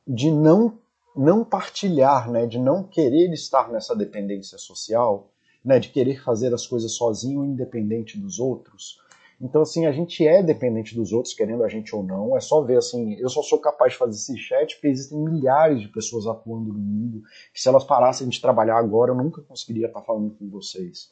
de 0.07 0.29
não 0.29 0.77
não 1.15 1.43
partilhar, 1.43 2.29
né, 2.29 2.45
de 2.45 2.59
não 2.59 2.83
querer 2.83 3.33
estar 3.33 3.71
nessa 3.71 3.95
dependência 3.95 4.59
social, 4.59 5.31
né, 5.65 5.79
de 5.79 5.89
querer 5.89 6.23
fazer 6.23 6.53
as 6.53 6.67
coisas 6.67 6.91
sozinho, 6.91 7.43
independente 7.43 8.15
dos 8.17 8.39
outros. 8.39 9.01
Então, 9.41 9.63
assim, 9.63 9.87
a 9.87 9.91
gente 9.91 10.25
é 10.25 10.43
dependente 10.43 10.93
dos 10.93 11.11
outros, 11.11 11.33
querendo 11.33 11.63
a 11.63 11.67
gente 11.67 11.95
ou 11.95 12.03
não. 12.03 12.37
É 12.37 12.39
só 12.39 12.61
ver, 12.61 12.77
assim, 12.77 13.15
eu 13.15 13.27
só 13.27 13.41
sou 13.41 13.59
capaz 13.59 13.93
de 13.93 13.97
fazer 13.97 14.11
esse 14.11 14.37
chat 14.37 14.75
porque 14.75 14.87
existem 14.87 15.17
milhares 15.17 15.81
de 15.81 15.87
pessoas 15.87 16.27
atuando 16.27 16.71
no 16.71 16.79
mundo, 16.79 17.23
que 17.51 17.59
se 17.59 17.67
elas 17.67 17.83
parassem 17.83 18.29
de 18.29 18.39
trabalhar 18.39 18.77
agora, 18.77 19.11
eu 19.11 19.15
nunca 19.15 19.41
conseguiria 19.41 19.87
estar 19.87 20.01
falando 20.03 20.35
com 20.35 20.47
vocês. 20.47 21.09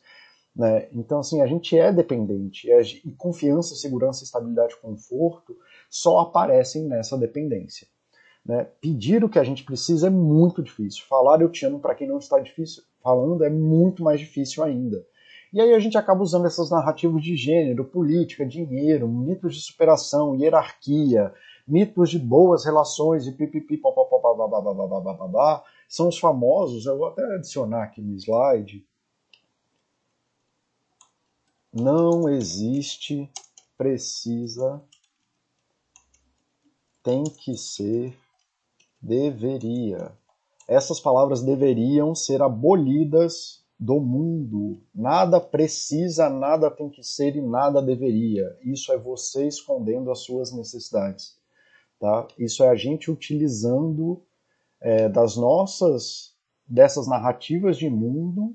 Né? 0.55 0.87
Então, 0.93 1.19
assim, 1.19 1.41
a 1.41 1.47
gente 1.47 1.75
é 1.75 1.91
dependente. 1.91 2.69
E 2.69 3.11
confiança, 3.13 3.73
segurança, 3.73 4.23
estabilidade 4.23 4.73
e 4.73 4.81
conforto 4.81 5.57
só 5.89 6.19
aparecem 6.19 6.83
nessa 6.83 7.17
dependência. 7.17 7.87
Né? 8.45 8.67
Pedir 8.79 9.23
o 9.23 9.29
que 9.29 9.39
a 9.39 9.43
gente 9.43 9.63
precisa 9.63 10.05
é 10.05 10.11
muito 10.11 10.61
difícil. 10.61 11.03
Falar 11.09 11.41
eu 11.41 11.49
te 11.49 11.65
amo 11.65 11.79
para 11.79 11.95
quem 11.95 12.07
não 12.07 12.19
está 12.19 12.39
difícil, 12.39 12.83
falando 13.01 13.43
é 13.43 13.49
muito 13.49 14.03
mais 14.03 14.19
difícil 14.19 14.63
ainda. 14.63 15.03
E 15.51 15.59
aí 15.59 15.73
a 15.73 15.79
gente 15.79 15.97
acaba 15.97 16.21
usando 16.21 16.45
essas 16.45 16.69
narrativas 16.69 17.23
de 17.23 17.35
gênero, 17.35 17.83
política, 17.83 18.45
dinheiro, 18.45 19.07
mitos 19.07 19.55
de 19.55 19.61
superação, 19.61 20.35
hierarquia, 20.35 21.33
mitos 21.67 22.11
de 22.11 22.19
boas 22.19 22.65
relações 22.65 23.25
e 23.25 23.31
pipipi, 23.31 23.81
são 25.87 26.07
os 26.07 26.19
famosos, 26.19 26.85
eu 26.85 26.97
vou 26.97 27.07
até 27.07 27.23
adicionar 27.35 27.83
aqui 27.83 27.99
no 27.99 28.13
slide. 28.15 28.85
Não 31.73 32.29
existe, 32.29 33.31
precisa, 33.75 34.81
tem 37.01 37.23
que 37.23 37.55
ser, 37.57 38.15
deveria. 39.01 40.11
Essas 40.67 40.99
palavras 40.99 41.41
deveriam 41.41 42.13
ser 42.13 42.41
abolidas 42.41 43.58
do 43.79 43.99
mundo. 44.01 44.81
Nada 44.93 45.39
precisa, 45.39 46.29
nada 46.29 46.69
tem 46.69 46.89
que 46.89 47.01
ser 47.01 47.35
e 47.35 47.41
nada 47.41 47.81
deveria. 47.81 48.57
Isso 48.61 48.91
é 48.91 48.97
você 48.97 49.47
escondendo 49.47 50.11
as 50.11 50.19
suas 50.19 50.51
necessidades. 50.51 51.37
Tá? 51.97 52.27
Isso 52.37 52.63
é 52.63 52.69
a 52.69 52.75
gente 52.75 53.09
utilizando 53.09 54.21
é, 54.81 55.07
das 55.07 55.37
nossas, 55.37 56.35
dessas 56.67 57.07
narrativas 57.07 57.77
de 57.77 57.89
mundo. 57.89 58.53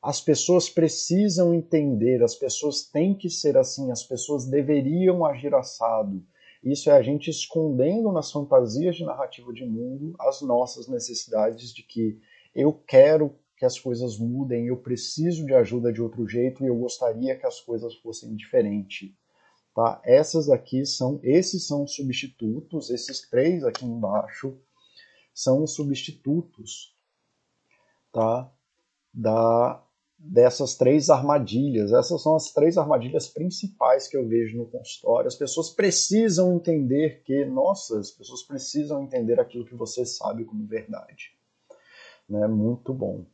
As 0.00 0.20
pessoas 0.20 0.70
precisam 0.70 1.52
entender, 1.52 2.22
as 2.22 2.34
pessoas 2.34 2.84
têm 2.84 3.14
que 3.14 3.28
ser 3.28 3.56
assim, 3.56 3.90
as 3.90 4.04
pessoas 4.04 4.46
deveriam 4.46 5.26
agir 5.26 5.54
assado. 5.54 6.24
Isso 6.62 6.90
é 6.90 6.92
a 6.92 7.02
gente 7.02 7.28
escondendo 7.28 8.12
nas 8.12 8.30
fantasias 8.30 8.96
de 8.96 9.04
narrativa 9.04 9.52
de 9.52 9.64
mundo 9.64 10.14
as 10.18 10.42
nossas 10.42 10.88
necessidades 10.88 11.72
de 11.72 11.82
que 11.82 12.18
eu 12.54 12.72
quero 12.72 13.34
que 13.60 13.66
as 13.66 13.78
coisas 13.78 14.18
mudem, 14.18 14.68
eu 14.68 14.76
preciso 14.78 15.44
de 15.44 15.52
ajuda 15.52 15.92
de 15.92 16.00
outro 16.00 16.26
jeito 16.26 16.64
e 16.64 16.66
eu 16.66 16.76
gostaria 16.78 17.36
que 17.36 17.46
as 17.46 17.60
coisas 17.60 17.94
fossem 17.96 18.34
diferentes. 18.34 19.12
Tá? 19.74 20.00
Essas 20.02 20.48
aqui 20.48 20.86
são, 20.86 21.20
esses 21.22 21.66
são 21.66 21.86
substitutos, 21.86 22.88
esses 22.88 23.28
três 23.28 23.62
aqui 23.62 23.84
embaixo 23.84 24.58
são 25.34 25.62
os 25.62 25.74
substitutos 25.74 26.96
tá? 28.10 28.50
da, 29.12 29.84
dessas 30.18 30.74
três 30.74 31.10
armadilhas. 31.10 31.92
Essas 31.92 32.22
são 32.22 32.34
as 32.36 32.54
três 32.54 32.78
armadilhas 32.78 33.28
principais 33.28 34.08
que 34.08 34.16
eu 34.16 34.26
vejo 34.26 34.56
no 34.56 34.70
consultório. 34.70 35.28
As 35.28 35.36
pessoas 35.36 35.68
precisam 35.68 36.56
entender 36.56 37.22
que, 37.24 37.44
nossa, 37.44 38.00
as 38.00 38.10
pessoas 38.10 38.42
precisam 38.42 39.02
entender 39.02 39.38
aquilo 39.38 39.66
que 39.66 39.74
você 39.74 40.06
sabe 40.06 40.46
como 40.46 40.66
verdade. 40.66 41.38
Né? 42.26 42.48
Muito 42.48 42.94
bom. 42.94 43.26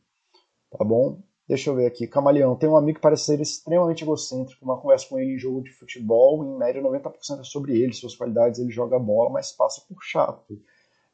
Tá 0.69 0.83
bom? 0.83 1.21
Deixa 1.47 1.69
eu 1.69 1.75
ver 1.75 1.85
aqui. 1.85 2.07
Camaleão, 2.07 2.57
tem 2.57 2.67
um 2.67 2.75
amigo 2.75 2.97
que 2.97 3.01
parece 3.01 3.25
ser 3.25 3.39
extremamente 3.39 4.03
egocêntrico. 4.03 4.65
Uma 4.65 4.79
conversa 4.79 5.07
com 5.07 5.17
ele 5.17 5.35
em 5.35 5.37
jogo 5.37 5.61
de 5.61 5.71
futebol, 5.71 6.43
em 6.43 6.57
média 6.57 6.81
90% 6.81 7.39
é 7.39 7.43
sobre 7.43 7.79
ele, 7.79 7.93
suas 7.93 8.15
qualidades, 8.15 8.59
ele 8.59 8.71
joga 8.71 8.99
bola, 8.99 9.29
mas 9.29 9.51
passa 9.51 9.81
por 9.87 10.01
chato. 10.03 10.59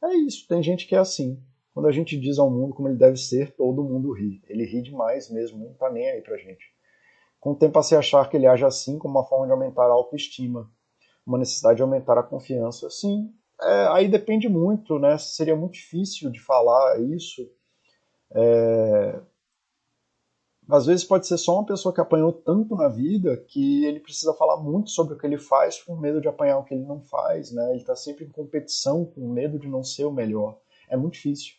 É 0.02 0.14
isso, 0.16 0.46
tem 0.48 0.62
gente 0.62 0.86
que 0.86 0.94
é 0.94 0.98
assim. 0.98 1.40
Quando 1.72 1.86
a 1.86 1.92
gente 1.92 2.18
diz 2.18 2.38
ao 2.38 2.50
mundo 2.50 2.74
como 2.74 2.88
ele 2.88 2.98
deve 2.98 3.16
ser, 3.16 3.54
todo 3.54 3.84
mundo 3.84 4.12
ri. 4.12 4.42
Ele 4.48 4.64
ri 4.64 4.82
demais 4.82 5.30
mesmo, 5.30 5.58
não 5.58 5.74
tá 5.74 5.90
nem 5.90 6.08
aí 6.10 6.20
pra 6.20 6.36
gente. 6.36 6.64
Com 7.40 7.52
o 7.52 7.56
tempo 7.56 7.78
a 7.78 7.82
se 7.82 7.94
achar 7.94 8.28
que 8.28 8.36
ele 8.36 8.46
age 8.46 8.64
assim 8.64 8.98
como 8.98 9.18
uma 9.18 9.26
forma 9.26 9.46
de 9.46 9.52
aumentar 9.52 9.84
a 9.84 9.92
autoestima, 9.92 10.70
uma 11.26 11.38
necessidade 11.38 11.76
de 11.76 11.82
aumentar 11.82 12.18
a 12.18 12.22
confiança. 12.22 12.90
Sim, 12.90 13.32
é, 13.60 13.86
aí 13.88 14.08
depende 14.08 14.48
muito, 14.48 14.98
né? 14.98 15.16
Seria 15.18 15.56
muito 15.56 15.74
difícil 15.74 16.30
de 16.30 16.40
falar 16.40 17.00
isso. 17.00 17.42
É... 18.34 19.20
Às 20.68 20.86
vezes 20.86 21.04
pode 21.04 21.26
ser 21.26 21.36
só 21.36 21.54
uma 21.54 21.66
pessoa 21.66 21.94
que 21.94 22.00
apanhou 22.00 22.32
tanto 22.32 22.74
na 22.74 22.88
vida 22.88 23.36
que 23.36 23.84
ele 23.84 24.00
precisa 24.00 24.32
falar 24.32 24.56
muito 24.56 24.90
sobre 24.90 25.14
o 25.14 25.18
que 25.18 25.26
ele 25.26 25.36
faz 25.36 25.82
com 25.82 25.96
medo 25.96 26.20
de 26.20 26.28
apanhar 26.28 26.58
o 26.58 26.64
que 26.64 26.72
ele 26.72 26.84
não 26.84 27.00
faz, 27.00 27.52
né? 27.52 27.70
Ele 27.70 27.80
está 27.80 27.94
sempre 27.94 28.24
em 28.24 28.30
competição 28.30 29.04
com 29.04 29.28
medo 29.28 29.58
de 29.58 29.68
não 29.68 29.84
ser 29.84 30.04
o 30.04 30.12
melhor. 30.12 30.56
É 30.88 30.96
muito 30.96 31.14
difícil. 31.14 31.54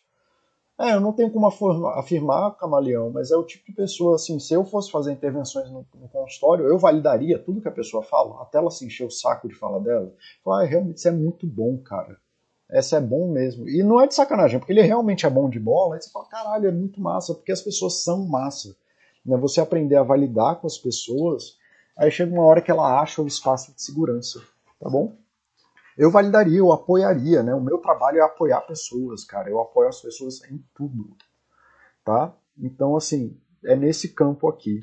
É, 0.78 0.92
eu 0.92 1.00
não 1.00 1.12
tenho 1.12 1.30
como 1.30 1.46
afirmar, 1.46 2.54
Camaleão, 2.56 3.10
mas 3.10 3.30
é 3.30 3.36
o 3.36 3.44
tipo 3.44 3.64
de 3.64 3.72
pessoa, 3.72 4.16
assim, 4.16 4.38
se 4.38 4.52
eu 4.52 4.62
fosse 4.62 4.90
fazer 4.90 5.10
intervenções 5.10 5.70
no, 5.70 5.86
no 5.94 6.08
consultório, 6.08 6.66
eu 6.66 6.78
validaria 6.78 7.38
tudo 7.38 7.62
que 7.62 7.68
a 7.68 7.72
pessoa 7.72 8.02
fala, 8.02 8.42
até 8.42 8.58
ela 8.58 8.70
se 8.70 8.84
encher 8.84 9.06
o 9.06 9.10
saco 9.10 9.48
de 9.48 9.54
falar 9.54 9.78
dela. 9.78 10.12
Falar, 10.44 10.64
ah, 10.64 10.66
realmente 10.66 10.98
isso 10.98 11.08
é 11.08 11.12
muito 11.12 11.46
bom, 11.46 11.78
cara. 11.78 12.18
Essa 12.68 12.96
é 12.96 13.00
bom 13.00 13.30
mesmo. 13.32 13.66
E 13.66 13.82
não 13.82 14.00
é 14.00 14.06
de 14.06 14.14
sacanagem, 14.14 14.58
porque 14.58 14.72
ele 14.72 14.82
realmente 14.82 15.24
é 15.24 15.30
bom 15.30 15.48
de 15.48 15.58
bola, 15.58 15.94
aí 15.94 16.02
você 16.02 16.10
fala, 16.10 16.26
caralho, 16.26 16.68
é 16.68 16.72
muito 16.72 17.00
massa, 17.00 17.34
porque 17.34 17.52
as 17.52 17.62
pessoas 17.62 18.04
são 18.04 18.26
massa. 18.26 18.76
Né? 19.26 19.36
Você 19.36 19.60
aprender 19.60 19.96
a 19.96 20.02
validar 20.02 20.56
com 20.56 20.66
as 20.66 20.78
pessoas, 20.78 21.58
aí 21.98 22.10
chega 22.10 22.32
uma 22.32 22.44
hora 22.44 22.62
que 22.62 22.70
ela 22.70 23.00
acha 23.00 23.20
o 23.20 23.26
espaço 23.26 23.74
de 23.74 23.82
segurança, 23.82 24.40
tá 24.80 24.88
bom? 24.88 25.16
eu 25.96 26.10
validaria, 26.10 26.58
eu 26.58 26.72
apoiaria, 26.72 27.42
né? 27.42 27.54
O 27.54 27.60
meu 27.60 27.78
trabalho 27.78 28.18
é 28.18 28.20
apoiar 28.20 28.60
pessoas, 28.60 29.24
cara. 29.24 29.48
Eu 29.48 29.60
apoio 29.60 29.88
as 29.88 30.00
pessoas 30.00 30.42
em 30.50 30.62
tudo, 30.74 31.16
tá? 32.04 32.34
Então, 32.58 32.96
assim, 32.96 33.40
é 33.64 33.74
nesse 33.74 34.10
campo 34.10 34.46
aqui. 34.48 34.80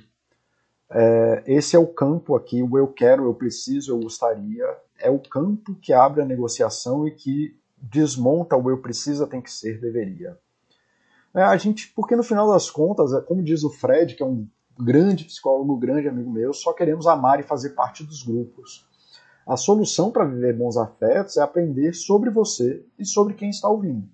É, 0.89 1.44
esse 1.46 1.76
é 1.76 1.80
o 1.80 1.88
campo 1.88 2.36
aqui, 2.36 2.64
o 2.64 2.78
eu 2.78 2.88
quero, 2.88 3.26
eu 3.26 3.34
preciso, 3.36 3.91
eu 3.91 4.00
gostaria. 4.00 4.66
É 5.00 5.10
o 5.10 5.20
campo 5.20 5.76
que 5.76 5.94
abre 5.94 6.22
a 6.22 6.26
negociação 6.26 7.08
e 7.08 7.12
que 7.12 7.60
desmonta 7.78 8.56
o 8.56 8.70
eu 8.72 8.82
precisa, 8.82 9.28
tem 9.28 9.41
que 9.41 9.52
ser, 9.52 9.80
deveria. 9.80 10.38
É, 11.36 11.42
a 11.42 11.58
gente, 11.58 11.92
porque 11.96 12.16
no 12.16 12.24
final 12.24 12.48
das 12.52 12.70
contas, 12.70 13.12
é, 13.14 13.22
como 13.22 13.44
diz 13.44 13.64
o 13.64 13.70
Fred, 13.70 14.16
que 14.16 14.22
é 14.22 14.26
um 14.26 14.48
grande 14.80 15.26
psicólogo, 15.26 15.78
grande 15.78 16.08
amigo 16.08 16.32
meu, 16.32 16.54
só 16.54 16.74
queremos 16.74 17.08
amar 17.08 17.40
e 17.40 17.44
fazer 17.44 17.72
parte 17.72 18.04
dos 18.04 18.24
grupos. 18.24 18.88
A 19.46 19.58
solução 19.58 20.12
para 20.12 20.26
viver 20.26 20.56
bons 20.56 20.78
afetos 20.78 21.38
é 21.38 21.42
aprender 21.42 21.94
sobre 21.94 22.30
você 22.30 22.86
e 22.98 23.06
sobre 23.06 23.34
quem 23.34 23.50
está 23.50 23.68
ouvindo. 23.68 24.08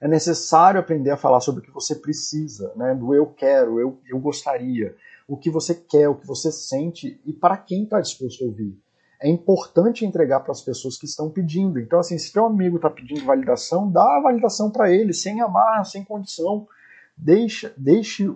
É 0.00 0.08
necessário 0.08 0.78
aprender 0.78 1.10
a 1.10 1.16
falar 1.16 1.40
sobre 1.40 1.62
o 1.62 1.64
que 1.64 1.70
você 1.70 1.94
precisa, 1.94 2.72
né? 2.76 2.94
do 2.94 3.14
eu 3.14 3.26
quero, 3.26 3.80
eu, 3.80 3.98
eu 4.06 4.18
gostaria, 4.18 4.94
o 5.26 5.36
que 5.36 5.48
você 5.48 5.74
quer, 5.74 6.08
o 6.08 6.16
que 6.16 6.26
você 6.26 6.52
sente 6.52 7.20
e 7.24 7.32
para 7.32 7.56
quem 7.56 7.84
está 7.84 8.00
disposto 8.00 8.44
a 8.44 8.46
ouvir. 8.46 8.78
É 9.24 9.28
importante 9.28 10.04
entregar 10.04 10.40
para 10.40 10.52
as 10.52 10.60
pessoas 10.60 10.98
que 10.98 11.06
estão 11.06 11.30
pedindo. 11.30 11.80
Então, 11.80 11.98
assim, 11.98 12.18
se 12.18 12.32
teu 12.32 12.44
amigo 12.44 12.76
está 12.76 12.90
pedindo 12.90 13.24
validação, 13.24 13.90
dá 13.90 14.18
a 14.18 14.20
validação 14.20 14.70
para 14.70 14.92
ele, 14.92 15.14
sem 15.14 15.40
amar, 15.40 15.86
sem 15.86 16.04
condição. 16.04 16.68
Deixa, 17.16 17.72
deixe, 17.76 18.30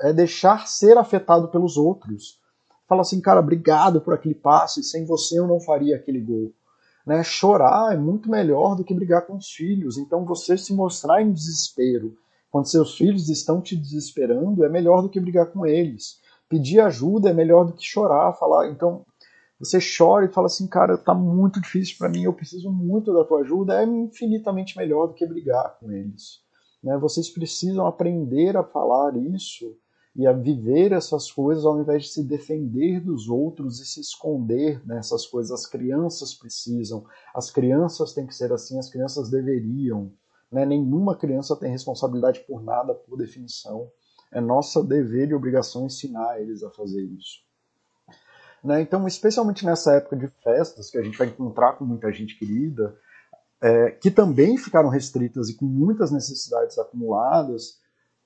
é 0.00 0.12
deixar 0.12 0.66
ser 0.68 0.98
afetado 0.98 1.48
pelos 1.48 1.76
outros 1.76 2.38
fala 2.88 3.02
assim, 3.02 3.20
cara, 3.20 3.40
obrigado 3.40 4.00
por 4.00 4.14
aquele 4.14 4.34
passe, 4.34 4.82
sem 4.82 5.04
você 5.04 5.38
eu 5.38 5.46
não 5.46 5.60
faria 5.60 5.94
aquele 5.94 6.20
gol. 6.20 6.50
Né? 7.06 7.22
Chorar 7.22 7.92
é 7.92 7.96
muito 7.96 8.30
melhor 8.30 8.74
do 8.74 8.82
que 8.82 8.94
brigar 8.94 9.26
com 9.26 9.36
os 9.36 9.50
filhos. 9.50 9.98
Então 9.98 10.24
você 10.24 10.56
se 10.56 10.72
mostrar 10.72 11.20
em 11.20 11.30
desespero 11.30 12.16
quando 12.50 12.66
seus 12.66 12.96
filhos 12.96 13.28
estão 13.28 13.60
te 13.60 13.76
desesperando 13.76 14.64
é 14.64 14.68
melhor 14.70 15.02
do 15.02 15.08
que 15.08 15.20
brigar 15.20 15.46
com 15.46 15.66
eles. 15.66 16.18
Pedir 16.48 16.80
ajuda 16.80 17.28
é 17.28 17.34
melhor 17.34 17.66
do 17.66 17.74
que 17.74 17.84
chorar, 17.84 18.32
falar. 18.32 18.70
Então 18.70 19.04
você 19.58 19.78
chora 19.80 20.26
e 20.26 20.32
fala 20.32 20.46
assim, 20.46 20.68
cara, 20.68 20.96
tá 20.96 21.14
muito 21.14 21.60
difícil 21.60 21.96
para 21.98 22.08
mim, 22.08 22.22
eu 22.22 22.32
preciso 22.32 22.70
muito 22.70 23.12
da 23.12 23.24
tua 23.24 23.40
ajuda, 23.40 23.82
é 23.82 23.84
infinitamente 23.84 24.76
melhor 24.76 25.08
do 25.08 25.14
que 25.14 25.26
brigar 25.26 25.78
com 25.78 25.90
eles. 25.90 26.40
Né? 26.82 26.96
Vocês 26.98 27.28
precisam 27.28 27.86
aprender 27.86 28.56
a 28.56 28.62
falar 28.62 29.16
isso 29.16 29.76
e 30.14 30.26
a 30.26 30.32
viver 30.32 30.92
essas 30.92 31.30
coisas 31.30 31.64
ao 31.64 31.80
invés 31.80 32.04
de 32.04 32.08
se 32.10 32.24
defender 32.24 33.00
dos 33.00 33.28
outros 33.28 33.80
e 33.80 33.86
se 33.86 34.00
esconder 34.00 34.84
nessas 34.86 35.26
coisas. 35.26 35.50
As 35.50 35.66
crianças 35.66 36.34
precisam, 36.34 37.04
as 37.34 37.50
crianças 37.50 38.12
têm 38.12 38.26
que 38.26 38.34
ser 38.34 38.52
assim, 38.52 38.78
as 38.78 38.88
crianças 38.88 39.28
deveriam. 39.28 40.12
Né? 40.52 40.64
Nenhuma 40.64 41.16
criança 41.16 41.56
tem 41.56 41.70
responsabilidade 41.70 42.40
por 42.46 42.62
nada, 42.62 42.94
por 42.94 43.16
definição. 43.16 43.90
É 44.32 44.40
nossa 44.40 44.84
dever 44.84 45.30
e 45.30 45.34
obrigação 45.34 45.86
ensinar 45.86 46.40
eles 46.40 46.62
a 46.62 46.70
fazer 46.70 47.02
isso. 47.02 47.47
Né? 48.62 48.80
Então, 48.80 49.06
especialmente 49.06 49.64
nessa 49.64 49.94
época 49.94 50.16
de 50.16 50.28
festas, 50.42 50.90
que 50.90 50.98
a 50.98 51.02
gente 51.02 51.18
vai 51.18 51.28
encontrar 51.28 51.74
com 51.74 51.84
muita 51.84 52.12
gente 52.12 52.38
querida, 52.38 52.96
é, 53.60 53.90
que 53.90 54.10
também 54.10 54.56
ficaram 54.56 54.88
restritas 54.88 55.48
e 55.48 55.56
com 55.56 55.64
muitas 55.64 56.10
necessidades 56.10 56.78
acumuladas, 56.78 57.78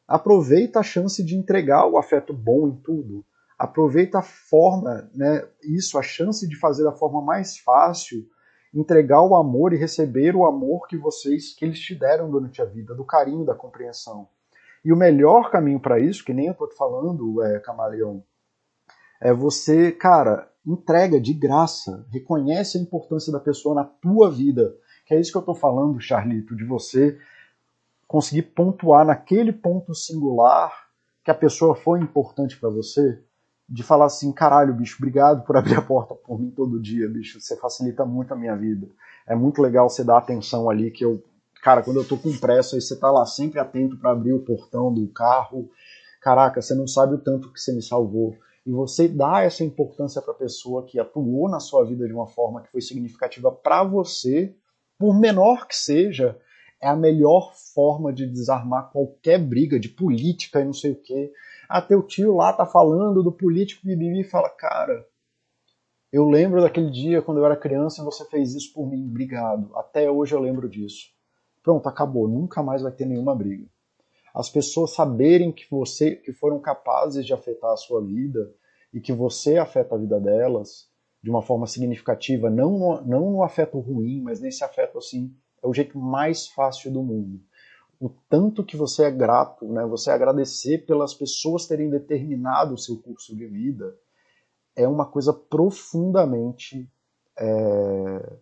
aproveita 0.07 0.81
a 0.81 0.83
chance 0.83 1.23
de 1.23 1.37
entregar 1.37 1.87
o 1.87 1.97
afeto 1.97 2.33
bom 2.33 2.69
em 2.69 2.77
tudo. 2.77 3.25
Aproveita 3.59 4.19
a 4.19 4.23
forma, 4.23 5.09
né, 5.15 5.47
isso, 5.63 5.99
a 5.99 6.03
chance 6.03 6.47
de 6.49 6.57
fazer 6.57 6.85
da 6.85 6.93
forma 6.93 7.23
mais 7.23 7.59
fácil, 7.59 8.27
entregar 8.75 9.23
o 9.23 9.37
amor 9.37 9.73
e 9.73 9.77
receber 9.77 10.35
o 10.35 10.47
amor 10.47 10.87
que 10.89 10.97
vocês, 10.97 11.55
que 11.55 11.65
eles 11.65 11.79
te 11.79 11.95
deram 11.95 12.31
durante 12.31 12.61
a 12.61 12.65
vida, 12.65 12.95
do 12.95 13.05
carinho, 13.05 13.45
da 13.45 13.55
compreensão. 13.55 14.29
E 14.85 14.93
o 14.93 14.97
melhor 14.97 15.51
caminho 15.51 15.79
para 15.79 16.01
isso, 16.01 16.25
que 16.25 16.33
nem 16.33 16.49
eu 16.49 16.55
tô 16.55 16.67
te 16.67 16.77
falando, 16.77 17.43
é, 17.43 17.61
Camaleão, 17.61 18.25
é 19.23 19.33
você, 19.33 19.93
cara, 19.93 20.51
entrega 20.67 21.21
de 21.21 21.33
graça, 21.33 22.05
reconhece 22.11 22.77
a 22.77 22.81
importância 22.81 23.33
da 23.33 23.39
pessoa 23.39 23.73
na 23.73 23.85
tua 23.85 24.29
vida. 24.29 24.75
Que 25.07 25.15
é 25.15 25.21
isso 25.21 25.31
que 25.31 25.39
eu 25.39 25.43
tô 25.43 25.55
falando, 25.55 26.01
Charlito, 26.01 26.57
de 26.57 26.65
você 26.65 27.17
conseguir 28.09 28.43
pontuar 28.43 29.07
naquele 29.07 29.53
ponto 29.53 29.95
singular 29.95 30.89
que 31.25 31.31
a 31.31 31.35
pessoa 31.35 31.77
foi 31.77 32.01
importante 32.01 32.59
para 32.59 32.69
você, 32.69 33.23
de 33.69 33.85
falar 33.85 34.07
assim, 34.07 34.33
caralho, 34.33 34.75
bicho, 34.75 34.97
obrigado 34.99 35.45
por 35.45 35.57
abrir 35.57 35.77
a 35.77 35.83
porta 35.83 36.17
por 36.17 36.39
mim 36.39 36.51
todo 36.51 36.83
dia, 36.83 37.09
bicho, 37.09 37.41
você 37.41 37.57
facilita 37.57 38.05
muito 38.05 38.35
a 38.35 38.37
minha 38.37 38.57
vida. 38.57 38.89
É 39.25 39.37
muito 39.37 39.63
legal 39.63 39.89
você 39.89 40.03
dar 40.03 40.19
atenção 40.19 40.69
ali 40.69 40.91
que 40.91 41.05
eu, 41.05 41.23
cara, 41.63 41.81
quando 41.81 41.99
eu 41.99 42.05
tô 42.05 42.17
com 42.19 42.37
pressa, 42.37 42.75
aí 42.75 42.83
você 42.83 42.97
tá 42.97 43.09
lá 43.09 43.25
sempre 43.25 43.61
atento 43.61 43.97
para 43.97 44.11
abrir 44.11 44.33
o 44.33 44.41
portão 44.41 44.93
do 44.93 45.07
carro. 45.09 45.71
Caraca, 46.21 46.61
você 46.61 46.75
não 46.75 46.89
sabe 46.89 47.15
o 47.15 47.19
tanto 47.19 47.53
que 47.53 47.61
você 47.61 47.73
me 47.73 47.83
salvou. 47.83 48.37
E 48.65 48.71
você 48.71 49.09
dá 49.09 49.43
essa 49.43 49.65
importância 49.65 50.23
para 50.23 50.33
a 50.33 50.37
pessoa 50.37 50.85
que 50.85 51.01
atuou 51.01 51.49
na 51.49 51.59
sua 51.59 51.85
vida 51.85 52.07
de 52.07 52.13
uma 52.13 52.27
forma 52.27 52.63
que 52.63 52.71
foi 52.71 52.81
significativa 52.81 53.51
para 53.51 53.83
você, 53.83 54.55
por 54.99 55.19
menor 55.19 55.67
que 55.67 55.75
seja, 55.75 56.39
é 56.81 56.89
a 56.89 56.97
melhor 56.97 57.53
forma 57.75 58.13
de 58.13 58.27
desarmar 58.27 58.91
qualquer 58.91 59.39
briga 59.39 59.79
de 59.79 59.89
política 59.89 60.61
e 60.61 60.65
não 60.65 60.73
sei 60.73 60.93
o 60.93 61.01
quê. 61.01 61.33
Ah, 61.69 61.81
teu 61.81 62.03
tio 62.03 62.37
lá 62.37 62.53
tá 62.53 62.67
falando 62.67 63.23
do 63.23 63.33
político 63.33 63.89
e 63.89 64.25
fala, 64.25 64.49
cara, 64.51 65.07
eu 66.13 66.29
lembro 66.29 66.61
daquele 66.61 66.91
dia 66.91 67.23
quando 67.23 67.39
eu 67.39 67.47
era 67.47 67.57
criança 67.57 68.03
e 68.03 68.05
você 68.05 68.25
fez 68.27 68.55
isso 68.55 68.73
por 68.75 68.87
mim, 68.87 69.07
obrigado. 69.09 69.75
Até 69.77 70.11
hoje 70.11 70.35
eu 70.35 70.41
lembro 70.41 70.69
disso. 70.69 71.11
Pronto, 71.63 71.89
acabou, 71.89 72.29
nunca 72.29 72.63
mais 72.63 72.83
vai 72.83 72.93
ter 72.93 73.07
nenhuma 73.07 73.35
briga. 73.35 73.67
As 74.35 74.49
pessoas 74.49 74.93
saberem 74.93 75.53
que 75.53 75.67
você 75.71 76.17
que 76.17 76.33
foram 76.33 76.59
capazes 76.61 77.27
de 77.27 77.35
afetar 77.35 77.73
a 77.73 77.77
sua 77.77 78.03
vida 78.03 78.53
e 78.93 79.01
que 79.01 79.13
você 79.13 79.59
afeta 79.59 79.95
a 79.95 79.99
vida 79.99 80.19
delas 80.19 80.91
de 81.23 81.31
uma 81.31 81.43
forma 81.43 81.67
significativa, 81.67 82.51
não 82.51 82.79
no, 82.79 83.03
não 83.03 83.31
no 83.31 83.43
afeto 83.43 83.79
ruim, 83.79 84.21
mas 84.23 84.41
nesse 84.41 84.65
afeto 84.65 84.99
assim 84.99 85.35
é 85.63 85.67
o 85.67 85.73
jeito 85.73 85.99
mais 85.99 86.49
fácil 86.49 86.91
do 86.91 87.03
mundo. 87.03 87.41
O 88.01 88.11
tanto 88.29 88.65
que 88.65 88.77
você 88.77 89.05
é 89.05 89.11
grato, 89.11 89.65
né, 89.67 89.87
você 89.87 90.11
agradecer 90.11 90.85
pelas 90.85 91.15
pessoas 91.15 91.67
terem 91.67 91.89
determinado 91.89 92.75
o 92.75 92.79
seu 92.79 93.01
curso 93.01 93.37
de 93.37 93.47
vida, 93.47 93.97
é 94.75 94.89
uma 94.89 95.07
coisa 95.07 95.33
profundamente 95.33 96.91
é, 97.39 98.37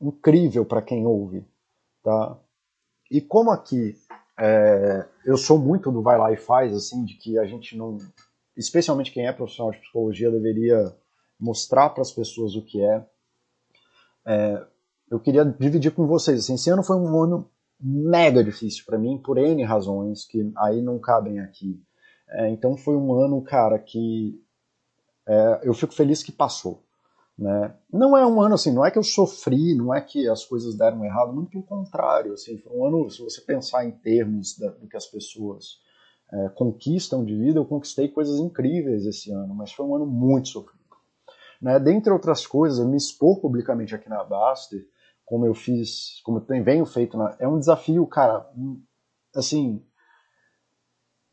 incrível 0.00 0.64
para 0.64 0.82
quem 0.82 1.06
ouve. 1.06 1.46
Tá? 2.02 2.36
E 3.10 3.20
como 3.20 3.50
aqui 3.50 3.96
É, 4.42 5.06
eu 5.26 5.36
sou 5.36 5.58
muito 5.58 5.92
do 5.92 6.00
vai 6.00 6.16
lá 6.16 6.32
e 6.32 6.36
faz, 6.36 6.74
assim, 6.74 7.04
de 7.04 7.14
que 7.14 7.38
a 7.38 7.44
gente 7.44 7.76
não, 7.76 7.98
especialmente 8.56 9.12
quem 9.12 9.26
é 9.26 9.32
profissional 9.32 9.70
de 9.70 9.80
psicologia, 9.80 10.30
deveria 10.30 10.96
mostrar 11.38 11.90
para 11.90 12.00
as 12.00 12.10
pessoas 12.10 12.56
o 12.56 12.62
que 12.64 12.82
é. 12.82 13.06
é. 14.26 14.66
Eu 15.10 15.20
queria 15.20 15.44
dividir 15.44 15.92
com 15.92 16.06
vocês, 16.06 16.38
assim, 16.40 16.54
esse 16.54 16.70
ano 16.70 16.82
foi 16.82 16.96
um 16.96 17.22
ano 17.22 17.50
mega 17.78 18.42
difícil 18.42 18.84
para 18.86 18.98
mim 18.98 19.18
por 19.18 19.36
N 19.36 19.62
razões 19.64 20.24
que 20.24 20.52
aí 20.56 20.80
não 20.80 20.98
cabem 20.98 21.40
aqui. 21.40 21.78
É, 22.28 22.48
então 22.48 22.76
foi 22.78 22.96
um 22.96 23.12
ano, 23.12 23.42
cara, 23.42 23.78
que 23.78 24.40
é, 25.26 25.60
eu 25.64 25.74
fico 25.74 25.92
feliz 25.92 26.22
que 26.22 26.32
passou. 26.32 26.82
Né? 27.38 27.74
Não 27.90 28.16
é 28.16 28.26
um 28.26 28.40
ano 28.40 28.54
assim, 28.54 28.72
não 28.72 28.84
é 28.84 28.90
que 28.90 28.98
eu 28.98 29.02
sofri, 29.02 29.74
não 29.74 29.94
é 29.94 30.00
que 30.00 30.28
as 30.28 30.44
coisas 30.44 30.76
deram 30.76 31.04
errado, 31.04 31.32
muito 31.32 31.50
pelo 31.50 31.64
contrário. 31.64 32.34
Assim, 32.34 32.58
foi 32.58 32.76
um 32.76 32.84
ano, 32.84 33.10
se 33.10 33.22
você 33.22 33.40
pensar 33.40 33.84
em 33.84 33.92
termos 33.92 34.58
da, 34.58 34.70
do 34.70 34.86
que 34.86 34.96
as 34.96 35.06
pessoas 35.06 35.78
é, 36.32 36.48
conquistam 36.50 37.24
de 37.24 37.36
vida, 37.36 37.58
eu 37.58 37.64
conquistei 37.64 38.08
coisas 38.08 38.38
incríveis 38.38 39.06
esse 39.06 39.30
ano, 39.32 39.54
mas 39.54 39.72
foi 39.72 39.86
um 39.86 39.94
ano 39.94 40.06
muito 40.06 40.48
sofrido. 40.48 40.80
Né? 41.60 41.78
Dentre 41.78 42.12
outras 42.12 42.46
coisas, 42.46 42.86
me 42.86 42.96
expor 42.96 43.40
publicamente 43.40 43.94
aqui 43.94 44.08
na 44.08 44.22
Baster, 44.24 44.86
como 45.24 45.46
eu 45.46 45.54
fiz, 45.54 46.20
como 46.24 46.38
eu 46.38 46.42
tenho, 46.42 46.64
venho 46.64 46.84
feito, 46.84 47.16
na, 47.16 47.36
é 47.38 47.46
um 47.46 47.58
desafio, 47.58 48.06
cara, 48.06 48.46
assim, 49.34 49.82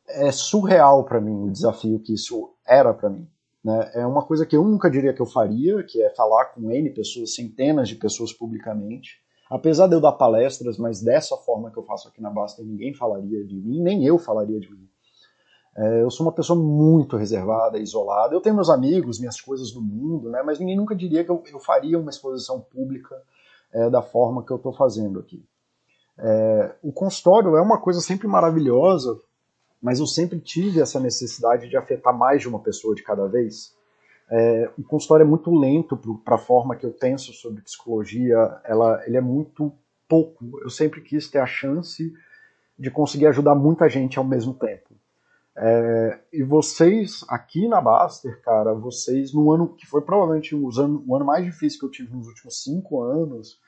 é 0.08 0.32
surreal 0.32 1.04
para 1.04 1.20
mim 1.20 1.48
o 1.48 1.52
desafio 1.52 2.00
que 2.00 2.14
isso 2.14 2.56
era 2.66 2.93
para 2.93 3.10
mim. 3.10 3.30
Né? 3.68 3.91
É 3.95 4.05
uma 4.05 4.24
coisa 4.24 4.45
que 4.45 4.55
eu 4.55 4.63
nunca 4.63 4.89
diria 4.89 5.13
que 5.13 5.22
eu 5.22 5.26
faria, 5.26 5.84
que 5.84 6.01
é 6.01 6.09
falar 6.11 6.45
com 6.45 6.72
N 6.72 6.89
pessoas, 6.91 7.36
centenas 7.36 7.89
de 7.89 7.95
pessoas 7.95 8.32
publicamente. 8.32 9.22
Apesar 9.49 9.88
de 9.88 9.93
eu 9.93 9.99
dar 9.99 10.13
palestras, 10.13 10.78
mas 10.78 11.01
dessa 11.01 11.36
forma 11.36 11.70
que 11.70 11.78
eu 11.78 11.84
faço 11.84 12.07
aqui 12.07 12.22
na 12.22 12.30
Basta, 12.30 12.63
ninguém 12.63 12.93
falaria 12.93 13.43
de 13.45 13.55
mim, 13.57 13.82
nem 13.82 14.05
eu 14.05 14.18
falaria 14.18 14.57
de 14.57 14.72
mim. 14.72 14.88
É, 15.76 16.01
eu 16.01 16.09
sou 16.09 16.26
uma 16.26 16.32
pessoa 16.32 16.57
muito 16.57 17.18
reservada, 17.18 17.78
isolada. 17.78 18.34
Eu 18.34 18.39
tenho 18.39 18.55
meus 18.55 18.70
amigos, 18.70 19.20
minhas 19.20 19.41
coisas 19.41 19.70
do 19.74 19.82
mundo, 19.82 20.30
né? 20.30 20.41
mas 20.45 20.59
ninguém 20.59 20.78
nunca 20.78 20.95
diria 20.95 21.26
que 21.26 21.30
eu, 21.30 21.43
eu 21.51 21.59
faria 21.59 21.99
uma 21.99 22.09
exposição 22.09 22.61
pública 22.61 23.22
é, 23.74 23.89
da 23.89 24.01
forma 24.01 24.45
que 24.45 24.51
eu 24.51 24.57
estou 24.57 24.72
fazendo 24.72 25.20
aqui. 25.20 25.43
É, 26.18 26.74
o 26.82 26.93
consultório 26.93 27.57
é 27.57 27.61
uma 27.61 27.82
coisa 27.82 27.99
sempre 27.99 28.30
maravilhosa, 28.30 29.20
mas 29.82 29.99
eu 29.99 30.07
sempre 30.07 30.39
tive 30.39 30.82
essa 30.82 30.99
necessidade 30.99 31.69
de 31.69 31.78
afetar 31.78 32.17
mais 32.17 32.41
de 32.41 32.47
uma 32.47 32.59
pessoa 32.59 32.95
de 32.95 33.03
cada 33.03 33.28
vez. 33.28 33.75
É, 34.30 34.69
o 34.78 34.84
consultório 34.84 35.23
é 35.23 35.28
muito 35.28 35.53
lento 35.53 35.95
para 36.23 36.36
a 36.36 36.39
forma 36.39 36.75
que 36.75 36.86
eu 36.86 36.91
penso 36.91 37.32
sobre 37.34 37.61
psicologia, 37.61 38.59
ela, 38.63 39.01
ele 39.05 39.17
é 39.17 39.21
muito 39.21 39.73
pouco. 40.07 40.59
Eu 40.61 40.69
sempre 40.69 41.01
quis 41.01 41.30
ter 41.30 41.39
a 41.39 41.45
chance 41.45 42.13
de 42.78 42.91
conseguir 42.91 43.28
ajudar 43.28 43.55
muita 43.55 43.88
gente 43.89 44.17
ao 44.17 44.25
mesmo 44.25 44.53
tempo. 44.53 44.95
É, 45.59 46.19
e 46.32 46.43
vocês, 46.43 47.25
aqui 47.28 47.67
na 47.67 47.82
Baster, 47.82 48.39
cara, 48.43 48.75
vocês, 48.75 49.34
no 49.34 49.51
ano 49.51 49.69
que 49.69 49.88
foi 49.88 50.01
provavelmente 50.01 50.53
ano, 50.55 51.03
o 51.07 51.15
ano 51.15 51.25
mais 51.25 51.43
difícil 51.43 51.80
que 51.80 51.86
eu 51.86 51.91
tive 51.91 52.15
nos 52.15 52.28
últimos 52.28 52.61
cinco 52.61 53.01
anos, 53.01 53.59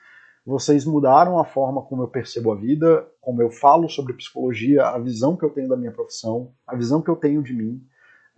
vocês 0.44 0.84
mudaram 0.84 1.38
a 1.38 1.44
forma 1.44 1.82
como 1.82 2.02
eu 2.02 2.08
percebo 2.08 2.52
a 2.52 2.56
vida, 2.56 3.06
como 3.20 3.42
eu 3.42 3.50
falo 3.50 3.88
sobre 3.88 4.14
psicologia, 4.14 4.86
a 4.86 4.98
visão 4.98 5.36
que 5.36 5.44
eu 5.44 5.50
tenho 5.50 5.68
da 5.68 5.76
minha 5.76 5.92
profissão, 5.92 6.52
a 6.66 6.74
visão 6.74 7.02
que 7.02 7.10
eu 7.10 7.16
tenho 7.16 7.42
de 7.42 7.52
mim, 7.52 7.82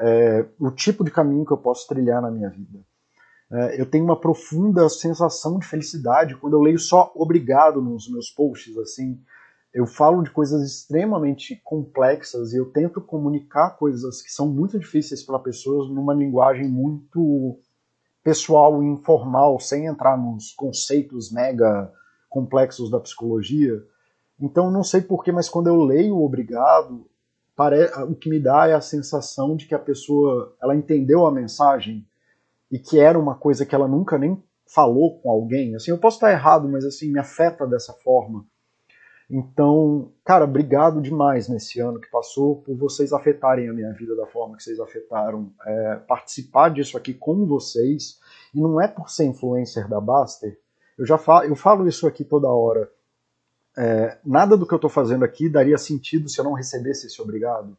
é, 0.00 0.44
o 0.58 0.70
tipo 0.70 1.04
de 1.04 1.10
caminho 1.10 1.46
que 1.46 1.52
eu 1.52 1.58
posso 1.58 1.86
trilhar 1.86 2.20
na 2.20 2.30
minha 2.30 2.50
vida. 2.50 2.80
É, 3.52 3.80
eu 3.80 3.86
tenho 3.86 4.04
uma 4.04 4.18
profunda 4.18 4.88
sensação 4.88 5.58
de 5.58 5.66
felicidade 5.66 6.36
quando 6.36 6.54
eu 6.54 6.60
leio 6.60 6.78
só 6.78 7.12
obrigado 7.14 7.80
nos 7.80 8.10
meus 8.10 8.30
posts, 8.30 8.76
assim. 8.78 9.20
Eu 9.72 9.86
falo 9.86 10.22
de 10.22 10.30
coisas 10.30 10.62
extremamente 10.62 11.60
complexas 11.64 12.52
e 12.52 12.56
eu 12.56 12.70
tento 12.72 13.00
comunicar 13.00 13.76
coisas 13.78 14.20
que 14.20 14.30
são 14.30 14.48
muito 14.48 14.78
difíceis 14.78 15.22
para 15.22 15.38
pessoas 15.38 15.88
numa 15.88 16.12
linguagem 16.12 16.68
muito 16.68 17.58
pessoal 18.22 18.82
e 18.82 18.86
informal, 18.86 19.58
sem 19.58 19.86
entrar 19.86 20.16
nos 20.16 20.52
conceitos 20.52 21.32
mega 21.32 21.92
complexos 22.28 22.90
da 22.90 23.00
psicologia. 23.00 23.82
Então, 24.40 24.70
não 24.70 24.82
sei 24.82 25.00
porquê, 25.00 25.30
mas 25.32 25.48
quando 25.48 25.66
eu 25.66 25.76
leio 25.82 26.22
Obrigado, 26.22 27.06
o 28.08 28.14
que 28.14 28.30
me 28.30 28.40
dá 28.40 28.68
é 28.68 28.74
a 28.74 28.80
sensação 28.80 29.54
de 29.54 29.66
que 29.66 29.74
a 29.74 29.78
pessoa 29.78 30.56
ela 30.60 30.74
entendeu 30.74 31.26
a 31.26 31.32
mensagem 31.32 32.06
e 32.70 32.78
que 32.78 32.98
era 32.98 33.18
uma 33.18 33.34
coisa 33.34 33.66
que 33.66 33.74
ela 33.74 33.86
nunca 33.86 34.18
nem 34.18 34.42
falou 34.66 35.20
com 35.20 35.30
alguém. 35.30 35.76
Assim, 35.76 35.90
eu 35.90 35.98
posso 35.98 36.16
estar 36.16 36.32
errado, 36.32 36.68
mas 36.68 36.84
assim 36.84 37.12
me 37.12 37.20
afeta 37.20 37.66
dessa 37.66 37.92
forma. 37.92 38.46
Então, 39.34 40.12
cara, 40.26 40.44
obrigado 40.44 41.00
demais 41.00 41.48
nesse 41.48 41.80
ano 41.80 41.98
que 41.98 42.10
passou 42.10 42.56
por 42.56 42.76
vocês 42.76 43.14
afetarem 43.14 43.66
a 43.66 43.72
minha 43.72 43.90
vida 43.94 44.14
da 44.14 44.26
forma 44.26 44.58
que 44.58 44.62
vocês 44.62 44.78
afetaram. 44.78 45.50
É, 45.64 45.96
participar 46.06 46.68
disso 46.68 46.98
aqui 46.98 47.14
com 47.14 47.46
vocês, 47.46 48.20
e 48.54 48.60
não 48.60 48.78
é 48.78 48.86
por 48.86 49.08
ser 49.08 49.24
influencer 49.24 49.88
da 49.88 49.98
Baster, 50.02 50.60
eu 50.98 51.06
já 51.06 51.16
falo, 51.16 51.46
eu 51.46 51.56
falo 51.56 51.88
isso 51.88 52.06
aqui 52.06 52.24
toda 52.24 52.46
hora. 52.46 52.90
É, 53.74 54.18
nada 54.22 54.54
do 54.54 54.66
que 54.66 54.74
eu 54.74 54.76
estou 54.76 54.90
fazendo 54.90 55.24
aqui 55.24 55.48
daria 55.48 55.78
sentido 55.78 56.28
se 56.28 56.38
eu 56.38 56.44
não 56.44 56.52
recebesse 56.52 57.06
esse 57.06 57.22
obrigado. 57.22 57.74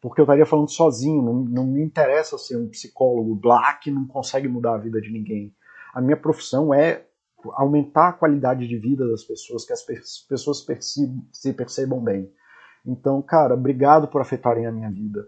Porque 0.00 0.20
eu 0.20 0.24
estaria 0.24 0.46
falando 0.46 0.68
sozinho, 0.68 1.22
não, 1.22 1.34
não 1.34 1.66
me 1.68 1.80
interessa 1.80 2.36
ser 2.36 2.56
um 2.56 2.68
psicólogo 2.68 3.36
black 3.36 3.88
não 3.88 4.04
consegue 4.04 4.48
mudar 4.48 4.74
a 4.74 4.78
vida 4.78 5.00
de 5.00 5.12
ninguém. 5.12 5.54
A 5.94 6.00
minha 6.00 6.16
profissão 6.16 6.74
é 6.74 7.06
aumentar 7.52 8.08
a 8.08 8.12
qualidade 8.12 8.66
de 8.66 8.76
vida 8.78 9.08
das 9.08 9.24
pessoas, 9.24 9.64
que 9.64 9.72
as 9.72 9.82
pessoas 10.28 10.60
percebam, 10.60 11.24
se 11.32 11.52
percebam 11.52 12.00
bem. 12.02 12.30
Então, 12.84 13.20
cara, 13.22 13.54
obrigado 13.54 14.08
por 14.08 14.20
afetarem 14.20 14.66
a 14.66 14.72
minha 14.72 14.90
vida. 14.90 15.26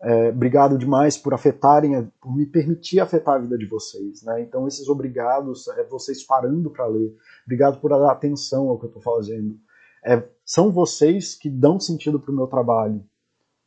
É, 0.00 0.28
obrigado 0.28 0.78
demais 0.78 1.18
por 1.18 1.34
afetarem, 1.34 2.08
por 2.20 2.34
me 2.34 2.46
permitir 2.46 3.00
afetar 3.00 3.34
a 3.34 3.38
vida 3.38 3.58
de 3.58 3.66
vocês. 3.66 4.22
Né? 4.22 4.42
Então, 4.42 4.68
esses 4.68 4.88
obrigados, 4.88 5.66
é 5.68 5.84
vocês 5.84 6.22
parando 6.22 6.70
para 6.70 6.86
ler. 6.86 7.16
Obrigado 7.44 7.80
por 7.80 7.90
dar 7.90 8.10
atenção 8.10 8.68
ao 8.68 8.78
que 8.78 8.84
eu 8.84 8.88
estou 8.88 9.02
fazendo. 9.02 9.58
É, 10.04 10.22
são 10.44 10.70
vocês 10.70 11.34
que 11.34 11.50
dão 11.50 11.80
sentido 11.80 12.20
para 12.20 12.30
o 12.30 12.34
meu 12.34 12.46
trabalho. 12.46 13.02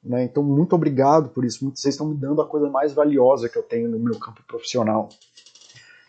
Né? 0.01 0.23
Então, 0.23 0.41
muito 0.41 0.73
obrigado 0.73 1.29
por 1.29 1.43
isso. 1.43 1.69
Vocês 1.69 1.93
estão 1.93 2.07
me 2.07 2.15
dando 2.15 2.41
a 2.41 2.47
coisa 2.47 2.69
mais 2.69 2.93
valiosa 2.93 3.49
que 3.49 3.57
eu 3.57 3.63
tenho 3.63 3.89
no 3.89 3.99
meu 3.99 4.17
campo 4.17 4.41
profissional. 4.47 5.09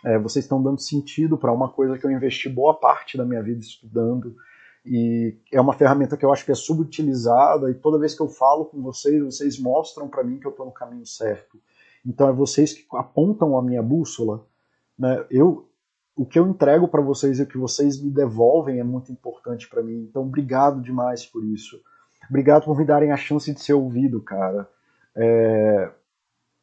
É, 0.05 0.19
vocês 0.19 0.45
estão 0.45 0.63
dando 0.63 0.81
sentido 0.81 1.39
para 1.39 1.53
uma 1.53 1.69
coisa 1.69 1.97
que 1.97 2.05
eu 2.05 2.11
investi 2.11 2.49
boa 2.49 2.75
parte 2.75 3.17
da 3.17 3.25
minha 3.25 3.43
vida 3.43 3.61
estudando 3.61 4.35
e 4.85 5.37
é 5.53 5.61
uma 5.61 5.73
ferramenta 5.73 6.17
que 6.17 6.25
eu 6.25 6.33
acho 6.33 6.45
que 6.45 6.51
é 6.51 6.55
subutilizada 6.55 7.71
e 7.71 7.75
toda 7.75 7.99
vez 7.99 8.15
que 8.15 8.21
eu 8.21 8.29
falo 8.29 8.65
com 8.65 8.83
vocês, 8.83 9.23
vocês 9.23 9.59
mostram 9.59 10.09
para 10.09 10.25
mim 10.25 10.39
que 10.39 10.47
eu 10.47 10.51
estou 10.51 10.67
no 10.67 10.73
caminho 10.73 11.07
certo. 11.07 11.59
Então 12.05 12.29
é 12.29 12.33
vocês 12.33 12.73
que 12.73 12.85
apontam 12.95 13.57
a 13.57 13.63
minha 13.63 13.83
bússola. 13.83 14.45
Né? 14.99 15.25
Eu, 15.31 15.69
o 16.17 16.27
que 16.27 16.39
eu 16.39 16.49
entrego 16.49 16.89
para 16.89 17.01
vocês 17.01 17.39
e 17.39 17.45
o 17.45 17.47
que 17.47 17.57
vocês 17.57 18.03
me 18.03 18.11
devolvem 18.11 18.81
é 18.81 18.85
muito 18.85 19.13
importante 19.13 19.69
para 19.69 19.83
mim. 19.83 20.07
Então 20.11 20.23
obrigado 20.23 20.83
demais 20.83 21.25
por 21.25 21.45
isso. 21.45 21.81
Obrigado 22.29 22.65
por 22.65 22.77
me 22.77 22.85
darem 22.85 23.13
a 23.13 23.17
chance 23.17 23.53
de 23.53 23.61
ser 23.61 23.75
ouvido, 23.75 24.21
cara. 24.21 24.69
É, 25.15 25.91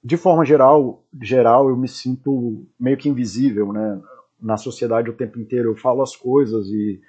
de 0.04 0.16
forma 0.18 0.46
geral, 0.46 1.04
geral, 1.22 1.70
eu 1.70 1.76
me 1.76 1.88
sinto 1.88 2.66
meio 2.80 2.98
que 2.98 3.10
invisível, 3.10 3.74
né? 3.74 4.02
Na 4.40 4.56
sociedade 4.56 5.10
o 5.10 5.18
tempo 5.18 5.38
inteiro 5.40 5.72
eu 5.72 5.76
falo 5.76 6.02
as 6.02 6.16
coisas 6.16 6.68
e, 6.68 7.02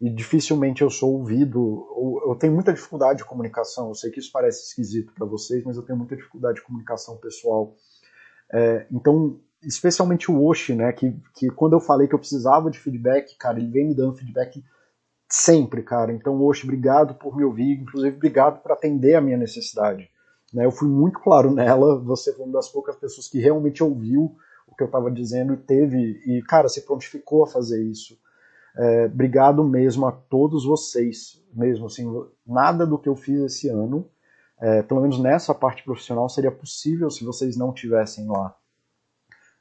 e 0.00 0.08
dificilmente 0.08 0.82
eu 0.82 0.90
sou 0.90 1.14
ouvido. 1.14 1.84
Eu 2.24 2.36
tenho 2.36 2.52
muita 2.52 2.72
dificuldade 2.72 3.18
de 3.18 3.24
comunicação. 3.24 3.88
Eu 3.88 3.94
sei 3.94 4.10
que 4.10 4.20
isso 4.20 4.30
parece 4.32 4.68
esquisito 4.68 5.12
para 5.12 5.26
vocês, 5.26 5.64
mas 5.64 5.76
eu 5.76 5.82
tenho 5.82 5.98
muita 5.98 6.14
dificuldade 6.14 6.56
de 6.56 6.64
comunicação 6.64 7.16
pessoal. 7.16 7.74
É, 8.52 8.86
então, 8.92 9.40
especialmente 9.60 10.30
o 10.30 10.44
Oshi, 10.44 10.76
né? 10.76 10.92
Que, 10.92 11.12
que 11.34 11.50
quando 11.50 11.72
eu 11.72 11.80
falei 11.80 12.06
que 12.06 12.14
eu 12.14 12.18
precisava 12.20 12.70
de 12.70 12.78
feedback, 12.78 13.36
cara, 13.36 13.58
ele 13.58 13.70
vem 13.70 13.88
me 13.88 13.94
dando 13.94 14.14
feedback 14.14 14.62
sempre, 15.28 15.82
cara. 15.82 16.12
Então, 16.12 16.40
Oshi, 16.40 16.64
obrigado 16.64 17.16
por 17.16 17.36
me 17.36 17.42
ouvir, 17.42 17.80
inclusive 17.80 18.14
obrigado 18.14 18.62
por 18.62 18.70
atender 18.70 19.16
a 19.16 19.20
minha 19.20 19.36
necessidade. 19.36 20.08
Né? 20.52 20.64
Eu 20.64 20.70
fui 20.70 20.88
muito 20.88 21.20
claro 21.20 21.50
nela, 21.50 21.98
você 21.98 22.32
foi 22.32 22.44
uma 22.44 22.54
das 22.54 22.68
poucas 22.68 22.96
pessoas 22.96 23.28
que 23.28 23.40
realmente 23.40 23.82
ouviu 23.82 24.36
o 24.66 24.74
que 24.74 24.82
eu 24.82 24.86
estava 24.86 25.10
dizendo 25.10 25.54
e 25.54 25.56
teve, 25.56 26.20
e 26.26 26.42
cara, 26.42 26.68
se 26.68 26.82
prontificou 26.82 27.44
a 27.44 27.46
fazer 27.46 27.82
isso. 27.82 28.18
É, 28.76 29.06
obrigado 29.06 29.64
mesmo 29.64 30.06
a 30.06 30.12
todos 30.12 30.64
vocês, 30.64 31.42
mesmo 31.54 31.86
assim, 31.86 32.06
nada 32.46 32.86
do 32.86 32.98
que 32.98 33.08
eu 33.08 33.16
fiz 33.16 33.40
esse 33.40 33.68
ano, 33.68 34.08
é, 34.60 34.82
pelo 34.82 35.00
menos 35.00 35.18
nessa 35.18 35.54
parte 35.54 35.82
profissional, 35.82 36.28
seria 36.28 36.50
possível 36.50 37.10
se 37.10 37.24
vocês 37.24 37.56
não 37.56 37.72
tivessem 37.72 38.26
lá. 38.26 38.54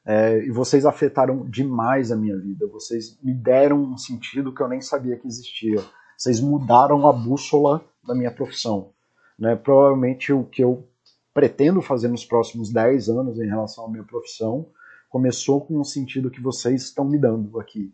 É, 0.05 0.45
e 0.45 0.51
vocês 0.51 0.85
afetaram 0.85 1.49
demais 1.49 2.11
a 2.11 2.15
minha 2.15 2.37
vida. 2.37 2.67
Vocês 2.67 3.17
me 3.23 3.33
deram 3.33 3.81
um 3.81 3.97
sentido 3.97 4.53
que 4.53 4.61
eu 4.61 4.67
nem 4.67 4.79
sabia 4.79 5.17
que 5.17 5.27
existia. 5.27 5.83
Vocês 6.15 6.39
mudaram 6.39 7.07
a 7.07 7.11
bússola 7.11 7.83
da 8.05 8.13
minha 8.13 8.31
profissão. 8.31 8.93
Né? 9.37 9.55
Provavelmente 9.55 10.31
o 10.31 10.43
que 10.43 10.63
eu 10.63 10.87
pretendo 11.33 11.81
fazer 11.81 12.07
nos 12.07 12.25
próximos 12.25 12.71
10 12.71 13.09
anos 13.09 13.39
em 13.39 13.47
relação 13.47 13.85
à 13.85 13.89
minha 13.89 14.03
profissão 14.03 14.69
começou 15.09 15.65
com 15.65 15.79
o 15.79 15.85
sentido 15.85 16.31
que 16.31 16.41
vocês 16.41 16.83
estão 16.83 17.05
me 17.05 17.17
dando 17.17 17.59
aqui. 17.59 17.93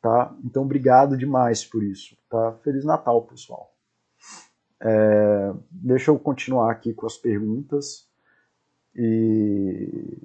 Tá? 0.00 0.34
Então, 0.44 0.62
obrigado 0.62 1.16
demais 1.16 1.64
por 1.64 1.82
isso. 1.82 2.16
Tá? 2.28 2.52
Feliz 2.62 2.84
Natal, 2.84 3.22
pessoal. 3.22 3.72
É, 4.80 5.52
deixa 5.70 6.10
eu 6.10 6.18
continuar 6.18 6.70
aqui 6.70 6.92
com 6.92 7.06
as 7.06 7.16
perguntas. 7.16 8.06
E, 8.94 10.18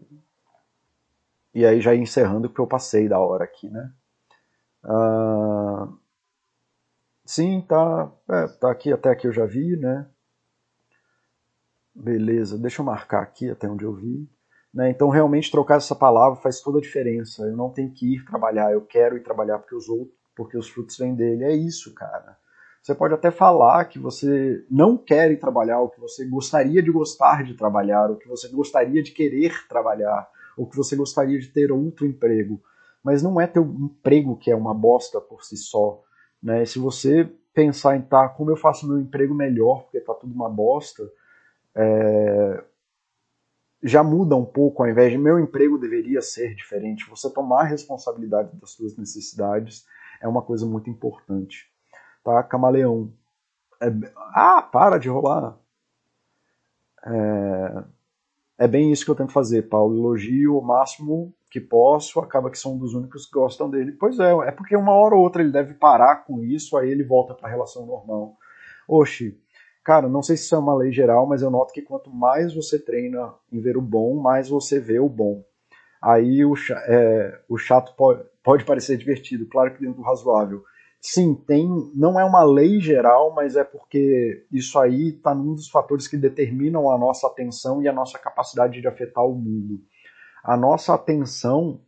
e 1.54 1.66
aí 1.66 1.82
já 1.82 1.95
encerrando, 1.95 2.50
porque 2.50 2.62
eu 2.62 2.68
passei 2.68 3.08
da 3.08 3.20
hora 3.20 3.45
aqui, 3.45 3.70
né? 3.70 3.91
Uh, 4.84 5.97
sim, 7.26 7.62
tá, 7.68 8.12
é, 8.30 8.47
tá 8.47 8.72
aqui, 8.72 8.93
até 8.93 9.10
aqui 9.10 9.28
eu 9.28 9.34
já 9.34 9.45
vi, 9.45 9.76
né? 9.76 10.06
Beleza, 12.02 12.58
deixa 12.58 12.82
eu 12.82 12.86
marcar 12.86 13.22
aqui 13.22 13.50
até 13.50 13.68
onde 13.70 13.84
eu 13.84 13.93
vi. 13.93 14.26
Né? 14.74 14.89
Então, 14.89 15.10
realmente, 15.10 15.52
trocar 15.52 15.76
essa 15.76 15.93
palavra 15.93 16.39
faz 16.39 16.62
toda 16.62 16.78
a 16.78 16.82
diferença. 16.82 17.43
Eu 17.43 17.58
não 17.58 17.70
tenho 17.70 17.91
que 17.91 18.16
ir 18.16 18.24
trabalhar, 18.24 18.72
eu 18.72 18.82
quero 18.82 19.18
ir 19.18 19.24
trabalhar 19.24 19.60
porque 19.60 19.76
os, 19.76 19.89
outros, 19.89 20.16
porque 20.34 20.58
os 20.58 20.70
frutos 20.70 20.97
vêm 20.97 21.14
dele. 21.14 21.43
É 21.43 21.54
isso, 21.54 21.93
cara. 21.93 22.38
Você 22.82 22.95
pode 22.95 23.14
até 23.14 23.30
falar 23.30 23.84
que 23.86 24.00
você 24.00 24.66
não 24.72 24.97
quer 24.97 25.30
ir 25.30 25.38
trabalhar, 25.38 25.82
ou 25.82 25.89
que 25.89 26.00
você 26.00 26.26
gostaria 26.26 26.82
de 26.82 26.89
gostar 26.89 27.43
de 27.43 27.54
trabalhar, 27.54 28.10
ou 28.10 28.16
que 28.16 28.30
você 28.30 28.47
gostaria 28.47 29.04
de 29.04 29.12
querer 29.12 29.68
trabalhar, 29.68 30.30
ou 30.56 30.66
que 30.66 30.78
você 30.78 30.95
gostaria 30.95 31.38
de 31.38 31.50
ter 31.50 31.70
outro 31.70 32.08
emprego. 32.08 32.62
Mas 33.04 33.22
não 33.22 33.41
é 33.41 33.45
teu 33.45 33.64
emprego 33.64 34.38
que 34.38 34.50
é 34.50 34.56
uma 34.56 34.74
bosta 34.74 35.20
por 35.20 35.43
si 35.43 35.58
só. 35.58 36.02
Né? 36.41 36.64
Se 36.64 36.80
você 36.80 37.30
pensar 37.54 37.97
em 37.97 38.02
tá, 38.02 38.30
como 38.30 38.52
eu 38.52 38.56
faço 38.56 38.88
meu 38.88 39.00
emprego 39.00 39.36
melhor 39.36 39.84
porque 39.84 40.00
tá 40.00 40.14
tudo 40.14 40.34
uma 40.34 40.50
bosta, 40.50 41.04
é, 41.76 42.63
já 43.82 44.03
muda 44.03 44.36
um 44.36 44.45
pouco, 44.45 44.84
ao 44.84 44.89
invés 44.89 45.11
de 45.11 45.17
meu 45.17 45.39
emprego 45.39 45.78
deveria 45.78 46.22
ser 46.22 46.53
diferente. 46.53 47.09
Você 47.09 47.30
tomar 47.30 47.63
responsabilidade 47.63 48.55
das 48.59 48.72
suas 48.72 48.97
necessidades 48.97 49.86
é 50.22 50.28
uma 50.28 50.41
coisa 50.41 50.65
muito 50.65 50.89
importante. 50.89 51.72
Tá, 52.24 52.43
camaleão? 52.43 53.13
É... 53.82 53.88
Ah, 54.34 54.61
para 54.61 54.97
de 54.97 55.07
rolar! 55.07 55.57
É... 57.05 57.84
é 58.65 58.67
bem 58.67 58.91
isso 58.91 59.05
que 59.05 59.11
eu 59.11 59.15
tento 59.15 59.32
fazer, 59.32 59.70
Paulo. 59.70 59.97
Elogio 59.97 60.57
o 60.57 60.61
máximo 60.61 61.34
que 61.49 61.61
posso, 61.61 62.20
acaba 62.20 62.51
que 62.51 62.59
são 62.59 62.74
um 62.74 62.78
dos 62.78 62.93
únicos 62.93 63.26
que 63.26 63.32
gostam 63.32 63.70
dele. 63.70 63.93
Pois 63.93 64.20
é, 64.20 64.32
é 64.47 64.51
porque 64.51 64.76
uma 64.76 64.93
hora 64.93 65.15
ou 65.15 65.22
outra 65.22 65.41
ele 65.41 65.51
deve 65.51 65.74
parar 65.74 66.17
com 66.17 66.43
isso, 66.43 66.78
aí 66.78 66.89
ele 66.89 67.03
volta 67.03 67.34
para 67.34 67.47
a 67.47 67.51
relação 67.51 67.86
normal. 67.86 68.38
Oxi, 68.88 69.39
Cara, 69.90 70.08
não 70.08 70.22
sei 70.22 70.38
se 70.38 70.44
isso 70.44 70.54
é 70.54 70.60
uma 70.60 70.76
lei 70.76 70.92
geral, 70.92 71.26
mas 71.26 71.42
eu 71.42 71.50
noto 71.50 71.74
que 71.74 71.82
quanto 71.82 72.12
mais 72.12 72.54
você 72.54 72.78
treina 72.78 73.34
em 73.52 73.60
ver 73.60 73.76
o 73.76 73.82
bom, 73.82 74.22
mais 74.22 74.48
você 74.48 74.80
vê 74.80 75.00
o 75.00 75.10
bom. 75.10 75.44
Aí 76.00 76.46
o, 76.46 76.54
é, 76.86 77.42
o 77.50 77.58
chato 77.58 77.96
pode, 77.96 78.24
pode 78.44 78.66
parecer 78.66 78.98
divertido, 78.98 79.48
claro 79.48 79.74
que 79.74 79.82
dentro 79.82 79.96
do 79.96 80.04
razoável. 80.04 80.64
Sim, 81.02 81.34
tem, 81.34 81.68
não 81.96 82.20
é 82.20 82.24
uma 82.24 82.44
lei 82.44 82.80
geral, 82.80 83.34
mas 83.34 83.56
é 83.56 83.64
porque 83.64 84.46
isso 84.52 84.78
aí 84.78 85.16
está 85.16 85.34
num 85.34 85.56
dos 85.56 85.68
fatores 85.68 86.08
que 86.08 86.18
determinam 86.18 86.92
a 86.92 86.96
nossa 86.96 87.26
atenção 87.26 87.82
e 87.82 87.88
a 87.88 87.92
nossa 87.92 88.20
capacidade 88.20 88.80
de 88.80 88.88
afetar 88.88 89.26
o 89.26 89.34
mundo. 89.34 89.82
A 90.44 90.56
nossa 90.56 90.94
atenção 90.94 91.82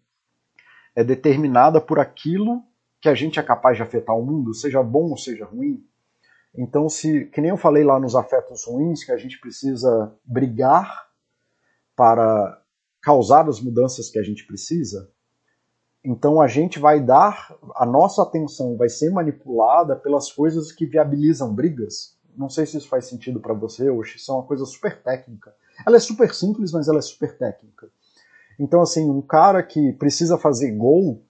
é 0.95 1.03
determinada 1.03 1.79
por 1.79 1.99
aquilo 1.99 2.63
que 2.99 3.07
a 3.07 3.13
gente 3.13 3.39
é 3.39 3.43
capaz 3.43 3.77
de 3.77 3.83
afetar 3.83 4.17
o 4.17 4.25
mundo, 4.25 4.55
seja 4.55 4.81
bom 4.81 5.11
ou 5.11 5.17
seja 5.17 5.45
ruim. 5.45 5.85
Então, 6.55 6.89
se, 6.89 7.25
que 7.25 7.39
nem 7.39 7.49
eu 7.49 7.57
falei 7.57 7.83
lá 7.83 7.99
nos 7.99 8.15
afetos 8.15 8.65
ruins, 8.65 9.03
que 9.03 9.11
a 9.11 9.17
gente 9.17 9.39
precisa 9.39 10.13
brigar 10.25 11.09
para 11.95 12.61
causar 13.01 13.47
as 13.47 13.61
mudanças 13.61 14.09
que 14.09 14.19
a 14.19 14.23
gente 14.23 14.45
precisa, 14.45 15.09
então 16.03 16.41
a 16.41 16.47
gente 16.47 16.79
vai 16.79 16.99
dar, 16.99 17.55
a 17.75 17.85
nossa 17.85 18.23
atenção 18.23 18.75
vai 18.75 18.89
ser 18.89 19.11
manipulada 19.11 19.95
pelas 19.95 20.31
coisas 20.31 20.71
que 20.71 20.85
viabilizam 20.85 21.53
brigas. 21.53 22.17
Não 22.35 22.49
sei 22.49 22.65
se 22.65 22.77
isso 22.77 22.89
faz 22.89 23.05
sentido 23.05 23.39
para 23.39 23.53
você, 23.53 23.89
hoje 23.89 24.17
isso 24.17 24.31
é 24.31 24.35
uma 24.35 24.43
coisa 24.45 24.65
super 24.65 25.01
técnica. 25.01 25.53
Ela 25.85 25.97
é 25.97 25.99
super 25.99 26.33
simples, 26.33 26.71
mas 26.71 26.87
ela 26.87 26.99
é 26.99 27.01
super 27.01 27.37
técnica. 27.37 27.89
Então, 28.59 28.81
assim, 28.81 29.09
um 29.09 29.21
cara 29.21 29.63
que 29.63 29.93
precisa 29.93 30.37
fazer 30.37 30.71
gol, 30.71 31.23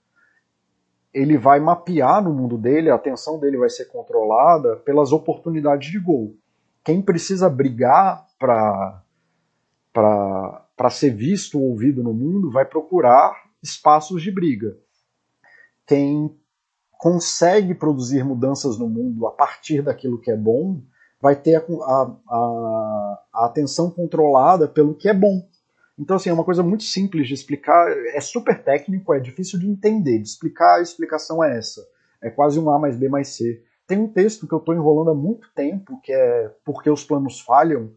ele 1.12 1.36
vai 1.36 1.60
mapear 1.60 2.22
no 2.22 2.32
mundo 2.32 2.56
dele, 2.56 2.90
a 2.90 2.94
atenção 2.94 3.38
dele 3.38 3.58
vai 3.58 3.68
ser 3.68 3.86
controlada 3.86 4.76
pelas 4.76 5.12
oportunidades 5.12 5.90
de 5.90 5.98
gol. 5.98 6.36
Quem 6.82 7.02
precisa 7.02 7.50
brigar 7.50 8.26
para 8.38 9.02
ser 10.90 11.10
visto 11.10 11.58
ou 11.58 11.70
ouvido 11.70 12.02
no 12.02 12.14
mundo 12.14 12.50
vai 12.50 12.64
procurar 12.64 13.34
espaços 13.62 14.22
de 14.22 14.32
briga. 14.32 14.76
Quem 15.86 16.34
consegue 16.98 17.74
produzir 17.74 18.24
mudanças 18.24 18.78
no 18.78 18.88
mundo 18.88 19.26
a 19.26 19.32
partir 19.32 19.82
daquilo 19.82 20.20
que 20.20 20.30
é 20.30 20.36
bom 20.36 20.80
vai 21.20 21.36
ter 21.36 21.56
a, 21.56 21.62
a, 22.28 23.18
a 23.32 23.46
atenção 23.46 23.90
controlada 23.90 24.66
pelo 24.66 24.94
que 24.94 25.08
é 25.08 25.14
bom. 25.14 25.46
Então, 26.02 26.16
assim, 26.16 26.30
é 26.30 26.32
uma 26.32 26.44
coisa 26.44 26.64
muito 26.64 26.82
simples 26.82 27.28
de 27.28 27.34
explicar, 27.34 27.88
é 28.12 28.20
super 28.20 28.60
técnico, 28.60 29.14
é 29.14 29.20
difícil 29.20 29.56
de 29.56 29.68
entender. 29.68 30.18
De 30.18 30.26
explicar, 30.26 30.78
a 30.78 30.82
explicação 30.82 31.44
é 31.44 31.56
essa. 31.56 31.80
É 32.20 32.28
quase 32.28 32.58
um 32.58 32.68
A 32.70 32.76
mais 32.76 32.96
B 32.96 33.08
mais 33.08 33.28
C. 33.28 33.62
Tem 33.86 34.00
um 34.00 34.08
texto 34.08 34.48
que 34.48 34.52
eu 34.52 34.58
estou 34.58 34.74
enrolando 34.74 35.10
há 35.10 35.14
muito 35.14 35.46
tempo, 35.54 36.00
que 36.02 36.12
é 36.12 36.52
Porque 36.64 36.90
os 36.90 37.04
Planos 37.04 37.40
Falham, 37.40 37.92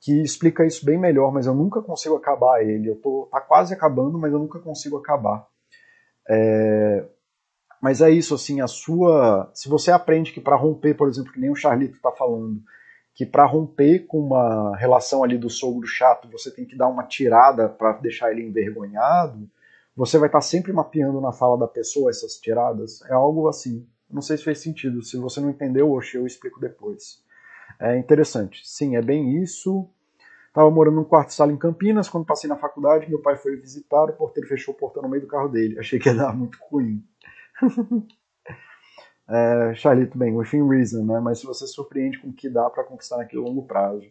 que 0.00 0.22
explica 0.22 0.64
isso 0.64 0.86
bem 0.86 0.96
melhor, 0.96 1.32
mas 1.32 1.46
eu 1.46 1.54
nunca 1.56 1.82
consigo 1.82 2.14
acabar 2.14 2.62
ele. 2.62 2.88
Eu 2.88 3.00
tô 3.00 3.28
tá 3.32 3.40
quase 3.40 3.74
acabando, 3.74 4.16
mas 4.16 4.32
eu 4.32 4.38
nunca 4.38 4.60
consigo 4.60 4.96
acabar. 4.96 5.44
É, 6.30 7.04
mas 7.82 8.00
é 8.00 8.10
isso, 8.10 8.32
assim, 8.36 8.60
a 8.60 8.68
sua. 8.68 9.50
Se 9.52 9.68
você 9.68 9.90
aprende 9.90 10.30
que 10.30 10.40
para 10.40 10.54
romper, 10.54 10.94
por 10.94 11.08
exemplo, 11.08 11.32
que 11.32 11.40
nem 11.40 11.50
o 11.50 11.56
Charlito 11.56 11.96
está 11.96 12.12
falando, 12.12 12.62
que 13.14 13.24
para 13.24 13.46
romper 13.46 14.06
com 14.06 14.18
uma 14.18 14.76
relação 14.76 15.22
ali 15.22 15.38
do 15.38 15.48
sogro 15.48 15.86
chato, 15.86 16.28
você 16.28 16.50
tem 16.50 16.64
que 16.64 16.76
dar 16.76 16.88
uma 16.88 17.04
tirada 17.04 17.68
para 17.68 17.92
deixar 17.92 18.32
ele 18.32 18.42
envergonhado, 18.42 19.48
você 19.96 20.18
vai 20.18 20.28
estar 20.28 20.38
tá 20.38 20.42
sempre 20.42 20.72
mapeando 20.72 21.20
na 21.20 21.32
fala 21.32 21.56
da 21.56 21.68
pessoa 21.68 22.10
essas 22.10 22.34
tiradas. 22.40 23.00
É 23.02 23.14
algo 23.14 23.48
assim. 23.48 23.86
Não 24.10 24.20
sei 24.20 24.36
se 24.36 24.42
fez 24.42 24.58
sentido. 24.58 25.02
Se 25.02 25.16
você 25.16 25.40
não 25.40 25.50
entendeu, 25.50 25.92
oxe, 25.92 26.16
eu 26.16 26.26
explico 26.26 26.60
depois. 26.60 27.22
É 27.80 27.96
interessante. 27.96 28.62
Sim, 28.64 28.96
é 28.96 29.02
bem 29.02 29.40
isso. 29.40 29.88
Estava 30.48 30.68
morando 30.70 30.96
num 30.96 31.04
quarto 31.04 31.28
de 31.28 31.34
sala 31.34 31.52
em 31.52 31.56
Campinas. 31.56 32.08
Quando 32.08 32.26
passei 32.26 32.48
na 32.50 32.56
faculdade, 32.56 33.08
meu 33.08 33.20
pai 33.20 33.36
foi 33.36 33.56
visitar. 33.56 34.04
O 34.04 34.12
porteiro 34.14 34.48
fechou 34.48 34.74
o 34.74 34.76
portão 34.76 35.02
no 35.02 35.08
meio 35.08 35.22
do 35.22 35.28
carro 35.28 35.48
dele. 35.48 35.78
Achei 35.78 36.00
que 36.00 36.08
ia 36.08 36.14
dar 36.14 36.34
muito 36.34 36.58
ruim. 36.68 37.04
é, 39.28 39.74
Charlito, 39.74 40.18
bem, 40.18 40.36
within 40.36 40.68
reason, 40.68 41.04
né? 41.04 41.18
Mas 41.20 41.40
se 41.40 41.46
você 41.46 41.66
surpreende 41.66 42.18
com 42.18 42.28
o 42.28 42.32
que 42.32 42.48
dá 42.48 42.68
para 42.68 42.84
conquistar 42.84 43.16
naquele 43.16 43.42
longo 43.42 43.62
prazo. 43.62 44.06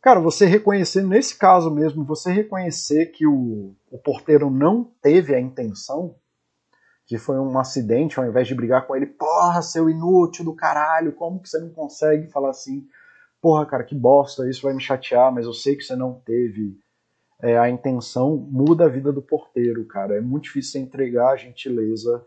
Cara, 0.00 0.20
você 0.20 0.46
reconhecer, 0.46 1.02
nesse 1.02 1.36
caso 1.36 1.70
mesmo, 1.70 2.04
você 2.04 2.32
reconhecer 2.32 3.06
que 3.06 3.26
o, 3.26 3.74
o 3.90 3.98
porteiro 3.98 4.50
não 4.50 4.84
teve 5.02 5.34
a 5.34 5.40
intenção, 5.40 6.14
que 7.06 7.18
foi 7.18 7.38
um 7.38 7.58
acidente, 7.58 8.18
ao 8.18 8.26
invés 8.26 8.46
de 8.46 8.54
brigar 8.54 8.86
com 8.86 8.94
ele, 8.94 9.06
porra, 9.06 9.60
seu 9.60 9.90
inútil 9.90 10.44
do 10.44 10.54
caralho, 10.54 11.12
como 11.12 11.40
que 11.40 11.48
você 11.48 11.58
não 11.58 11.70
consegue 11.70 12.28
falar 12.28 12.50
assim? 12.50 12.86
Porra, 13.42 13.66
cara, 13.66 13.84
que 13.84 13.94
bosta, 13.94 14.48
isso 14.48 14.62
vai 14.62 14.72
me 14.72 14.80
chatear, 14.80 15.32
mas 15.32 15.44
eu 15.44 15.52
sei 15.52 15.76
que 15.76 15.82
você 15.82 15.96
não 15.96 16.14
teve 16.14 16.78
é, 17.42 17.58
a 17.58 17.68
intenção, 17.68 18.36
muda 18.36 18.84
a 18.84 18.88
vida 18.88 19.12
do 19.12 19.20
porteiro, 19.20 19.84
cara. 19.86 20.16
É 20.16 20.20
muito 20.20 20.44
difícil 20.44 20.72
você 20.72 20.78
entregar 20.78 21.30
a 21.30 21.36
gentileza 21.36 22.24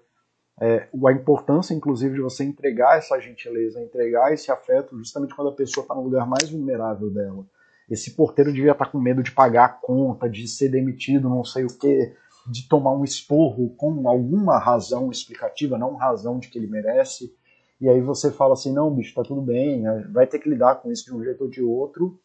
é, 0.61 0.87
a 1.05 1.11
importância, 1.11 1.73
inclusive, 1.73 2.15
de 2.15 2.21
você 2.21 2.43
entregar 2.43 2.97
essa 2.97 3.19
gentileza, 3.19 3.81
entregar 3.81 4.33
esse 4.33 4.51
afeto, 4.51 4.97
justamente 4.97 5.35
quando 5.35 5.49
a 5.49 5.55
pessoa 5.55 5.83
está 5.83 5.95
no 5.95 6.03
lugar 6.03 6.27
mais 6.27 6.49
vulnerável 6.49 7.09
dela. 7.09 7.45
Esse 7.89 8.11
porteiro 8.11 8.53
devia 8.53 8.71
estar 8.71 8.85
tá 8.85 8.91
com 8.91 8.99
medo 8.99 9.23
de 9.23 9.31
pagar 9.31 9.65
a 9.65 9.69
conta, 9.69 10.29
de 10.29 10.47
ser 10.47 10.69
demitido, 10.69 11.27
não 11.27 11.43
sei 11.43 11.65
o 11.65 11.67
que, 11.67 12.13
de 12.47 12.67
tomar 12.67 12.93
um 12.93 13.03
esporro 13.03 13.69
com 13.75 14.07
alguma 14.07 14.57
razão 14.57 15.11
explicativa, 15.11 15.77
não 15.77 15.95
razão 15.95 16.39
de 16.39 16.49
que 16.49 16.57
ele 16.57 16.67
merece. 16.67 17.35
E 17.81 17.89
aí 17.89 17.99
você 17.99 18.31
fala 18.31 18.53
assim: 18.53 18.71
não, 18.71 18.93
bicho, 18.93 19.15
tá 19.15 19.23
tudo 19.23 19.41
bem, 19.41 19.83
vai 20.11 20.27
ter 20.27 20.39
que 20.39 20.49
lidar 20.49 20.75
com 20.75 20.91
isso 20.91 21.05
de 21.05 21.15
um 21.15 21.23
jeito 21.23 21.43
ou 21.43 21.49
de 21.49 21.61
outro, 21.61 22.19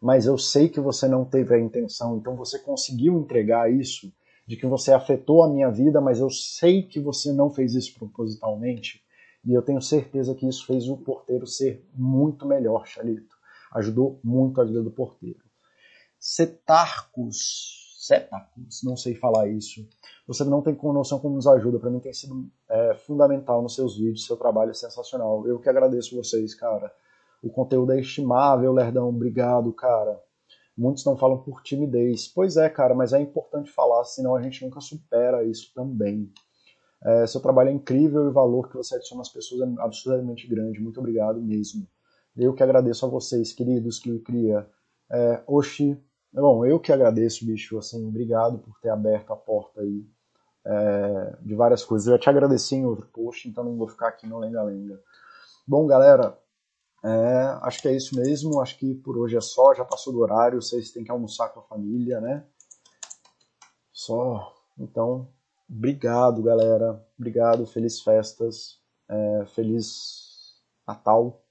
mas 0.00 0.26
eu 0.26 0.38
sei 0.38 0.68
que 0.68 0.80
você 0.80 1.08
não 1.08 1.24
teve 1.24 1.54
a 1.54 1.58
intenção, 1.58 2.16
então 2.16 2.36
você 2.36 2.58
conseguiu 2.58 3.18
entregar 3.18 3.70
isso 3.70 4.12
de 4.50 4.56
que 4.56 4.66
você 4.66 4.92
afetou 4.92 5.44
a 5.44 5.48
minha 5.48 5.70
vida, 5.70 6.00
mas 6.00 6.18
eu 6.18 6.28
sei 6.28 6.82
que 6.82 6.98
você 6.98 7.32
não 7.32 7.50
fez 7.50 7.72
isso 7.72 7.96
propositalmente. 7.96 9.00
E 9.44 9.52
eu 9.52 9.62
tenho 9.62 9.80
certeza 9.80 10.34
que 10.34 10.44
isso 10.44 10.66
fez 10.66 10.88
o 10.88 10.96
porteiro 10.96 11.46
ser 11.46 11.88
muito 11.94 12.44
melhor, 12.44 12.84
Chalito. 12.84 13.36
Ajudou 13.72 14.18
muito 14.24 14.60
a 14.60 14.64
vida 14.64 14.82
do 14.82 14.90
porteiro. 14.90 15.38
Cetarcos, 16.18 17.94
cetarcos, 18.00 18.82
não 18.82 18.96
sei 18.96 19.14
falar 19.14 19.46
isso. 19.46 19.88
Você 20.26 20.42
não 20.42 20.60
tem 20.62 20.76
noção 20.82 21.20
como 21.20 21.36
nos 21.36 21.46
ajuda. 21.46 21.78
Para 21.78 21.90
mim 21.90 22.00
tem 22.00 22.12
sido 22.12 22.50
é, 22.68 22.94
fundamental 22.96 23.62
nos 23.62 23.76
seus 23.76 23.96
vídeos, 23.96 24.26
seu 24.26 24.36
trabalho 24.36 24.72
é 24.72 24.74
sensacional. 24.74 25.46
Eu 25.46 25.60
que 25.60 25.68
agradeço 25.68 26.16
vocês, 26.16 26.56
cara. 26.56 26.92
O 27.40 27.50
conteúdo 27.50 27.92
é 27.92 28.00
estimável, 28.00 28.72
Lerdão. 28.72 29.10
Obrigado, 29.10 29.72
cara. 29.72 30.20
Muitos 30.76 31.04
não 31.04 31.16
falam 31.16 31.38
por 31.38 31.62
timidez. 31.62 32.28
Pois 32.28 32.56
é, 32.56 32.68
cara, 32.68 32.94
mas 32.94 33.12
é 33.12 33.20
importante 33.20 33.70
falar, 33.70 34.04
senão 34.04 34.34
a 34.34 34.42
gente 34.42 34.64
nunca 34.64 34.80
supera 34.80 35.44
isso 35.44 35.72
também. 35.74 36.32
É, 37.02 37.26
seu 37.26 37.40
trabalho 37.40 37.70
é 37.70 37.72
incrível 37.72 38.24
e 38.24 38.28
o 38.28 38.32
valor 38.32 38.68
que 38.68 38.76
você 38.76 38.94
adiciona 38.94 39.22
às 39.22 39.28
pessoas 39.28 39.62
é 39.62 39.82
absurdamente 39.82 40.46
grande. 40.46 40.80
Muito 40.80 41.00
obrigado 41.00 41.40
mesmo. 41.40 41.86
Eu 42.36 42.54
que 42.54 42.62
agradeço 42.62 43.04
a 43.04 43.08
vocês, 43.08 43.52
queridos, 43.52 43.98
que 43.98 44.18
cria. 44.20 44.68
É, 45.10 45.42
Oxi, 45.46 45.98
bom, 46.32 46.64
eu 46.64 46.78
que 46.78 46.92
agradeço, 46.92 47.44
bicho, 47.44 47.76
assim, 47.78 48.06
obrigado 48.06 48.58
por 48.58 48.78
ter 48.80 48.90
aberto 48.90 49.32
a 49.32 49.36
porta 49.36 49.80
aí 49.80 50.04
é, 50.64 51.36
de 51.42 51.54
várias 51.54 51.84
coisas. 51.84 52.06
Eu 52.06 52.14
já 52.14 52.18
te 52.18 52.30
agradeci 52.30 52.76
em 52.76 52.86
outro 52.86 53.06
post, 53.06 53.48
então 53.48 53.64
não 53.64 53.76
vou 53.76 53.88
ficar 53.88 54.08
aqui 54.08 54.26
no 54.26 54.38
lenga-lenga. 54.38 55.00
Bom, 55.66 55.86
galera, 55.86 56.38
é, 57.02 57.58
acho 57.62 57.80
que 57.80 57.88
é 57.88 57.96
isso 57.96 58.14
mesmo. 58.16 58.60
Acho 58.60 58.78
que 58.78 58.94
por 58.94 59.16
hoje 59.16 59.36
é 59.36 59.40
só. 59.40 59.74
Já 59.74 59.84
passou 59.84 60.12
do 60.12 60.20
horário. 60.20 60.60
Vocês 60.60 60.90
têm 60.90 61.04
que 61.04 61.10
almoçar 61.10 61.48
com 61.48 61.60
a 61.60 61.64
família, 61.64 62.20
né? 62.20 62.44
Só. 63.92 64.54
Então, 64.78 65.28
obrigado, 65.68 66.42
galera. 66.42 67.04
Obrigado. 67.18 67.66
Feliz 67.66 68.00
festas. 68.00 68.78
É, 69.08 69.44
feliz 69.46 70.60
Natal. 70.86 71.42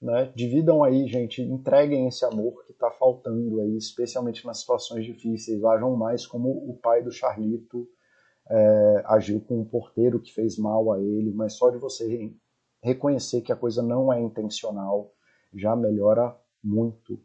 Né? 0.00 0.32
Dividam 0.34 0.82
aí, 0.82 1.06
gente. 1.06 1.42
Entreguem 1.42 2.08
esse 2.08 2.24
amor 2.24 2.64
que 2.64 2.72
está 2.72 2.90
faltando 2.90 3.60
aí, 3.60 3.76
especialmente 3.76 4.46
nas 4.46 4.60
situações 4.60 5.04
difíceis. 5.04 5.62
Ajam 5.64 5.94
mais 5.96 6.26
como 6.26 6.50
o 6.50 6.78
pai 6.80 7.02
do 7.02 7.12
Charlito 7.12 7.88
é, 8.50 9.02
agiu 9.06 9.40
com 9.40 9.60
um 9.60 9.64
porteiro 9.64 10.20
que 10.20 10.32
fez 10.32 10.58
mal 10.58 10.92
a 10.92 11.00
ele, 11.00 11.32
mas 11.32 11.54
só 11.54 11.70
de 11.70 11.78
você 11.78 12.32
reconhecer 12.82 13.42
que 13.42 13.52
a 13.52 13.56
coisa 13.56 13.82
não 13.82 14.12
é 14.12 14.20
intencional 14.20 15.12
já 15.54 15.74
melhora 15.76 16.36
muito 16.62 17.20